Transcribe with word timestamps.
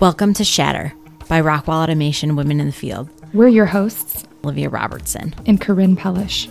Welcome 0.00 0.32
to 0.34 0.44
Shatter 0.44 0.94
by 1.28 1.40
Rockwell 1.40 1.78
Automation 1.78 2.36
Women 2.36 2.60
in 2.60 2.66
the 2.66 2.72
Field. 2.72 3.08
We're 3.34 3.48
your 3.48 3.66
hosts, 3.66 4.24
Olivia 4.44 4.68
Robertson 4.68 5.34
and 5.44 5.60
Corinne 5.60 5.96
Pellish. 5.96 6.48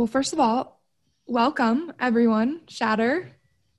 Well, 0.00 0.06
first 0.06 0.32
of 0.32 0.40
all, 0.40 0.80
welcome 1.26 1.92
everyone, 2.00 2.62
Shatter. 2.68 3.30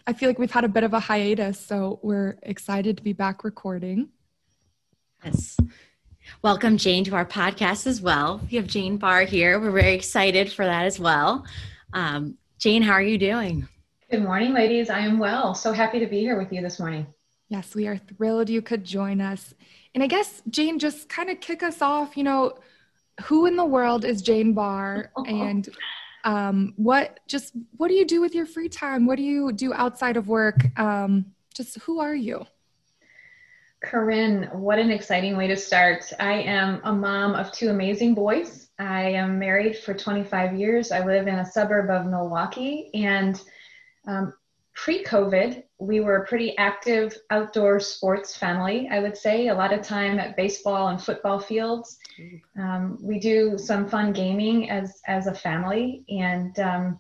I 0.06 0.14
feel 0.14 0.30
like 0.30 0.38
we've 0.38 0.52
had 0.52 0.64
a 0.64 0.70
bit 0.70 0.84
of 0.84 0.94
a 0.94 1.00
hiatus, 1.00 1.60
so 1.60 2.00
we're 2.04 2.38
excited 2.44 2.98
to 2.98 3.02
be 3.02 3.12
back 3.12 3.44
recording. 3.44 4.10
Yes. 5.26 5.58
Welcome, 6.44 6.78
Jane, 6.78 7.04
to 7.06 7.16
our 7.16 7.26
podcast 7.26 7.88
as 7.88 8.02
well. 8.02 8.40
We 8.52 8.58
have 8.58 8.68
Jane 8.68 8.98
Barr 8.98 9.24
here. 9.24 9.60
We're 9.60 9.72
very 9.72 9.96
excited 9.96 10.54
for 10.54 10.64
that 10.64 10.86
as 10.86 11.00
well. 11.00 11.44
Um, 11.92 12.38
Jane, 12.60 12.84
how 12.84 12.94
are 12.94 13.02
you 13.02 13.18
doing? 13.18 13.68
Good 14.12 14.22
morning, 14.22 14.54
ladies. 14.54 14.92
I 14.92 15.00
am 15.00 15.18
well. 15.18 15.56
So 15.56 15.72
happy 15.72 15.98
to 15.98 16.06
be 16.06 16.20
here 16.20 16.38
with 16.38 16.54
you 16.54 16.62
this 16.62 16.80
morning. 16.80 17.08
Yes, 17.50 17.74
we 17.74 17.88
are 17.88 17.98
thrilled 17.98 18.48
you 18.48 18.62
could 18.62 18.84
join 18.84 19.22
us. 19.22 19.56
And 19.96 20.04
I 20.04 20.08
guess, 20.08 20.44
Jane, 20.52 20.78
just 20.78 21.10
kind 21.10 21.32
of 21.32 21.40
kick 21.40 21.64
us 21.64 21.82
off. 21.82 22.16
You 22.16 22.26
know, 22.26 22.60
who 23.24 23.48
in 23.48 23.56
the 23.56 23.66
world 23.66 24.06
is 24.06 24.22
Jane 24.22 24.54
Barr? 24.54 25.12
And 25.26 25.68
um, 26.24 26.74
what 26.76 27.20
just 27.28 27.54
what 27.78 27.88
do 27.88 27.96
you 27.96 28.06
do 28.06 28.22
with 28.22 28.36
your 28.36 28.46
free 28.46 28.70
time? 28.70 29.06
What 29.06 29.18
do 29.18 29.24
you 29.24 29.52
do 29.52 29.74
outside 29.74 30.18
of 30.18 30.28
work? 30.28 30.58
Um, 30.80 31.26
just 31.54 31.80
who 31.80 32.00
are 32.00 32.16
you? 32.16 32.46
Corinne 33.84 34.44
what 34.54 34.78
an 34.78 34.92
exciting 34.92 35.36
way 35.36 35.48
to 35.48 35.58
start. 35.58 36.04
I 36.20 36.34
am 36.34 36.82
a 36.84 36.94
mom 36.94 37.34
of 37.34 37.52
two 37.52 37.70
amazing 37.70 38.14
boys. 38.14 38.70
I 38.78 39.04
am 39.12 39.40
married 39.40 39.78
for 39.78 39.94
25 39.94 40.58
years. 40.58 40.92
I 40.92 41.04
live 41.04 41.28
in 41.28 41.36
a 41.36 41.46
suburb 41.46 41.90
of 41.90 42.06
milwaukee. 42.06 42.92
And 42.94 43.42
um, 44.08 44.34
pre-covid 44.74 45.64
we 45.82 46.00
were 46.00 46.18
a 46.18 46.28
pretty 46.28 46.56
active 46.58 47.18
outdoor 47.32 47.80
sports 47.80 48.38
family 48.38 48.88
i 48.92 49.00
would 49.00 49.18
say 49.18 49.48
a 49.48 49.54
lot 49.54 49.74
of 49.74 49.82
time 49.82 50.20
at 50.20 50.38
baseball 50.38 50.90
and 50.90 51.02
football 51.02 51.40
fields 51.40 51.98
um, 52.60 52.98
we 53.02 53.20
do 53.20 53.58
some 53.58 53.88
fun 53.88 54.14
gaming 54.14 54.70
as 54.70 55.02
as 55.08 55.28
a 55.28 55.34
family, 55.34 56.04
and 56.10 56.58
um, 56.60 57.00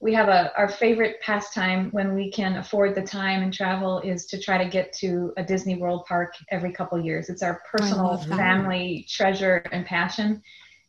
we 0.00 0.12
have 0.14 0.28
a 0.28 0.52
our 0.56 0.68
favorite 0.68 1.20
pastime 1.20 1.90
when 1.90 2.14
we 2.14 2.30
can 2.30 2.56
afford 2.56 2.94
the 2.94 3.02
time 3.02 3.42
and 3.42 3.52
travel 3.52 4.00
is 4.00 4.26
to 4.26 4.40
try 4.40 4.62
to 4.62 4.68
get 4.68 4.92
to 4.94 5.32
a 5.36 5.44
Disney 5.44 5.76
World 5.76 6.04
park 6.06 6.34
every 6.50 6.72
couple 6.72 7.00
years. 7.00 7.28
It's 7.28 7.42
our 7.42 7.62
personal 7.70 8.18
family 8.18 9.06
treasure 9.08 9.62
and 9.72 9.86
passion, 9.86 10.42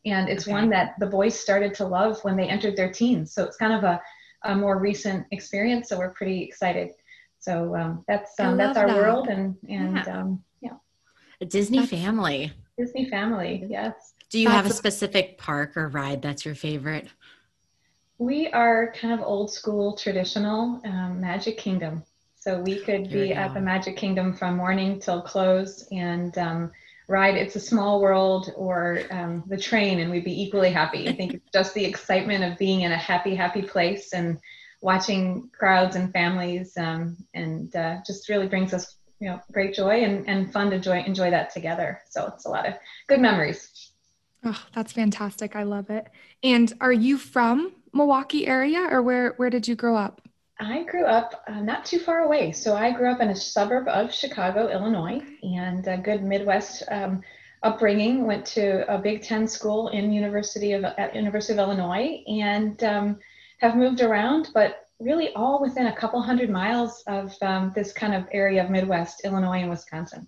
and 0.05 0.29
it's 0.29 0.43
okay. 0.43 0.51
one 0.51 0.69
that 0.69 0.95
the 0.99 1.07
boys 1.07 1.39
started 1.39 1.73
to 1.75 1.85
love 1.85 2.19
when 2.23 2.35
they 2.35 2.47
entered 2.47 2.75
their 2.75 2.91
teens. 2.91 3.33
So 3.33 3.43
it's 3.45 3.57
kind 3.57 3.73
of 3.73 3.83
a, 3.83 4.01
a 4.43 4.55
more 4.55 4.77
recent 4.77 5.25
experience. 5.31 5.89
So 5.89 5.97
we're 5.97 6.13
pretty 6.13 6.43
excited. 6.43 6.91
So 7.41 7.75
um, 7.75 8.05
that's 8.07 8.39
um, 8.39 8.55
that's 8.55 8.77
our 8.77 8.87
that. 8.87 8.95
world, 8.95 9.27
and 9.27 9.57
and 9.67 9.95
yeah. 9.95 10.19
Um, 10.19 10.43
yeah. 10.61 10.73
a 11.41 11.45
Disney 11.45 11.79
that's, 11.79 11.91
family. 11.91 12.53
Disney 12.77 13.09
family, 13.09 13.65
yes. 13.67 14.13
Do 14.29 14.39
you 14.39 14.47
have 14.47 14.65
a 14.65 14.69
specific 14.69 15.37
park 15.37 15.75
or 15.75 15.89
ride 15.89 16.21
that's 16.21 16.45
your 16.45 16.55
favorite? 16.55 17.07
We 18.17 18.47
are 18.49 18.93
kind 18.93 19.13
of 19.13 19.25
old 19.25 19.51
school, 19.51 19.97
traditional 19.97 20.79
um, 20.85 21.19
Magic 21.19 21.57
Kingdom. 21.57 22.03
So 22.35 22.59
we 22.59 22.79
could 22.79 23.09
be 23.09 23.33
at 23.33 23.53
the 23.53 23.61
Magic 23.61 23.97
Kingdom 23.97 24.33
from 24.33 24.57
morning 24.57 24.99
till 24.99 25.21
close 25.21 25.87
and 25.91 26.35
um, 26.37 26.71
ride 27.07 27.35
It's 27.35 27.55
a 27.55 27.59
Small 27.59 28.01
World 28.01 28.53
or 28.55 29.01
um, 29.11 29.43
the 29.47 29.57
train, 29.57 29.99
and 29.99 30.09
we'd 30.09 30.23
be 30.23 30.41
equally 30.41 30.71
happy. 30.71 31.09
I 31.09 31.13
think 31.13 31.33
it's 31.33 31.51
just 31.51 31.73
the 31.73 31.85
excitement 31.85 32.43
of 32.43 32.57
being 32.57 32.81
in 32.81 32.91
a 32.91 32.97
happy, 32.97 33.35
happy 33.35 33.61
place 33.61 34.13
and 34.13 34.39
watching 34.81 35.49
crowds 35.57 35.95
and 35.95 36.11
families, 36.11 36.75
um, 36.77 37.15
and 37.33 37.75
uh, 37.75 37.97
just 38.05 38.27
really 38.29 38.47
brings 38.47 38.73
us 38.73 38.95
you 39.21 39.29
know 39.29 39.39
great 39.51 39.73
joy 39.73 40.03
and, 40.03 40.27
and 40.27 40.51
fun 40.51 40.69
to 40.71 40.75
enjoy 40.75 41.03
enjoy 41.03 41.29
that 41.29 41.53
together. 41.53 42.01
So 42.09 42.27
it's 42.33 42.45
a 42.45 42.49
lot 42.49 42.67
of 42.67 42.73
good 43.07 43.21
memories. 43.21 43.91
Oh 44.43 44.61
that's 44.73 44.91
fantastic. 44.91 45.55
I 45.55 45.63
love 45.63 45.89
it. 45.89 46.07
And 46.43 46.73
are 46.81 46.91
you 46.91 47.17
from 47.17 47.73
milwaukee 47.93 48.47
area 48.47 48.87
or 48.91 49.01
where 49.01 49.33
where 49.37 49.49
did 49.49 49.67
you 49.67 49.75
grow 49.75 49.95
up? 49.95 50.21
I 50.59 50.83
grew 50.83 51.05
up 51.05 51.43
uh, 51.47 51.61
not 51.61 51.85
too 51.85 51.99
far 51.99 52.19
away. 52.19 52.51
So 52.51 52.75
i 52.75 52.91
grew 52.91 53.11
up 53.11 53.21
in 53.21 53.29
a 53.29 53.35
suburb 53.35 53.87
of 53.87 54.13
chicago 54.13 54.67
illinois 54.69 55.21
and 55.43 55.87
a 55.87 55.97
good 55.97 56.23
midwest 56.23 56.83
um, 56.89 57.21
upbringing. 57.61 58.25
Went 58.25 58.45
to 58.47 58.91
a 58.91 58.97
big 58.97 59.21
ten 59.21 59.47
school 59.47 59.89
in 59.89 60.11
university 60.11 60.73
of 60.73 60.83
at 60.83 61.15
university 61.15 61.53
of 61.53 61.59
illinois 61.59 62.23
and 62.27 62.83
um, 62.83 63.19
have 63.61 63.75
moved 63.75 64.01
around 64.01 64.49
but 64.53 64.87
really 65.01 65.33
all 65.33 65.61
within 65.61 65.87
a 65.87 65.95
couple 65.95 66.21
hundred 66.21 66.49
miles 66.49 67.03
of 67.07 67.33
um, 67.41 67.71
this 67.75 67.91
kind 67.91 68.13
of 68.13 68.27
area 68.31 68.63
of 68.63 68.69
Midwest, 68.69 69.21
Illinois, 69.23 69.61
and 69.61 69.69
Wisconsin. 69.69 70.27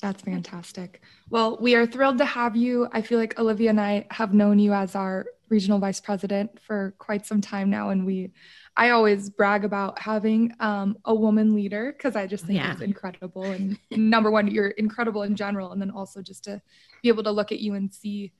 That's 0.00 0.22
fantastic. 0.22 1.02
Well, 1.28 1.58
we 1.60 1.74
are 1.74 1.84
thrilled 1.84 2.18
to 2.18 2.24
have 2.24 2.56
you. 2.56 2.88
I 2.92 3.02
feel 3.02 3.18
like 3.18 3.38
Olivia 3.38 3.70
and 3.70 3.80
I 3.80 4.06
have 4.10 4.32
known 4.32 4.58
you 4.58 4.72
as 4.72 4.94
our 4.94 5.26
regional 5.48 5.80
vice 5.80 6.00
president 6.00 6.60
for 6.60 6.94
quite 6.98 7.26
some 7.26 7.40
time 7.40 7.68
now, 7.68 7.90
and 7.90 8.06
we, 8.06 8.30
I 8.76 8.90
always 8.90 9.28
brag 9.28 9.64
about 9.64 9.98
having 9.98 10.52
um, 10.60 10.98
a 11.04 11.14
woman 11.14 11.54
leader 11.54 11.92
because 11.92 12.14
I 12.14 12.28
just 12.28 12.44
think 12.46 12.60
yeah. 12.60 12.72
it's 12.72 12.80
incredible. 12.80 13.42
And 13.44 13.76
number 13.90 14.30
one, 14.30 14.46
you're 14.46 14.68
incredible 14.68 15.24
in 15.24 15.34
general, 15.34 15.72
and 15.72 15.82
then 15.82 15.90
also 15.90 16.22
just 16.22 16.44
to 16.44 16.62
be 17.02 17.08
able 17.08 17.24
to 17.24 17.32
look 17.32 17.50
at 17.50 17.58
you 17.58 17.74
and 17.74 17.92
see, 17.92 18.32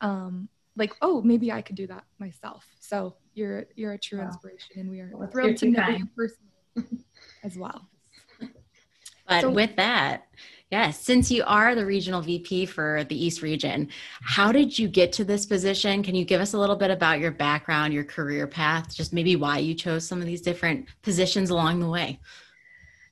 um, 0.00 0.48
like, 0.76 0.94
oh, 1.02 1.22
maybe 1.22 1.52
I 1.52 1.62
could 1.62 1.76
do 1.76 1.86
that 1.86 2.04
myself. 2.18 2.66
So 2.80 3.14
you're 3.34 3.66
you're 3.76 3.92
a 3.92 3.98
true 3.98 4.18
wow. 4.18 4.26
inspiration, 4.26 4.80
and 4.80 4.90
we 4.90 5.00
are 5.00 5.10
well, 5.14 5.28
thrilled 5.28 5.56
to 5.58 5.70
know 5.70 5.80
kind. 5.80 5.98
you 6.00 6.08
personally 6.16 7.04
as 7.44 7.56
well. 7.56 7.88
But 9.26 9.40
so, 9.40 9.50
with 9.50 9.74
that, 9.76 10.26
yes, 10.70 11.00
since 11.00 11.30
you 11.30 11.44
are 11.46 11.74
the 11.74 11.86
regional 11.86 12.20
VP 12.20 12.66
for 12.66 13.04
the 13.08 13.24
East 13.24 13.40
region, 13.40 13.88
how 14.22 14.52
did 14.52 14.78
you 14.78 14.86
get 14.86 15.12
to 15.14 15.24
this 15.24 15.46
position? 15.46 16.02
Can 16.02 16.14
you 16.14 16.26
give 16.26 16.42
us 16.42 16.52
a 16.52 16.58
little 16.58 16.76
bit 16.76 16.90
about 16.90 17.20
your 17.20 17.30
background, 17.30 17.94
your 17.94 18.04
career 18.04 18.46
path, 18.46 18.94
just 18.94 19.14
maybe 19.14 19.36
why 19.36 19.58
you 19.58 19.74
chose 19.74 20.06
some 20.06 20.20
of 20.20 20.26
these 20.26 20.42
different 20.42 20.86
positions 21.02 21.48
along 21.48 21.80
the 21.80 21.88
way? 21.88 22.20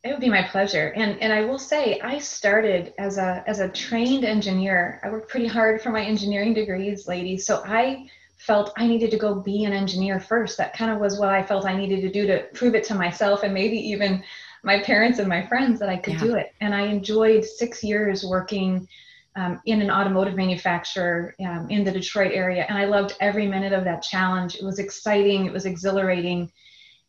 It 0.05 0.11
would 0.11 0.21
be 0.21 0.29
my 0.29 0.43
pleasure. 0.43 0.93
And 0.97 1.21
and 1.23 1.33
I 1.33 1.45
will 1.45 1.59
say 1.59 2.01
I 2.01 2.19
started 2.19 2.93
as 2.99 3.19
a 3.19 3.45
as 3.47 3.61
a 3.61 3.69
trained 3.69 4.25
engineer. 4.25 5.01
I 5.05 5.11
worked 5.11 5.31
pretty 5.31 5.47
hard 5.47 5.81
for 5.81 5.91
my 5.91 6.03
engineering 6.03 6.55
degrees, 6.55 7.07
ladies. 7.07 7.47
So 7.47 7.63
I 7.65 8.09
felt 8.37 8.73
I 8.77 8.89
needed 8.89 9.13
to 9.13 9.17
go 9.17 9.37
be 9.37 9.65
an 9.65 9.73
engineer 9.73 10.19
first. 10.19 10.59
That 10.59 10.77
kind 10.77 10.91
of 10.91 10.99
was 10.99 11.21
what 11.21 11.29
I 11.29 11.45
felt 11.45 11.65
I 11.65 11.77
needed 11.77 12.01
to 12.01 12.11
do 12.11 12.27
to 12.27 12.43
prove 12.53 12.75
it 12.75 12.83
to 12.85 12.95
myself 12.97 13.45
and 13.45 13.55
maybe 13.55 13.77
even 13.77 14.25
my 14.65 14.83
parents 14.83 15.21
and 15.21 15.29
my 15.29 15.47
friends 15.47 15.79
that 15.79 15.89
I 15.89 15.97
could 15.97 16.15
yeah. 16.15 16.21
do 16.21 16.35
it. 16.35 16.53
And 16.61 16.75
I 16.75 16.83
enjoyed 16.83 17.45
six 17.45 17.85
years 17.85 18.25
working 18.25 18.89
um, 19.37 19.61
in 19.67 19.81
an 19.81 19.91
automotive 19.91 20.35
manufacturer 20.35 21.35
um, 21.41 21.69
in 21.71 21.85
the 21.85 21.93
Detroit 21.93 22.33
area. 22.33 22.67
And 22.69 22.77
I 22.77 22.85
loved 22.85 23.15
every 23.21 23.47
minute 23.47 23.73
of 23.73 23.85
that 23.85 24.03
challenge. 24.03 24.57
It 24.57 24.65
was 24.65 24.81
exciting, 24.81 25.47
it 25.47 25.53
was 25.53 25.65
exhilarating. 25.65 26.51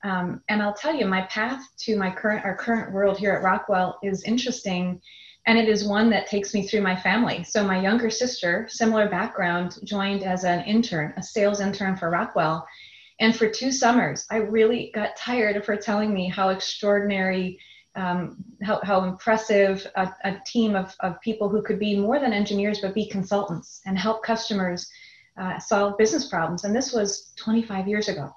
Um, 0.03 0.41
and 0.49 0.61
I'll 0.61 0.73
tell 0.73 0.93
you, 0.93 1.05
my 1.05 1.21
path 1.23 1.65
to 1.79 1.97
my 1.97 2.11
current 2.11 2.43
our 2.45 2.55
current 2.55 2.91
world 2.91 3.17
here 3.17 3.31
at 3.33 3.43
Rockwell 3.43 3.99
is 4.03 4.23
interesting 4.23 5.01
and 5.45 5.57
it 5.57 5.67
is 5.67 5.85
one 5.85 6.09
that 6.09 6.27
takes 6.27 6.53
me 6.53 6.65
through 6.65 6.81
my 6.81 6.95
family. 6.95 7.43
So 7.43 7.65
my 7.65 7.81
younger 7.81 8.09
sister, 8.09 8.65
similar 8.69 9.09
background, 9.09 9.77
joined 9.83 10.23
as 10.23 10.45
an 10.45 10.63
intern, 10.65 11.13
a 11.17 11.23
sales 11.23 11.59
intern 11.59 11.97
for 11.97 12.09
Rockwell. 12.09 12.65
And 13.19 13.35
for 13.35 13.49
two 13.49 13.71
summers, 13.71 14.25
I 14.31 14.37
really 14.37 14.91
got 14.95 15.17
tired 15.17 15.57
of 15.57 15.65
her 15.65 15.75
telling 15.75 16.13
me 16.13 16.29
how 16.29 16.49
extraordinary, 16.49 17.59
um, 17.95 18.37
how, 18.63 18.79
how 18.83 19.03
impressive 19.03 19.85
a, 19.95 20.09
a 20.23 20.39
team 20.45 20.75
of, 20.75 20.95
of 21.01 21.19
people 21.21 21.49
who 21.49 21.61
could 21.61 21.77
be 21.77 21.97
more 21.97 22.19
than 22.19 22.31
engineers, 22.33 22.79
but 22.79 22.95
be 22.95 23.07
consultants 23.09 23.81
and 23.85 23.97
help 23.97 24.23
customers 24.23 24.89
uh, 25.37 25.59
solve 25.59 25.97
business 25.97 26.29
problems. 26.29 26.63
And 26.63 26.73
this 26.73 26.93
was 26.93 27.33
25 27.35 27.87
years 27.87 28.07
ago. 28.07 28.33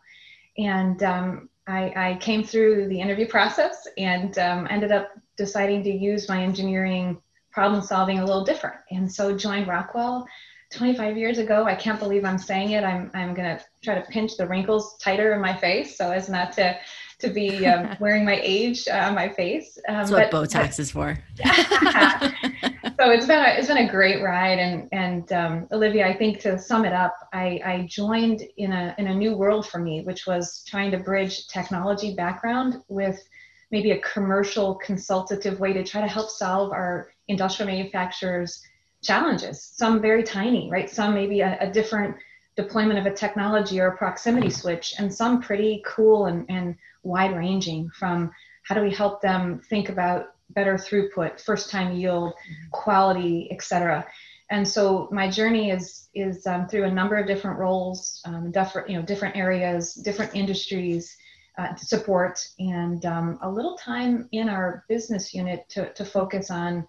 And 0.59 1.03
um, 1.05 1.49
I, 1.67 1.93
I, 1.97 2.19
came 2.21 2.45
through 2.45 2.89
the 2.89 3.01
interview 3.01 3.27
process 3.27 3.89
and 3.99 4.39
um, 4.39 4.67
ended 4.71 4.93
up 4.93 5.11
deciding 5.37 5.83
to 5.85 5.91
use 5.91 6.29
my 6.29 6.43
engineering 6.43 7.21
problem 7.51 7.83
solving 7.83 8.19
a 8.19 8.25
little 8.25 8.45
different. 8.45 8.77
And 8.91 9.11
so 9.11 9.37
joined 9.37 9.67
Rockwell 9.67 10.27
25 10.73 11.17
years 11.17 11.39
ago. 11.39 11.65
I 11.65 11.75
can't 11.75 11.99
believe 11.99 12.25
I'm 12.25 12.39
saying 12.39 12.73
it. 12.73 12.85
I'm, 12.85 13.11
I'm 13.15 13.35
going 13.35 13.57
to 13.57 13.65
try 13.83 13.95
to 13.95 14.03
pinch 14.11 14.37
the 14.37 14.47
wrinkles 14.47 14.97
tighter 14.99 15.33
in 15.33 15.41
my 15.41 15.57
face 15.57 15.97
so 15.97 16.11
as 16.11 16.29
not 16.29 16.53
to, 16.53 16.77
to 17.21 17.29
be 17.29 17.67
um, 17.67 17.97
wearing 18.01 18.25
my 18.25 18.41
age 18.43 18.87
on 18.89 19.15
my 19.15 19.29
face. 19.29 19.79
Um, 19.89 19.97
That's 19.97 20.11
what 20.11 20.31
but, 20.31 20.49
Botox 20.49 20.53
but, 20.53 20.79
is 20.79 20.91
for. 20.91 21.19
it's 23.11 23.27
been 23.27 23.39
a, 23.39 23.49
it's 23.59 23.69
been 23.69 23.89
a 23.89 23.91
great 23.91 24.23
ride, 24.23 24.59
and 24.59 24.89
and 24.93 25.33
um, 25.33 25.69
Olivia, 25.73 26.07
I 26.07 26.17
think 26.17 26.41
to 26.41 26.59
sum 26.59 26.85
it 26.85 26.93
up, 26.93 27.15
I, 27.33 27.61
I 27.65 27.87
joined 27.89 28.43
in 28.57 28.73
a 28.73 28.95
in 28.99 29.09
a 29.09 29.15
new 29.15 29.37
world 29.37 29.69
for 29.69 29.79
me, 29.79 30.03
which 30.03 30.27
was 30.27 30.65
trying 30.67 30.91
to 30.93 30.99
bridge 30.99 31.47
technology 31.49 32.15
background 32.15 32.83
with 32.89 33.23
maybe 33.71 33.91
a 33.91 34.01
commercial 34.01 34.77
consultative 34.77 35.59
way 35.61 35.73
to 35.73 35.85
try 35.85 36.01
to 36.01 36.07
help 36.07 36.31
solve 36.31 36.73
our 36.73 37.09
industrial 37.29 37.71
manufacturers 37.71 38.63
challenges. 39.03 39.63
Some 39.63 40.01
very 40.01 40.23
tiny 40.23 40.71
right? 40.71 40.89
Some 40.89 41.15
maybe 41.15 41.41
a, 41.41 41.59
a 41.61 41.71
different 41.71 42.17
deployment 42.57 42.99
of 42.99 43.07
a 43.07 43.15
technology 43.15 43.81
or 43.81 43.89
a 43.89 43.97
proximity 43.97 44.51
switch 44.51 44.95
and 44.99 45.13
some 45.13 45.43
pretty 45.43 45.83
cool 45.85 46.27
and, 46.27 46.47
and 46.49 46.77
wide 47.03 47.37
ranging 47.37 47.91
from 47.91 48.31
how 48.63 48.75
do 48.75 48.81
we 48.81 48.91
help 48.91 49.21
them 49.21 49.61
think 49.69 49.89
about 49.91 50.36
better 50.51 50.75
throughput 50.75 51.41
first 51.41 51.71
time 51.71 51.95
yield 51.97 52.33
quality 52.71 53.49
etc 53.51 54.07
and 54.51 54.67
so 54.67 55.09
my 55.11 55.29
journey 55.29 55.71
is 55.71 56.09
is 56.15 56.47
um, 56.47 56.69
through 56.69 56.85
a 56.85 56.91
number 56.91 57.17
of 57.17 57.27
different 57.27 57.59
roles 57.59 58.21
um, 58.27 58.51
different 58.51 58.89
you 58.89 58.97
know 58.97 59.03
different 59.03 59.37
areas 59.37 59.95
different 59.95 60.35
industries 60.35 61.17
uh, 61.59 61.75
support 61.77 62.47
and 62.59 63.07
um, 63.07 63.39
a 63.43 63.51
little 63.51 63.77
time 63.77 64.29
in 64.33 64.49
our 64.49 64.85
business 64.89 65.33
unit 65.33 65.67
to, 65.71 65.93
to 65.95 66.05
focus 66.05 66.51
on 66.51 66.87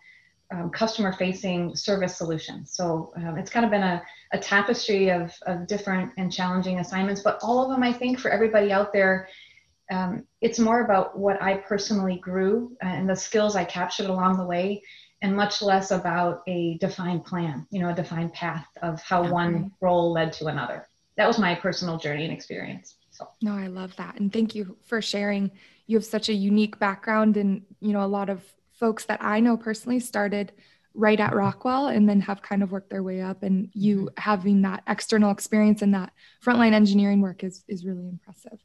um, 0.51 0.69
customer 0.69 1.13
facing 1.13 1.75
service 1.75 2.17
solutions. 2.17 2.71
So 2.73 3.11
um, 3.17 3.37
it's 3.37 3.49
kind 3.49 3.65
of 3.65 3.71
been 3.71 3.83
a, 3.83 4.01
a 4.31 4.37
tapestry 4.37 5.09
of, 5.09 5.33
of 5.45 5.67
different 5.67 6.11
and 6.17 6.31
challenging 6.31 6.79
assignments, 6.79 7.21
but 7.21 7.39
all 7.41 7.63
of 7.63 7.69
them, 7.69 7.83
I 7.83 7.91
think, 7.91 8.19
for 8.19 8.31
everybody 8.31 8.71
out 8.71 8.93
there, 8.93 9.27
um, 9.91 10.23
it's 10.41 10.59
more 10.59 10.81
about 10.83 11.17
what 11.17 11.41
I 11.41 11.55
personally 11.55 12.17
grew 12.17 12.75
and 12.81 13.09
the 13.09 13.15
skills 13.15 13.55
I 13.55 13.63
captured 13.63 14.07
along 14.07 14.37
the 14.37 14.45
way, 14.45 14.83
and 15.21 15.35
much 15.35 15.61
less 15.61 15.91
about 15.91 16.43
a 16.47 16.77
defined 16.77 17.25
plan, 17.25 17.65
you 17.71 17.79
know, 17.79 17.89
a 17.89 17.93
defined 17.93 18.33
path 18.33 18.67
of 18.81 19.01
how 19.01 19.21
okay. 19.21 19.31
one 19.31 19.71
role 19.81 20.11
led 20.11 20.31
to 20.33 20.47
another. 20.47 20.87
That 21.15 21.27
was 21.27 21.39
my 21.39 21.55
personal 21.55 21.97
journey 21.97 22.25
and 22.25 22.33
experience. 22.33 22.95
So. 23.11 23.27
No, 23.41 23.53
I 23.53 23.67
love 23.67 23.95
that. 23.95 24.19
And 24.19 24.31
thank 24.31 24.53
you 24.53 24.77
for 24.85 25.01
sharing. 25.01 25.49
You 25.87 25.97
have 25.97 26.05
such 26.05 26.29
a 26.29 26.33
unique 26.33 26.77
background 26.77 27.35
and, 27.35 27.63
you 27.79 27.93
know, 27.93 28.03
a 28.03 28.05
lot 28.05 28.29
of 28.29 28.43
folks 28.73 29.05
that 29.05 29.23
I 29.23 29.39
know 29.39 29.57
personally 29.57 29.99
started 29.99 30.51
right 30.93 31.19
at 31.19 31.33
Rockwell 31.33 31.87
and 31.87 32.07
then 32.07 32.21
have 32.21 32.43
kind 32.43 32.61
of 32.61 32.71
worked 32.71 32.91
their 32.91 33.01
way 33.01 33.21
up. 33.21 33.41
And 33.41 33.69
you 33.73 33.97
mm-hmm. 33.97 34.07
having 34.17 34.61
that 34.63 34.83
external 34.87 35.31
experience 35.31 35.81
and 35.81 35.95
that 35.95 36.11
frontline 36.45 36.73
engineering 36.73 37.21
work 37.21 37.43
is, 37.43 37.63
is 37.67 37.85
really 37.85 38.07
impressive. 38.07 38.59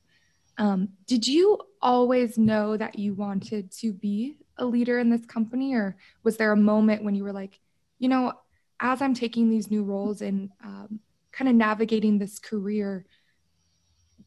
Um, 0.58 0.90
did 1.06 1.26
you 1.26 1.58
always 1.80 2.38
know 2.38 2.76
that 2.76 2.98
you 2.98 3.14
wanted 3.14 3.70
to 3.78 3.92
be 3.92 4.36
a 4.58 4.64
leader 4.64 4.98
in 4.98 5.10
this 5.10 5.24
company, 5.26 5.74
or 5.74 5.96
was 6.22 6.36
there 6.36 6.52
a 6.52 6.56
moment 6.56 7.04
when 7.04 7.14
you 7.14 7.24
were 7.24 7.32
like, 7.32 7.60
you 7.98 8.08
know, 8.08 8.32
as 8.80 9.00
I'm 9.00 9.14
taking 9.14 9.48
these 9.48 9.70
new 9.70 9.84
roles 9.84 10.22
and 10.22 10.50
um, 10.62 11.00
kind 11.30 11.48
of 11.48 11.54
navigating 11.54 12.18
this 12.18 12.38
career, 12.38 13.06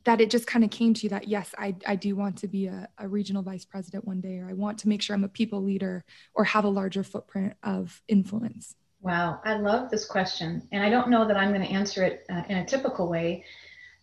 that 0.05 0.21
it 0.21 0.29
just 0.29 0.47
kind 0.47 0.63
of 0.63 0.69
came 0.69 0.93
to 0.93 1.03
you 1.03 1.09
that 1.09 1.27
yes 1.27 1.53
i, 1.57 1.75
I 1.85 1.95
do 1.95 2.15
want 2.15 2.37
to 2.37 2.47
be 2.47 2.67
a, 2.67 2.87
a, 2.97 3.07
regional 3.07 3.43
vice 3.43 3.65
president 3.65 4.05
one 4.05 4.21
day 4.21 4.37
or 4.39 4.47
i 4.47 4.53
want 4.53 4.77
to 4.79 4.87
make 4.87 5.01
sure 5.01 5.15
i'm 5.15 5.23
a 5.23 5.27
people 5.27 5.63
leader 5.63 6.05
or 6.33 6.43
have 6.43 6.63
a 6.63 6.69
larger 6.69 7.03
footprint 7.03 7.53
of 7.63 8.01
influence? 8.07 8.75
Wow 9.01 9.41
i 9.43 9.55
love 9.55 9.89
this 9.91 10.05
question 10.05 10.67
and 10.71 10.83
i 10.83 10.89
don't 10.89 11.09
know 11.09 11.27
that 11.27 11.37
i'm 11.37 11.49
going 11.49 11.65
to 11.65 11.73
answer 11.73 12.03
it 12.03 12.25
uh, 12.29 12.43
in 12.49 12.57
a 12.57 12.65
typical 12.65 13.09
way 13.09 13.43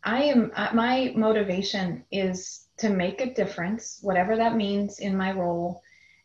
i 0.05 0.23
am 0.23 0.51
uh, 0.55 0.71
my 0.75 1.13
motivation 1.17 2.05
is 2.11 2.67
to 2.79 2.89
make 2.89 3.21
a 3.21 3.35
difference 3.35 3.99
whatever 4.03 4.37
that 4.37 4.57
means 4.57 4.99
in 4.99 5.17
my 5.17 5.33
role 5.33 5.83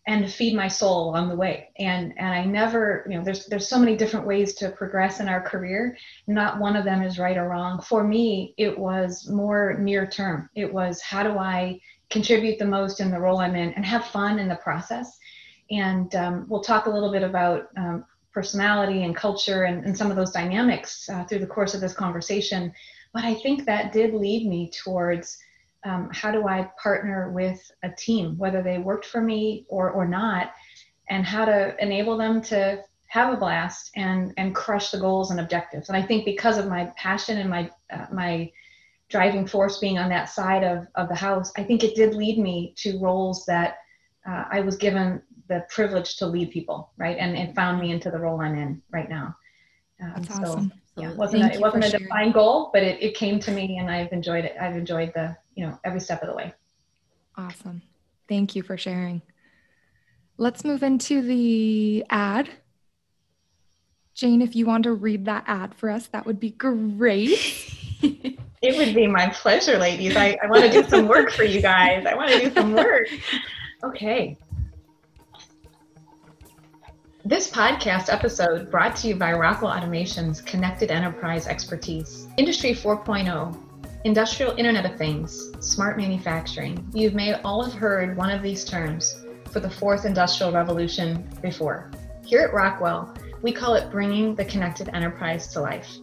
and 0.08 0.32
feed 0.32 0.56
my 0.56 0.70
soul 0.70 1.10
along 1.10 1.28
the 1.28 1.36
way. 1.36 1.70
And 1.78 2.14
and 2.18 2.28
I 2.28 2.46
never, 2.46 3.06
you 3.10 3.18
know, 3.18 3.24
there's 3.24 3.46
there's 3.48 3.68
so 3.68 3.78
many 3.78 3.98
different 3.98 4.26
ways 4.26 4.54
to 4.56 4.70
progress 4.70 5.20
in 5.20 5.28
our 5.28 5.42
career. 5.42 5.98
Not 6.28 6.60
one 6.60 6.78
of 6.78 6.86
them 6.86 7.04
is 7.04 7.20
right 7.20 7.38
or 7.38 7.50
wrong. 7.50 7.82
For 7.82 8.06
me, 8.06 8.56
it 8.58 8.80
was 8.80 9.28
more 9.30 9.78
near 9.78 10.08
term. 10.08 10.50
It 10.56 10.74
was 10.74 11.02
how 11.02 11.24
do 11.24 11.38
I 11.38 11.82
contribute 12.10 12.58
the 12.58 12.66
most 12.66 13.02
in 13.02 13.12
the 13.12 13.20
role 13.20 13.40
I'm 13.40 13.58
in 13.58 13.74
and 13.74 13.86
have 13.86 14.06
fun 14.06 14.40
in 14.40 14.48
the 14.48 14.56
process. 14.56 15.18
And 15.70 16.16
um, 16.16 16.46
we'll 16.48 16.64
talk 16.64 16.86
a 16.86 16.90
little 16.90 17.12
bit 17.12 17.24
about 17.24 17.68
um, 17.76 18.06
personality 18.32 19.04
and 19.04 19.14
culture 19.14 19.64
and, 19.64 19.84
and, 19.84 19.98
some 19.98 20.10
of 20.10 20.16
those 20.16 20.32
dynamics 20.32 21.10
uh, 21.10 21.26
through 21.26 21.40
the 21.40 21.48
course 21.48 21.74
of 21.74 21.82
this 21.82 21.94
conversation. 21.94 22.72
But 23.14 23.24
I 23.24 23.34
think 23.36 23.66
that 23.66 23.92
did 23.92 24.14
lead 24.14 24.48
me 24.48 24.72
towards 24.84 25.38
um, 25.84 26.10
how 26.12 26.32
do 26.32 26.48
I 26.48 26.70
partner 26.82 27.32
with 27.32 27.72
a 27.84 27.90
team, 27.90 28.38
whether 28.38 28.62
they 28.62 28.78
worked 28.78 29.06
for 29.06 29.22
me 29.22 29.66
or, 29.70 29.90
or 29.92 30.08
not, 30.08 30.52
and 31.10 31.26
how 31.26 31.46
to 31.46 31.76
enable 31.82 32.18
them 32.18 32.42
to 32.44 32.84
have 33.08 33.34
a 33.34 33.38
blast 33.38 33.92
and, 33.96 34.34
and 34.38 34.54
crush 34.54 34.92
the 34.92 35.00
goals 35.00 35.32
and 35.32 35.40
objectives. 35.40 35.88
And 35.88 35.98
I 35.98 36.02
think 36.02 36.26
because 36.26 36.58
of 36.58 36.68
my 36.68 36.92
passion 36.98 37.38
and 37.38 37.50
my, 37.50 37.72
uh, 37.92 38.08
my 38.12 38.52
driving 39.10 39.48
force 39.48 39.80
being 39.80 39.98
on 39.98 40.10
that 40.10 40.30
side 40.30 40.64
of, 40.64 40.88
of 40.96 41.08
the 41.08 41.16
house, 41.16 41.52
I 41.58 41.64
think 41.64 41.84
it 41.84 41.96
did 41.96 42.16
lead 42.16 42.38
me 42.38 42.74
to 42.78 43.00
roles 43.00 43.46
that 43.46 43.78
uh, 44.28 44.44
I 44.52 44.60
was 44.60 44.76
given 44.76 45.22
the 45.48 45.66
privilege 45.70 46.18
to 46.18 46.28
lead 46.28 46.52
people, 46.52 46.92
right? 46.98 47.18
And 47.18 47.38
it 47.38 47.56
found 47.56 47.80
me 47.80 47.92
into 47.92 48.12
the 48.12 48.20
role 48.20 48.42
I'm 48.42 48.58
in 48.58 48.82
right 48.92 49.10
now. 49.10 49.38
Um, 50.02 50.14
That's 50.18 50.36
so, 50.36 50.70
awesome. 50.98 51.04
Yeah, 51.04 51.12
it 51.12 51.18
wasn't 51.18 51.44
a, 51.44 51.54
it 51.54 51.62
wasn't 51.62 51.86
a 51.86 51.98
defined 51.98 52.34
goal, 52.34 52.70
but 52.74 52.84
it, 52.84 53.02
it 53.02 53.16
came 53.16 53.40
to 53.42 53.52
me, 53.52 53.78
and 53.78 53.90
I've 53.90 54.12
enjoyed 54.12 54.46
it. 54.46 54.56
I've 54.60 54.76
enjoyed 54.76 55.14
the 55.14 55.36
you 55.56 55.66
know 55.66 55.80
every 55.84 56.00
step 56.00 56.22
of 56.22 56.30
the 56.30 56.36
way. 56.36 56.54
Awesome. 57.36 57.82
Thank 58.28 58.56
you 58.56 58.64
for 58.64 58.78
sharing. 58.78 59.22
Let's 60.38 60.64
move 60.64 60.84
into 60.84 61.22
the 61.22 62.06
ad. 62.10 62.50
Jane 64.14 64.42
if 64.42 64.56
you 64.56 64.66
want 64.66 64.84
to 64.84 64.94
read 64.94 65.26
that 65.26 65.44
ad 65.46 65.76
for 65.76 65.92
us 65.92 66.08
that 66.08 66.26
would 66.26 66.40
be 66.40 66.52
great. 66.52 67.64
It 68.60 68.76
would 68.76 68.96
be 68.96 69.06
my 69.06 69.30
pleasure 69.30 69.78
ladies. 69.78 70.18
I, 70.18 70.36
I 70.44 70.48
want 70.48 70.64
to 70.64 70.72
do 70.72 70.90
some 70.90 71.08
work 71.08 71.30
for 71.30 71.44
you 71.44 71.62
guys. 71.62 72.08
I 72.08 72.16
want 72.16 72.32
to 72.32 72.40
do 72.40 72.52
some 72.56 72.74
work. 72.74 73.08
Okay 73.84 74.36
this 77.28 77.52
podcast 77.52 78.08
episode 78.08 78.72
brought 78.72 78.96
to 78.96 79.10
you 79.10 79.14
by 79.14 79.34
Rockwell 79.34 79.70
Automation's 79.70 80.40
Connected 80.40 80.92
Enterprise 80.92 81.46
Expertise. 81.46 82.26
Industry 82.38 82.72
4.0 82.72 83.54
Industrial 84.06 84.56
Internet 84.58 84.86
of 84.86 84.98
Things, 84.98 85.52
smart 85.60 85.98
manufacturing. 85.98 86.90
You 86.94 87.12
may 87.12 87.34
all 87.42 87.62
have 87.66 87.74
heard 87.74 88.16
one 88.16 88.30
of 88.30 88.42
these 88.42 88.64
terms 88.64 89.26
for 89.52 89.60
the 89.60 89.70
fourth 89.70 90.06
industrial 90.06 90.54
revolution 90.54 91.28
before. 91.42 91.92
Here 92.26 92.40
at 92.40 92.54
Rockwell, 92.54 93.14
we 93.42 93.52
call 93.52 93.74
it 93.74 93.92
bringing 93.92 94.34
the 94.34 94.46
connected 94.46 94.90
enterprise 94.94 95.48
to 95.48 95.60
life. 95.60 95.98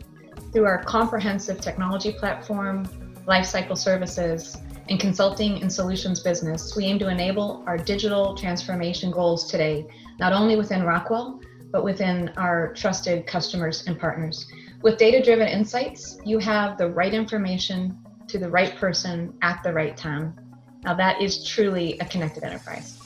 Through 0.53 0.67
our 0.67 0.85
comprehensive 0.85 1.59
technology 1.59 2.13
platform, 2.13 2.85
lifecycle 3.27 3.79
services, 3.79 4.59
and 4.91 5.01
consulting 5.01 5.63
and 5.63 5.73
solutions 5.73 6.21
business, 6.21 6.77
we 6.77 6.85
aim 6.85 6.99
to 6.99 7.09
enable 7.09 7.65
our 7.67 7.79
digital 7.79 8.35
transformation 8.37 9.11
goals 9.11 9.51
today, 9.51 9.87
not 10.19 10.33
only 10.33 10.57
within 10.57 10.85
Rockwell, 10.85 11.41
but 11.73 11.85
within 11.85 12.31
our 12.37 12.73
trusted 12.75 13.27
customers 13.27 13.85
and 13.87 13.99
partners. 13.99 14.47
With 14.83 14.99
data 14.99 15.23
driven 15.23 15.49
insights, 15.49 16.19
you 16.25 16.39
have 16.39 16.79
the 16.79 16.89
right 16.89 17.13
information 17.13 17.99
to 18.29 18.39
the 18.39 18.49
right 18.49 18.77
person 18.77 19.35
at 19.43 19.63
the 19.63 19.73
right 19.73 19.97
time. 19.97 20.39
Now, 20.85 20.95
that 20.95 21.21
is 21.21 21.45
truly 21.45 21.99
a 21.99 22.05
connected 22.05 22.45
enterprise. 22.45 23.01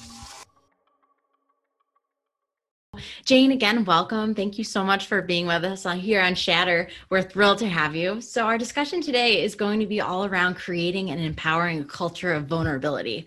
Jane, 3.25 3.53
again, 3.53 3.85
welcome. 3.85 4.35
Thank 4.35 4.59
you 4.59 4.65
so 4.65 4.83
much 4.83 5.07
for 5.07 5.23
being 5.23 5.47
with 5.47 5.65
us 5.65 5.85
here 6.01 6.21
on 6.21 6.35
Shatter. 6.35 6.89
We're 7.11 7.23
thrilled 7.23 7.59
to 7.59 7.69
have 7.69 7.95
you. 7.95 8.21
So, 8.21 8.45
our 8.45 8.59
discussion 8.59 9.01
today 9.01 9.43
is 9.45 9.55
going 9.55 9.81
to 9.81 9.87
be 9.87 10.01
all 10.01 10.25
around 10.25 10.57
creating 10.57 11.11
and 11.11 11.21
empowering 11.21 11.81
a 11.81 11.85
culture 11.85 12.33
of 12.33 12.47
vulnerability. 12.47 13.27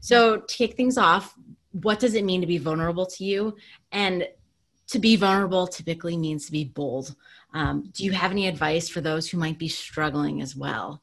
So, 0.00 0.38
to 0.38 0.56
kick 0.56 0.76
things 0.76 0.98
off, 0.98 1.34
what 1.72 1.98
does 1.98 2.14
it 2.14 2.24
mean 2.24 2.40
to 2.40 2.46
be 2.46 2.58
vulnerable 2.58 3.06
to 3.06 3.24
you? 3.24 3.56
And 3.90 4.26
to 4.88 4.98
be 4.98 5.16
vulnerable 5.16 5.66
typically 5.66 6.16
means 6.16 6.46
to 6.46 6.52
be 6.52 6.64
bold. 6.64 7.14
Um, 7.54 7.90
do 7.92 8.04
you 8.04 8.12
have 8.12 8.30
any 8.30 8.46
advice 8.46 8.88
for 8.88 9.00
those 9.00 9.28
who 9.28 9.38
might 9.38 9.58
be 9.58 9.68
struggling 9.68 10.40
as 10.42 10.54
well 10.54 11.02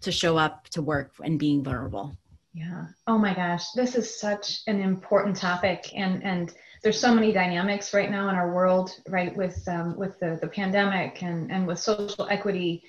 to 0.00 0.12
show 0.12 0.36
up 0.36 0.68
to 0.70 0.82
work 0.82 1.12
and 1.22 1.38
being 1.38 1.62
vulnerable? 1.62 2.16
Yeah. 2.54 2.86
Oh 3.06 3.16
my 3.16 3.34
gosh, 3.34 3.70
this 3.70 3.94
is 3.94 4.20
such 4.20 4.60
an 4.66 4.80
important 4.80 5.36
topic, 5.36 5.90
and 5.94 6.22
and 6.22 6.52
there's 6.82 7.00
so 7.00 7.14
many 7.14 7.32
dynamics 7.32 7.94
right 7.94 8.10
now 8.10 8.28
in 8.28 8.34
our 8.34 8.52
world, 8.52 8.90
right? 9.08 9.34
With 9.34 9.66
um, 9.68 9.96
with 9.96 10.18
the 10.20 10.38
the 10.40 10.48
pandemic 10.48 11.22
and 11.22 11.50
and 11.50 11.66
with 11.66 11.78
social 11.78 12.28
equity, 12.28 12.82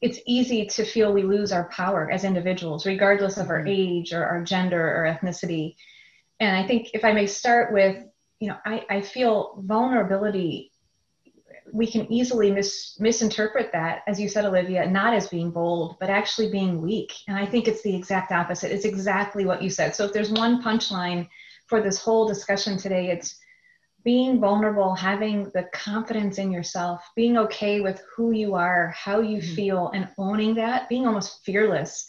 it's 0.00 0.20
easy 0.26 0.66
to 0.66 0.84
feel 0.84 1.12
we 1.12 1.24
lose 1.24 1.50
our 1.50 1.68
power 1.70 2.08
as 2.10 2.22
individuals, 2.22 2.86
regardless 2.86 3.36
of 3.36 3.50
our 3.50 3.60
mm-hmm. 3.60 3.68
age 3.68 4.12
or 4.12 4.24
our 4.24 4.44
gender 4.44 4.80
or 4.80 5.12
ethnicity. 5.12 5.74
And 6.40 6.56
I 6.56 6.66
think 6.66 6.90
if 6.94 7.04
I 7.04 7.12
may 7.12 7.26
start 7.26 7.72
with, 7.72 8.04
you 8.40 8.48
know, 8.48 8.56
I, 8.64 8.84
I 8.90 9.00
feel 9.00 9.62
vulnerability 9.64 10.72
we 11.72 11.90
can 11.90 12.10
easily 12.12 12.52
mis- 12.52 12.96
misinterpret 13.00 13.72
that, 13.72 14.02
as 14.06 14.20
you 14.20 14.28
said, 14.28 14.44
Olivia, 14.44 14.88
not 14.88 15.12
as 15.14 15.28
being 15.28 15.50
bold, 15.50 15.96
but 15.98 16.10
actually 16.10 16.50
being 16.50 16.80
weak. 16.80 17.12
And 17.26 17.36
I 17.36 17.46
think 17.46 17.66
it's 17.66 17.82
the 17.82 17.94
exact 17.94 18.32
opposite. 18.32 18.72
It's 18.72 18.84
exactly 18.84 19.44
what 19.44 19.62
you 19.62 19.70
said. 19.70 19.94
So 19.94 20.04
if 20.04 20.12
there's 20.12 20.30
one 20.30 20.62
punchline 20.62 21.28
for 21.66 21.82
this 21.82 21.98
whole 21.98 22.28
discussion 22.28 22.76
today, 22.76 23.10
it's 23.10 23.36
being 24.04 24.38
vulnerable, 24.38 24.94
having 24.94 25.50
the 25.54 25.64
confidence 25.72 26.38
in 26.38 26.52
yourself, 26.52 27.02
being 27.16 27.38
okay 27.38 27.80
with 27.80 28.02
who 28.14 28.32
you 28.32 28.54
are, 28.54 28.94
how 28.96 29.20
you 29.20 29.38
mm-hmm. 29.38 29.54
feel, 29.54 29.90
and 29.94 30.08
owning 30.18 30.54
that, 30.54 30.88
being 30.88 31.06
almost 31.06 31.44
fearless 31.44 32.06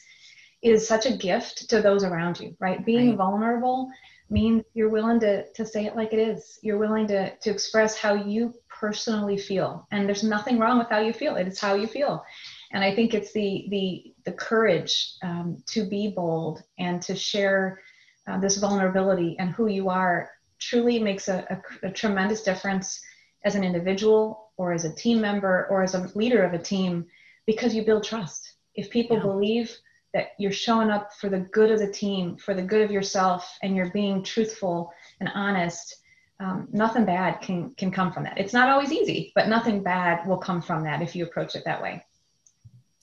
is 0.62 0.88
such 0.88 1.05
a 1.05 1.17
gift 1.17 1.70
to 1.70 1.82
those 1.82 2.03
around 2.03 2.39
you, 2.39 2.55
right? 2.60 2.86
Being 2.86 3.10
right. 3.10 3.17
vulnerable 3.17 3.89
means 4.29 4.63
you're 4.74 4.89
willing 4.89 5.20
to, 5.20 5.51
to 5.53 5.65
say 5.65 5.86
it 5.86 5.96
like 5.96 6.13
it 6.13 6.20
is. 6.20 6.60
You're 6.62 6.77
willing 6.77 7.08
to, 7.08 7.36
to 7.36 7.50
express 7.50 7.98
how 7.98 8.13
you 8.13 8.53
personally 8.70 9.38
feel. 9.38 9.88
And 9.91 10.08
there's 10.08 10.24
nothing 10.24 10.60
wrong 10.60 10.77
with 10.77 10.89
how 10.89 11.00
you 11.00 11.13
feel. 11.13 11.36
It 11.36 11.48
is 11.48 11.60
how 11.60 11.75
you 11.75 11.88
feel. 11.88 12.24
And 12.72 12.84
I 12.84 12.94
think 12.94 13.13
it's 13.13 13.32
the, 13.34 13.67
the, 13.70 14.13
the 14.25 14.34
courage 14.34 15.13
um, 15.24 15.63
to 15.67 15.88
be 15.88 16.13
bold 16.15 16.63
and 16.79 17.01
to 17.03 17.15
share 17.15 17.82
uh, 18.27 18.39
this 18.39 18.58
vulnerability 18.58 19.36
and 19.39 19.51
who 19.51 19.67
you 19.67 19.89
are 19.89 20.32
truly 20.60 21.00
makes 21.00 21.27
a, 21.27 21.46
a, 21.84 21.88
a, 21.88 21.91
tremendous 21.91 22.41
difference 22.41 23.00
as 23.44 23.55
an 23.55 23.63
individual 23.63 24.51
or 24.58 24.74
as 24.74 24.86
a 24.86 24.96
team 24.96 25.22
member 25.22 25.67
or 25.70 25.84
as 25.84 25.94
a 25.94 26.10
leader 26.15 26.44
of 26.44 26.53
a 26.53 26.58
team 26.58 27.05
because 27.46 27.75
you 27.75 27.86
build 27.86 28.03
trust. 28.03 28.53
If 28.74 28.89
people 28.89 29.17
yeah. 29.17 29.24
believe 29.24 29.77
that 30.15 30.29
you're 30.39 30.51
showing 30.51 30.89
up 30.89 31.13
for 31.13 31.29
the 31.29 31.39
good 31.39 31.69
of 31.69 31.77
the 31.77 31.91
team, 31.91 32.38
for 32.38 32.53
the 32.53 32.62
good 32.62 32.81
of 32.81 32.89
yourself, 32.89 33.57
and 33.62 33.75
you're 33.75 33.91
being 33.91 34.24
truthful 34.24 34.91
and 35.19 35.29
honest, 35.36 35.98
um, 36.39 36.69
nothing 36.72 37.05
bad 37.05 37.41
can 37.41 37.75
can 37.75 37.91
come 37.91 38.12
from 38.12 38.24
that. 38.24 38.38
It's 38.38 38.53
not 38.53 38.69
always 38.69 38.91
easy, 38.91 39.34
but 39.36 39.50
nothing 39.50 39.84
bad 39.84 40.25
will 40.25 40.38
come 40.38 40.62
from 40.62 40.84
that 40.84 41.01
if 41.01 41.15
you 41.15 41.25
approach 41.25 41.55
it 41.55 41.63
that 41.65 41.81
way. 41.81 42.03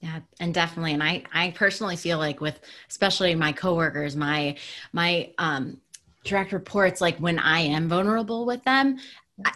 Yeah, 0.01 0.21
and 0.41 0.55
definitely, 0.55 0.95
and 0.95 1.03
I 1.03 1.25
I 1.33 1.51
personally 1.51 1.97
feel 1.97 2.19
like 2.19 2.41
with 2.41 2.59
especially 2.89 3.35
my 3.35 3.53
coworkers, 3.53 4.17
my 4.17 4.57
my 4.93 5.33
um, 5.37 5.79
direct 6.25 6.53
reports, 6.53 7.03
like 7.03 7.19
when 7.19 7.39
I 7.39 7.61
am 7.61 7.89
vulnerable 7.89 8.47
with 8.47 8.65
them, 8.65 8.99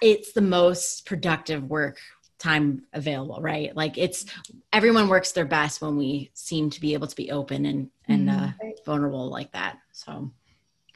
it's 0.02 0.32
the 0.32 0.42
most 0.42 1.06
productive 1.06 1.64
work 1.64 1.98
time 2.38 2.82
available 2.92 3.40
right 3.40 3.74
like 3.74 3.96
it's 3.96 4.26
everyone 4.72 5.08
works 5.08 5.32
their 5.32 5.46
best 5.46 5.80
when 5.80 5.96
we 5.96 6.30
seem 6.34 6.68
to 6.68 6.80
be 6.80 6.92
able 6.92 7.06
to 7.06 7.16
be 7.16 7.30
open 7.30 7.64
and 7.64 7.90
and 8.08 8.28
uh, 8.28 8.32
mm-hmm. 8.32 8.68
vulnerable 8.84 9.30
like 9.30 9.50
that 9.52 9.78
so 9.92 10.30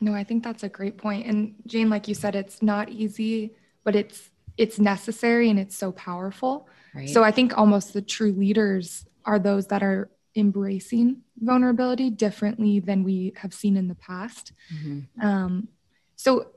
no 0.00 0.12
i 0.12 0.22
think 0.22 0.44
that's 0.44 0.62
a 0.62 0.68
great 0.68 0.98
point 0.98 1.26
and 1.26 1.54
jane 1.66 1.88
like 1.88 2.06
you 2.06 2.14
said 2.14 2.34
it's 2.34 2.60
not 2.60 2.90
easy 2.90 3.54
but 3.84 3.96
it's 3.96 4.30
it's 4.58 4.78
necessary 4.78 5.48
and 5.48 5.58
it's 5.58 5.76
so 5.76 5.92
powerful 5.92 6.68
right. 6.94 7.08
so 7.08 7.24
i 7.24 7.30
think 7.30 7.56
almost 7.56 7.94
the 7.94 8.02
true 8.02 8.32
leaders 8.32 9.06
are 9.24 9.38
those 9.38 9.66
that 9.68 9.82
are 9.82 10.10
embracing 10.36 11.22
vulnerability 11.38 12.10
differently 12.10 12.80
than 12.80 13.02
we 13.02 13.32
have 13.36 13.54
seen 13.54 13.78
in 13.78 13.88
the 13.88 13.94
past 13.94 14.52
mm-hmm. 14.74 15.26
um, 15.26 15.68
so 16.16 16.48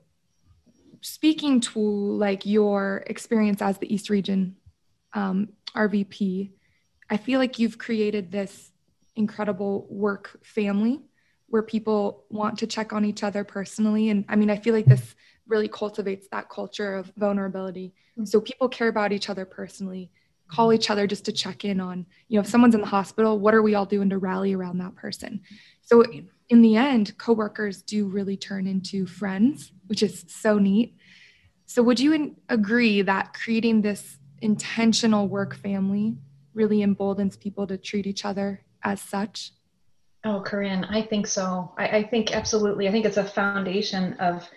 speaking 1.00 1.62
to 1.62 1.80
like 1.80 2.46
your 2.46 3.04
experience 3.08 3.62
as 3.62 3.78
the 3.78 3.94
east 3.94 4.10
region 4.10 4.56
um, 5.14 5.50
RVP, 5.76 6.52
I 7.10 7.18
feel 7.18 7.40
like 7.40 7.60
you've 7.60 7.78
created 7.78 8.32
this 8.32 8.72
incredible 9.16 9.88
work 9.90 10.40
family 10.44 11.02
where 11.48 11.62
people 11.62 12.26
want 12.30 12.58
to 12.60 12.68
check 12.68 12.94
on 12.94 13.06
each 13.06 13.24
other 13.24 13.44
personally. 13.44 14.10
And 14.10 14.26
I 14.28 14.36
mean, 14.36 14.50
I 14.50 14.58
feel 14.58 14.74
like 14.74 14.86
this 14.86 15.16
really 15.48 15.68
cultivates 15.68 16.28
that 16.32 16.50
culture 16.50 16.96
of 16.96 17.12
vulnerability. 17.18 17.94
Mm-hmm. 18.18 18.26
So 18.26 18.42
people 18.42 18.70
care 18.70 18.88
about 18.88 19.12
each 19.12 19.30
other 19.30 19.46
personally, 19.46 20.10
call 20.48 20.74
each 20.74 20.90
other 20.90 21.06
just 21.06 21.26
to 21.26 21.32
check 21.32 21.64
in 21.66 21.80
on, 21.80 22.06
you 22.28 22.38
know, 22.38 22.42
if 22.42 22.48
someone's 22.48 22.76
in 22.76 22.82
the 22.82 22.88
hospital, 22.88 23.40
what 23.40 23.54
are 23.54 23.62
we 23.62 23.76
all 23.76 23.86
doing 23.86 24.10
to 24.10 24.18
rally 24.18 24.54
around 24.54 24.80
that 24.80 24.96
person? 24.96 25.42
So 25.82 26.04
in 26.50 26.62
the 26.62 26.76
end, 26.76 27.18
coworkers 27.18 27.82
do 27.82 28.08
really 28.08 28.38
turn 28.38 28.66
into 28.66 29.06
friends, 29.06 29.72
which 29.88 30.02
is 30.02 30.26
so 30.28 30.58
neat. 30.58 30.96
So 31.66 31.84
would 31.84 32.00
you 32.00 32.36
agree 32.50 33.02
that 33.04 33.34
creating 33.34 33.82
this 33.82 34.18
intentional 34.44 35.28
work 35.28 35.56
family 35.56 36.18
really 36.54 36.82
emboldens 36.82 37.36
people 37.36 37.66
to 37.68 37.78
treat 37.78 38.06
each 38.06 38.26
other 38.26 38.62
as 38.84 39.02
such? 39.02 39.52
Oh, 40.26 40.42
Corinne, 40.42 40.86
I 40.86 41.02
think 41.02 41.28
so. 41.28 41.74
I, 41.78 41.88
I 41.88 42.04
think 42.04 42.32
absolutely. 42.32 42.88
I 42.88 42.92
think 42.92 43.06
it's 43.06 43.18
a 43.18 43.24
foundation 43.24 44.14
of 44.14 44.48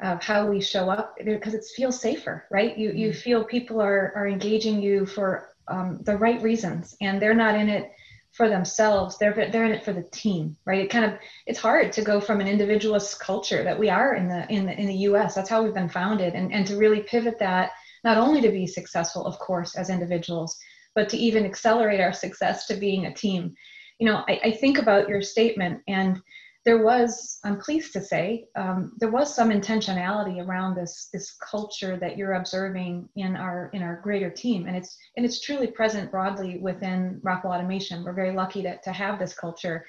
of 0.00 0.20
how 0.22 0.46
we 0.46 0.60
show 0.60 0.90
up 0.90 1.14
because 1.24 1.54
it 1.54 1.64
feels 1.76 2.00
safer, 2.00 2.44
right? 2.50 2.76
You 2.76 2.92
you 2.92 3.10
mm-hmm. 3.10 3.18
feel 3.18 3.44
people 3.44 3.80
are 3.80 4.12
are 4.16 4.26
engaging 4.26 4.80
you 4.80 5.06
for 5.06 5.50
um, 5.68 6.00
the 6.02 6.16
right 6.16 6.40
reasons, 6.42 6.96
and 7.00 7.20
they're 7.20 7.34
not 7.34 7.54
in 7.54 7.68
it 7.68 7.92
for 8.32 8.48
themselves. 8.48 9.18
They're 9.18 9.50
they're 9.52 9.64
in 9.64 9.72
it 9.72 9.84
for 9.84 9.92
the 9.92 10.08
team, 10.12 10.56
right? 10.64 10.80
It 10.80 10.90
kind 10.90 11.04
of 11.04 11.18
it's 11.46 11.58
hard 11.58 11.92
to 11.92 12.02
go 12.02 12.20
from 12.20 12.40
an 12.40 12.48
individualist 12.48 13.20
culture 13.20 13.62
that 13.64 13.78
we 13.78 13.90
are 13.90 14.14
in 14.14 14.28
the 14.28 14.50
in 14.50 14.64
the 14.64 14.78
in 14.80 14.86
the 14.86 15.02
U.S. 15.08 15.34
That's 15.34 15.50
how 15.50 15.62
we've 15.62 15.74
been 15.74 15.90
founded, 15.90 16.34
and 16.34 16.52
and 16.52 16.66
to 16.66 16.76
really 16.78 17.00
pivot 17.00 17.38
that 17.40 17.72
not 18.04 18.18
only 18.18 18.40
to 18.40 18.50
be 18.50 18.66
successful, 18.66 19.26
of 19.26 19.38
course, 19.38 19.76
as 19.76 19.90
individuals, 19.90 20.56
but 20.94 21.08
to 21.08 21.16
even 21.16 21.44
accelerate 21.44 22.00
our 22.00 22.12
success 22.12 22.66
to 22.66 22.74
being 22.74 23.06
a 23.06 23.14
team. 23.14 23.54
You 23.98 24.08
know, 24.08 24.24
I, 24.28 24.40
I 24.44 24.50
think 24.52 24.78
about 24.78 25.08
your 25.08 25.22
statement, 25.22 25.80
and 25.88 26.20
there 26.64 26.84
was, 26.84 27.38
I'm 27.44 27.58
pleased 27.58 27.92
to 27.94 28.00
say, 28.00 28.46
um, 28.56 28.92
there 28.98 29.10
was 29.10 29.34
some 29.34 29.50
intentionality 29.50 30.44
around 30.44 30.76
this 30.76 31.08
this 31.12 31.32
culture 31.32 31.96
that 31.96 32.16
you're 32.16 32.34
observing 32.34 33.08
in 33.16 33.34
our 33.36 33.70
in 33.72 33.82
our 33.82 34.00
greater 34.02 34.30
team, 34.30 34.66
and 34.66 34.76
it's 34.76 34.96
and 35.16 35.26
it's 35.26 35.40
truly 35.40 35.66
present 35.66 36.10
broadly 36.10 36.58
within 36.58 37.20
Rockwell 37.22 37.52
Automation. 37.52 38.04
We're 38.04 38.12
very 38.12 38.32
lucky 38.32 38.62
to 38.62 38.78
to 38.78 38.92
have 38.92 39.18
this 39.18 39.34
culture. 39.34 39.84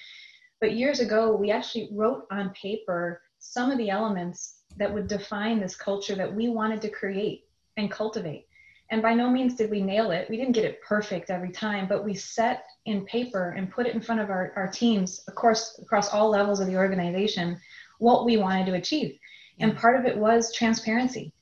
But 0.62 0.75
years 0.75 1.00
ago, 1.00 1.36
we 1.36 1.51
actually 1.51 1.89
wrote 1.91 2.25
on 2.32 2.51
paper 2.51 3.22
some 3.38 3.70
of 3.70 3.77
the 3.77 3.89
elements 3.89 4.62
that 4.77 4.91
would 4.91 5.08
define 5.08 5.60
this 5.60 5.75
culture 5.75 6.15
that 6.15 6.34
we 6.34 6.50
wanted 6.50 6.82
to 6.82 6.89
create 6.89 7.43
and 7.77 7.91
cultivate. 7.91 8.47
And 8.89 9.01
by 9.01 9.13
no 9.13 9.29
means 9.29 9.55
did 9.55 9.71
we 9.71 9.81
nail 9.81 10.11
it. 10.11 10.29
We 10.29 10.37
didn't 10.37 10.53
get 10.53 10.65
it 10.65 10.81
perfect 10.81 11.29
every 11.29 11.51
time, 11.51 11.87
but 11.87 12.03
we 12.03 12.13
set 12.13 12.65
in 12.85 13.05
paper 13.05 13.51
and 13.57 13.71
put 13.71 13.87
it 13.87 13.95
in 13.95 14.01
front 14.01 14.21
of 14.21 14.29
our, 14.29 14.53
our 14.55 14.67
teams, 14.67 15.23
of 15.27 15.35
course, 15.35 15.79
across 15.81 16.13
all 16.13 16.29
levels 16.29 16.59
of 16.59 16.67
the 16.67 16.75
organization, 16.75 17.59
what 17.99 18.25
we 18.25 18.37
wanted 18.37 18.65
to 18.67 18.73
achieve. 18.73 19.17
And 19.59 19.77
part 19.77 19.99
of 19.99 20.05
it 20.05 20.17
was 20.17 20.53
transparency. 20.53 21.33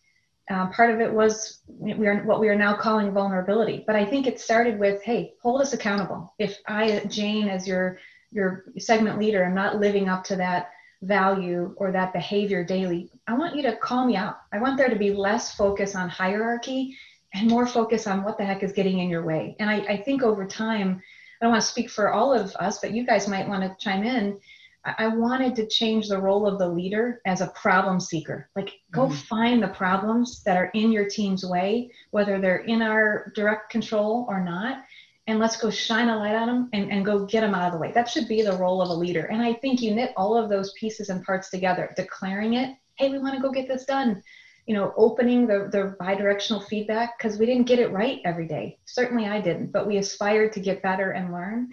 Uh, 0.49 0.67
part 0.67 0.91
of 0.93 0.99
it 0.99 1.11
was 1.11 1.61
we 1.67 2.07
are 2.07 2.23
what 2.23 2.39
we 2.39 2.49
are 2.49 2.55
now 2.55 2.75
calling 2.75 3.11
vulnerability. 3.11 3.83
But 3.87 3.95
I 3.95 4.05
think 4.05 4.27
it 4.27 4.39
started 4.39 4.79
with, 4.79 5.01
hey, 5.01 5.33
hold 5.41 5.61
us 5.61 5.73
accountable. 5.73 6.33
If 6.39 6.57
I, 6.67 6.99
Jane, 7.05 7.47
as 7.47 7.67
your 7.67 7.99
your 8.31 8.65
segment 8.77 9.19
leader, 9.19 9.43
am 9.43 9.53
not 9.53 9.79
living 9.79 10.09
up 10.09 10.23
to 10.25 10.35
that 10.37 10.71
value 11.01 11.73
or 11.77 11.91
that 11.91 12.13
behavior 12.13 12.63
daily, 12.63 13.09
I 13.27 13.33
want 13.33 13.55
you 13.55 13.63
to 13.63 13.75
call 13.77 14.05
me 14.05 14.15
out. 14.15 14.37
I 14.51 14.59
want 14.59 14.77
there 14.77 14.89
to 14.89 14.95
be 14.95 15.13
less 15.13 15.55
focus 15.55 15.95
on 15.95 16.09
hierarchy 16.09 16.97
and 17.33 17.49
more 17.49 17.65
focus 17.65 18.07
on 18.07 18.23
what 18.23 18.37
the 18.37 18.45
heck 18.45 18.63
is 18.63 18.73
getting 18.73 18.99
in 18.99 19.09
your 19.09 19.23
way. 19.23 19.55
And 19.59 19.69
I, 19.69 19.77
I 19.77 19.97
think 19.97 20.21
over 20.21 20.45
time, 20.45 21.01
I 21.41 21.45
don't 21.45 21.51
want 21.51 21.63
to 21.63 21.69
speak 21.69 21.89
for 21.89 22.13
all 22.13 22.33
of 22.33 22.55
us, 22.57 22.79
but 22.79 22.93
you 22.93 23.05
guys 23.05 23.27
might 23.27 23.47
want 23.47 23.63
to 23.63 23.75
chime 23.83 24.03
in. 24.03 24.39
I, 24.83 25.07
wanted 25.07 25.55
to 25.57 25.67
change 25.67 26.07
the 26.09 26.19
role 26.19 26.47
of 26.47 26.57
the 26.57 26.67
leader 26.67 27.21
as 27.27 27.41
a 27.41 27.53
problem 27.53 27.99
seeker. 27.99 28.49
Like, 28.55 28.71
go 28.91 29.05
mm-hmm. 29.05 29.13
find 29.13 29.61
the 29.61 29.67
problems 29.67 30.41
that 30.43 30.57
are 30.57 30.71
in 30.73 30.91
your 30.91 31.07
team's 31.07 31.45
way, 31.45 31.91
whether 32.09 32.41
they're 32.41 32.65
in 32.65 32.81
our 32.81 33.31
direct 33.35 33.69
control 33.69 34.25
or 34.27 34.43
not, 34.43 34.83
and 35.27 35.39
let's 35.39 35.57
go 35.57 35.69
shine 35.69 36.09
a 36.09 36.17
light 36.17 36.35
on 36.35 36.47
them 36.47 36.69
and, 36.73 36.91
and 36.91 37.05
go 37.05 37.25
get 37.25 37.41
them 37.41 37.53
out 37.53 37.67
of 37.67 37.73
the 37.73 37.79
way. 37.79 37.91
That 37.91 38.09
should 38.09 38.27
be 38.27 38.41
the 38.41 38.57
role 38.57 38.81
of 38.81 38.89
a 38.89 38.93
leader. 38.93 39.25
And 39.25 39.41
I 39.41 39.53
think 39.53 39.81
you 39.81 39.93
knit 39.93 40.13
all 40.17 40.35
of 40.35 40.49
those 40.49 40.73
pieces 40.73 41.09
and 41.09 41.23
parts 41.23 41.49
together, 41.49 41.93
declaring 41.95 42.55
it, 42.55 42.75
hey, 42.95 43.09
we 43.09 43.19
want 43.19 43.35
to 43.35 43.41
go 43.41 43.51
get 43.51 43.67
this 43.67 43.85
done. 43.85 44.21
You 44.67 44.75
know, 44.75 44.93
opening 44.95 45.47
the, 45.47 45.69
the 45.71 45.95
bi-directional 45.99 46.61
feedback 46.61 47.17
because 47.17 47.37
we 47.37 47.45
didn't 47.45 47.67
get 47.67 47.79
it 47.79 47.91
right 47.91 48.19
every 48.25 48.47
day. 48.47 48.79
Certainly 48.85 49.27
I 49.27 49.41
didn't, 49.41 49.71
but 49.71 49.87
we 49.87 49.97
aspired 49.97 50.53
to 50.53 50.59
get 50.59 50.83
better 50.83 51.11
and 51.11 51.33
learn. 51.33 51.69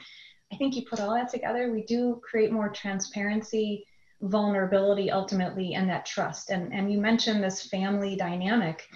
I 0.53 0.57
think 0.57 0.75
you 0.75 0.85
put 0.89 1.01
all 1.01 1.15
that 1.15 1.31
together, 1.31 1.71
we 1.71 1.85
do 1.85 2.21
create 2.29 2.51
more 2.51 2.71
transparency, 2.71 3.85
vulnerability 4.23 5.11
ultimately, 5.11 5.75
and 5.75 5.89
that 5.89 6.07
trust. 6.07 6.51
And, 6.51 6.73
and 6.73 6.91
you 6.91 6.99
mentioned 6.99 7.43
this 7.43 7.69
family 7.69 8.17
dynamic 8.17 8.89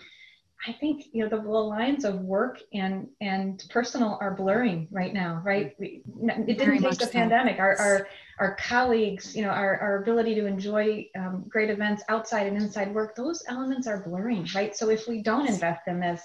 I 0.66 0.72
think 0.72 1.06
you 1.12 1.24
know 1.24 1.28
the 1.28 1.42
lines 1.48 2.04
of 2.04 2.20
work 2.20 2.60
and 2.72 3.08
and 3.20 3.64
personal 3.70 4.18
are 4.20 4.34
blurring 4.34 4.86
right 4.90 5.12
now, 5.12 5.40
right? 5.44 5.74
We, 5.78 6.02
it 6.22 6.58
didn't 6.58 6.82
take 6.82 6.98
the 6.98 7.06
so. 7.06 7.10
pandemic. 7.10 7.58
Our, 7.58 7.76
our 7.78 8.08
our 8.38 8.56
colleagues, 8.56 9.36
you 9.36 9.42
know, 9.42 9.50
our, 9.50 9.78
our 9.78 10.02
ability 10.02 10.34
to 10.34 10.46
enjoy 10.46 11.06
um, 11.16 11.44
great 11.48 11.70
events 11.70 12.02
outside 12.08 12.46
and 12.46 12.56
inside 12.56 12.92
work, 12.92 13.14
those 13.14 13.44
elements 13.46 13.86
are 13.86 14.02
blurring, 14.02 14.48
right? 14.54 14.74
So 14.76 14.90
if 14.90 15.06
we 15.06 15.22
don't 15.22 15.46
invest 15.46 15.82
in 15.86 16.00
this, 16.00 16.20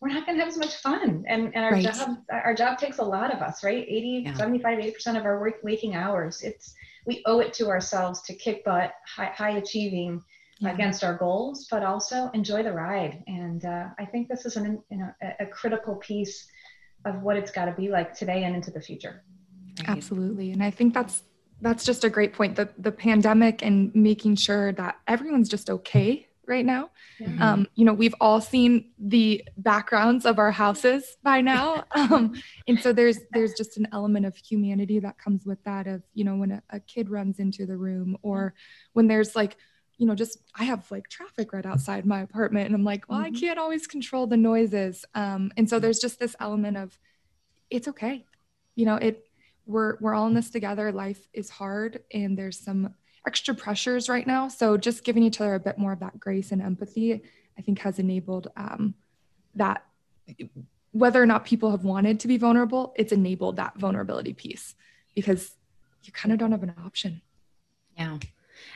we're 0.00 0.08
not 0.08 0.26
going 0.26 0.36
to 0.36 0.44
have 0.44 0.52
as 0.52 0.58
much 0.58 0.76
fun. 0.76 1.24
And, 1.28 1.54
and 1.54 1.64
our 1.64 1.72
right. 1.72 1.84
job 1.84 2.18
our 2.30 2.54
job 2.54 2.78
takes 2.78 2.98
a 2.98 3.04
lot 3.04 3.32
of 3.32 3.40
us, 3.40 3.62
right? 3.62 3.84
80, 3.88 4.24
yeah. 4.26 4.34
75, 4.34 4.78
80% 4.78 5.16
of 5.16 5.24
our 5.24 5.40
work, 5.40 5.56
waking 5.62 5.94
hours. 5.94 6.42
It's 6.42 6.74
we 7.06 7.22
owe 7.26 7.40
it 7.40 7.52
to 7.54 7.68
ourselves 7.68 8.22
to 8.22 8.34
kick 8.34 8.64
butt, 8.64 8.94
high, 9.06 9.32
high 9.36 9.58
achieving 9.58 10.22
yeah. 10.60 10.72
against 10.72 11.04
our 11.04 11.16
goals, 11.16 11.66
but 11.70 11.82
also 11.82 12.30
enjoy 12.34 12.62
the 12.62 12.72
ride. 12.72 13.22
And 13.26 13.64
uh, 13.64 13.88
I 13.98 14.04
think 14.04 14.28
this 14.28 14.46
is 14.46 14.56
an, 14.56 14.82
you 14.90 14.98
know, 14.98 15.10
a, 15.22 15.44
a 15.44 15.46
critical 15.46 15.96
piece 15.96 16.46
of 17.04 17.22
what 17.22 17.36
it's 17.36 17.50
got 17.50 17.66
to 17.66 17.72
be 17.72 17.88
like 17.88 18.14
today 18.14 18.44
and 18.44 18.54
into 18.54 18.70
the 18.70 18.80
future. 18.80 19.22
Absolutely. 19.86 20.52
And 20.52 20.62
I 20.62 20.70
think 20.70 20.94
that's 20.94 21.22
that's 21.60 21.84
just 21.84 22.04
a 22.04 22.10
great 22.10 22.32
point. 22.32 22.56
The 22.56 22.68
the 22.78 22.92
pandemic 22.92 23.62
and 23.62 23.94
making 23.94 24.36
sure 24.36 24.72
that 24.72 24.98
everyone's 25.06 25.48
just 25.48 25.70
okay 25.70 26.28
right 26.46 26.64
now. 26.64 26.90
Mm-hmm. 27.20 27.42
Um, 27.42 27.66
you 27.74 27.84
know, 27.84 27.94
we've 27.94 28.14
all 28.20 28.40
seen 28.40 28.90
the 28.98 29.44
backgrounds 29.56 30.26
of 30.26 30.38
our 30.38 30.50
houses 30.50 31.16
by 31.22 31.40
now. 31.40 31.84
Um, 31.94 32.34
and 32.68 32.78
so 32.78 32.92
there's 32.92 33.18
there's 33.32 33.54
just 33.54 33.78
an 33.78 33.88
element 33.92 34.26
of 34.26 34.36
humanity 34.36 34.98
that 34.98 35.16
comes 35.16 35.46
with 35.46 35.62
that 35.64 35.86
of, 35.86 36.02
you 36.12 36.22
know, 36.22 36.36
when 36.36 36.50
a, 36.50 36.62
a 36.70 36.80
kid 36.80 37.08
runs 37.08 37.38
into 37.38 37.64
the 37.64 37.76
room 37.76 38.18
or 38.22 38.52
when 38.92 39.06
there's 39.06 39.34
like 39.34 39.56
you 39.96 40.06
know, 40.06 40.14
just 40.14 40.38
I 40.54 40.64
have 40.64 40.90
like 40.90 41.08
traffic 41.08 41.52
right 41.52 41.64
outside 41.64 42.04
my 42.04 42.20
apartment, 42.20 42.66
and 42.66 42.74
I'm 42.74 42.84
like, 42.84 43.08
well, 43.08 43.20
mm-hmm. 43.20 43.34
I 43.34 43.38
can't 43.38 43.58
always 43.58 43.86
control 43.86 44.26
the 44.26 44.36
noises. 44.36 45.04
Um, 45.14 45.52
and 45.56 45.68
so 45.68 45.78
there's 45.78 45.98
just 45.98 46.18
this 46.18 46.34
element 46.40 46.76
of 46.76 46.98
it's 47.70 47.88
okay. 47.88 48.24
You 48.74 48.86
know, 48.86 48.96
it 48.96 49.26
we're 49.66 49.96
we're 50.00 50.14
all 50.14 50.26
in 50.26 50.34
this 50.34 50.50
together. 50.50 50.90
Life 50.90 51.28
is 51.32 51.48
hard, 51.48 52.02
and 52.12 52.36
there's 52.36 52.58
some 52.58 52.94
extra 53.26 53.54
pressures 53.54 54.08
right 54.08 54.26
now. 54.26 54.48
So 54.48 54.76
just 54.76 55.04
giving 55.04 55.22
each 55.22 55.40
other 55.40 55.54
a 55.54 55.60
bit 55.60 55.78
more 55.78 55.92
of 55.92 56.00
that 56.00 56.18
grace 56.18 56.52
and 56.52 56.60
empathy, 56.60 57.22
I 57.56 57.62
think, 57.62 57.78
has 57.80 57.98
enabled 57.98 58.48
um, 58.56 58.94
that. 59.54 59.84
Whether 60.92 61.20
or 61.20 61.26
not 61.26 61.44
people 61.44 61.72
have 61.72 61.82
wanted 61.82 62.20
to 62.20 62.28
be 62.28 62.36
vulnerable, 62.36 62.94
it's 62.96 63.12
enabled 63.12 63.56
that 63.56 63.76
vulnerability 63.76 64.32
piece 64.32 64.76
because 65.14 65.56
you 66.04 66.12
kind 66.12 66.32
of 66.32 66.38
don't 66.38 66.52
have 66.52 66.62
an 66.62 66.72
option. 66.84 67.20
Yeah. 67.98 68.18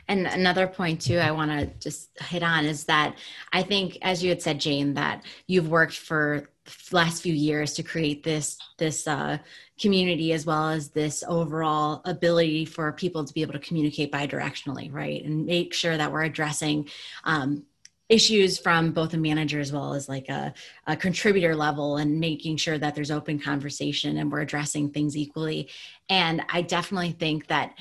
And 0.08 0.26
another 0.26 0.66
point 0.66 1.00
too, 1.00 1.18
I 1.18 1.30
want 1.30 1.50
to 1.50 1.66
just 1.80 2.10
hit 2.20 2.42
on 2.42 2.64
is 2.64 2.84
that 2.84 3.16
I 3.52 3.62
think, 3.62 3.98
as 4.02 4.22
you 4.22 4.30
had 4.30 4.42
said, 4.42 4.60
Jane, 4.60 4.94
that 4.94 5.24
you've 5.46 5.68
worked 5.68 5.96
for 5.96 6.48
the 6.64 6.96
last 6.96 7.22
few 7.22 7.34
years 7.34 7.74
to 7.74 7.82
create 7.82 8.22
this 8.22 8.58
this 8.78 9.06
uh, 9.06 9.38
community 9.80 10.32
as 10.32 10.44
well 10.44 10.68
as 10.68 10.90
this 10.90 11.24
overall 11.26 12.02
ability 12.04 12.64
for 12.64 12.92
people 12.92 13.24
to 13.24 13.32
be 13.32 13.42
able 13.42 13.52
to 13.52 13.58
communicate 13.58 14.12
bidirectionally, 14.12 14.92
right, 14.92 15.24
and 15.24 15.46
make 15.46 15.72
sure 15.72 15.96
that 15.96 16.12
we're 16.12 16.24
addressing 16.24 16.88
um, 17.24 17.64
issues 18.08 18.58
from 18.58 18.92
both 18.92 19.12
a 19.12 19.18
manager 19.18 19.60
as 19.60 19.70
well 19.72 19.92
as 19.92 20.08
like 20.08 20.28
a, 20.28 20.52
a, 20.86 20.96
contributor 20.96 21.54
level 21.54 21.98
and 21.98 22.18
making 22.18 22.56
sure 22.56 22.78
that 22.78 22.94
there's 22.94 23.10
open 23.10 23.38
conversation 23.38 24.16
and 24.16 24.32
we're 24.32 24.40
addressing 24.40 24.90
things 24.90 25.16
equally. 25.16 25.68
And 26.08 26.42
i 26.50 26.62
definitely 26.62 27.12
think 27.12 27.48
that 27.48 27.74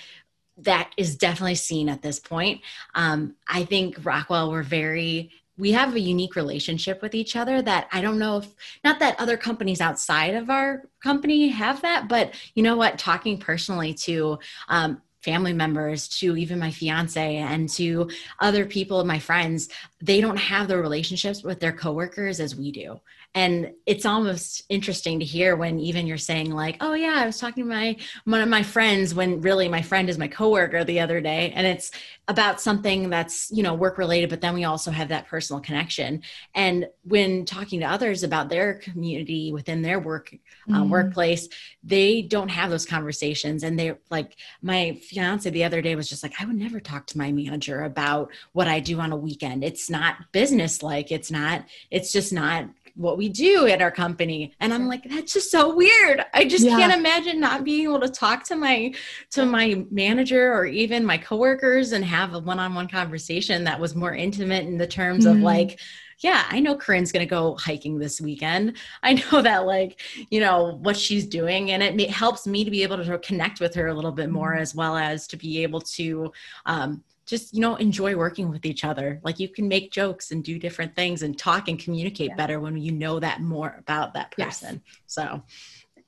that 0.57 0.91
is 0.97 1.15
definitely 1.15 1.55
seen 1.55 1.89
at 1.89 2.01
this 2.01 2.19
point. 2.19 2.61
Um, 2.95 3.35
I 3.47 3.65
think 3.65 4.03
Rockwell, 4.03 4.51
we're 4.51 4.63
very 4.63 5.31
we 5.59 5.71
have 5.71 5.95
a 5.95 5.99
unique 5.99 6.35
relationship 6.35 7.01
with 7.01 7.15
each 7.15 7.35
other 7.35 7.63
that 7.63 7.87
I 7.91 8.01
don't 8.01 8.19
know 8.19 8.37
if 8.37 8.47
not 8.83 8.99
that 8.99 9.19
other 9.19 9.37
companies 9.37 9.81
outside 9.81 10.35
of 10.35 10.51
our 10.51 10.83
company 11.01 11.47
have 11.47 11.81
that, 11.81 12.07
but 12.07 12.35
you 12.53 12.61
know 12.61 12.77
what? 12.77 12.99
Talking 12.99 13.39
personally 13.39 13.95
to 13.95 14.37
um, 14.69 15.01
family 15.27 15.53
members 15.53 16.07
to 16.07 16.37
even 16.37 16.59
my 16.59 16.71
fiance 16.71 17.37
and 17.37 17.67
to 17.67 18.09
other 18.39 18.65
people 18.65 19.03
my 19.03 19.19
friends 19.19 19.67
they 19.99 20.21
don't 20.21 20.37
have 20.37 20.67
the 20.67 20.77
relationships 20.77 21.43
with 21.43 21.59
their 21.59 21.73
coworkers 21.73 22.39
as 22.39 22.55
we 22.55 22.71
do 22.71 22.99
and 23.37 23.71
it's 23.85 24.03
almost 24.03 24.63
interesting 24.67 25.19
to 25.19 25.25
hear 25.25 25.55
when 25.55 25.79
even 25.79 26.07
you're 26.07 26.17
saying 26.17 26.49
like 26.49 26.77
oh 26.81 26.93
yeah 26.93 27.13
i 27.17 27.25
was 27.25 27.39
talking 27.39 27.63
to 27.63 27.69
my 27.69 27.95
one 28.25 28.41
of 28.41 28.49
my 28.49 28.63
friends 28.63 29.13
when 29.13 29.41
really 29.41 29.67
my 29.67 29.81
friend 29.81 30.09
is 30.09 30.17
my 30.17 30.27
coworker 30.27 30.83
the 30.83 30.99
other 30.99 31.21
day. 31.21 31.51
And 31.55 31.67
it's 31.67 31.91
about 32.27 32.59
something 32.59 33.09
that's 33.09 33.51
you 33.51 33.61
know 33.61 33.75
work 33.75 33.97
related 33.99 34.29
but 34.29 34.41
then 34.41 34.55
we 34.55 34.63
also 34.63 34.89
have 34.89 35.09
that 35.09 35.27
personal 35.27 35.61
connection. 35.61 36.23
And 36.55 36.87
when 37.03 37.45
talking 37.45 37.79
to 37.81 37.85
others 37.85 38.23
about 38.23 38.49
their 38.49 38.75
community 38.75 39.53
within 39.53 39.83
their 39.83 39.99
work 39.99 40.35
uh, 40.69 40.81
mm. 40.81 40.89
workplace 40.89 41.47
they 41.83 42.23
don't 42.23 42.49
have 42.49 42.71
those 42.71 42.85
conversations. 42.87 43.63
And 43.63 43.77
they're 43.77 43.99
like 44.09 44.35
my 44.63 44.99
fiance 45.03 45.47
the 45.49 45.63
other 45.63 45.81
day 45.81 45.95
was 45.95 46.09
just 46.09 46.23
like 46.23 46.33
i 46.39 46.45
would 46.45 46.55
never 46.55 46.79
talk 46.79 47.05
to 47.07 47.17
my 47.19 47.31
manager 47.31 47.83
about 47.83 48.31
what 48.53 48.67
i 48.67 48.79
do 48.79 48.99
on 48.99 49.11
a 49.11 49.17
weekend. 49.17 49.63
It's 49.63 49.91
not 49.91 50.15
business 50.31 50.81
like 50.81 51.11
it's 51.11 51.29
not 51.29 51.65
it's 51.91 52.11
just 52.11 52.33
not 52.33 52.67
what 52.97 53.17
we 53.17 53.29
do 53.29 53.67
at 53.67 53.81
our 53.81 53.91
company 53.91 54.53
and 54.59 54.73
i'm 54.73 54.87
like 54.87 55.03
that's 55.09 55.33
just 55.33 55.51
so 55.51 55.73
weird 55.73 56.25
i 56.33 56.43
just 56.43 56.65
yeah. 56.65 56.77
can't 56.77 56.93
imagine 56.93 57.39
not 57.39 57.63
being 57.63 57.83
able 57.83 57.99
to 57.99 58.09
talk 58.09 58.43
to 58.43 58.55
my 58.55 58.93
to 59.29 59.45
my 59.45 59.85
manager 59.91 60.51
or 60.51 60.65
even 60.65 61.05
my 61.05 61.17
coworkers 61.17 61.91
and 61.91 62.03
have 62.03 62.33
a 62.33 62.39
one-on-one 62.39 62.87
conversation 62.87 63.63
that 63.63 63.79
was 63.79 63.95
more 63.95 64.13
intimate 64.13 64.65
in 64.65 64.77
the 64.77 64.87
terms 64.87 65.25
mm-hmm. 65.25 65.37
of 65.37 65.43
like 65.43 65.79
yeah, 66.19 66.45
I 66.49 66.59
know 66.59 66.75
Corinne's 66.75 67.11
going 67.11 67.25
to 67.25 67.29
go 67.29 67.55
hiking 67.57 67.99
this 67.99 68.19
weekend. 68.19 68.77
I 69.03 69.13
know 69.13 69.41
that, 69.43 69.65
like, 69.65 70.01
you 70.31 70.39
know, 70.39 70.79
what 70.81 70.97
she's 70.97 71.27
doing. 71.27 71.71
And 71.71 71.83
it 71.83 72.09
helps 72.09 72.47
me 72.47 72.63
to 72.63 72.71
be 72.71 72.83
able 72.83 73.03
to 73.03 73.19
connect 73.19 73.59
with 73.59 73.75
her 73.75 73.87
a 73.87 73.93
little 73.93 74.11
bit 74.11 74.29
more, 74.29 74.53
mm-hmm. 74.53 74.61
as 74.61 74.73
well 74.73 74.97
as 74.97 75.27
to 75.27 75.37
be 75.37 75.61
able 75.63 75.81
to 75.81 76.31
um, 76.65 77.03
just 77.27 77.53
you 77.53 77.59
know 77.59 77.75
enjoy 77.75 78.15
working 78.15 78.49
with 78.49 78.65
each 78.65 78.83
other 78.83 79.19
like 79.23 79.39
you 79.39 79.47
can 79.47 79.67
make 79.67 79.91
jokes 79.91 80.31
and 80.31 80.43
do 80.43 80.57
different 80.57 80.95
things 80.95 81.21
and 81.21 81.37
talk 81.37 81.67
and 81.67 81.77
communicate 81.77 82.29
yeah. 82.29 82.35
better 82.35 82.59
when 82.59 82.77
you 82.77 82.91
know 82.91 83.19
that 83.19 83.41
more 83.41 83.75
about 83.77 84.13
that 84.13 84.31
person 84.31 84.81
yes. 84.85 85.03
so 85.05 85.43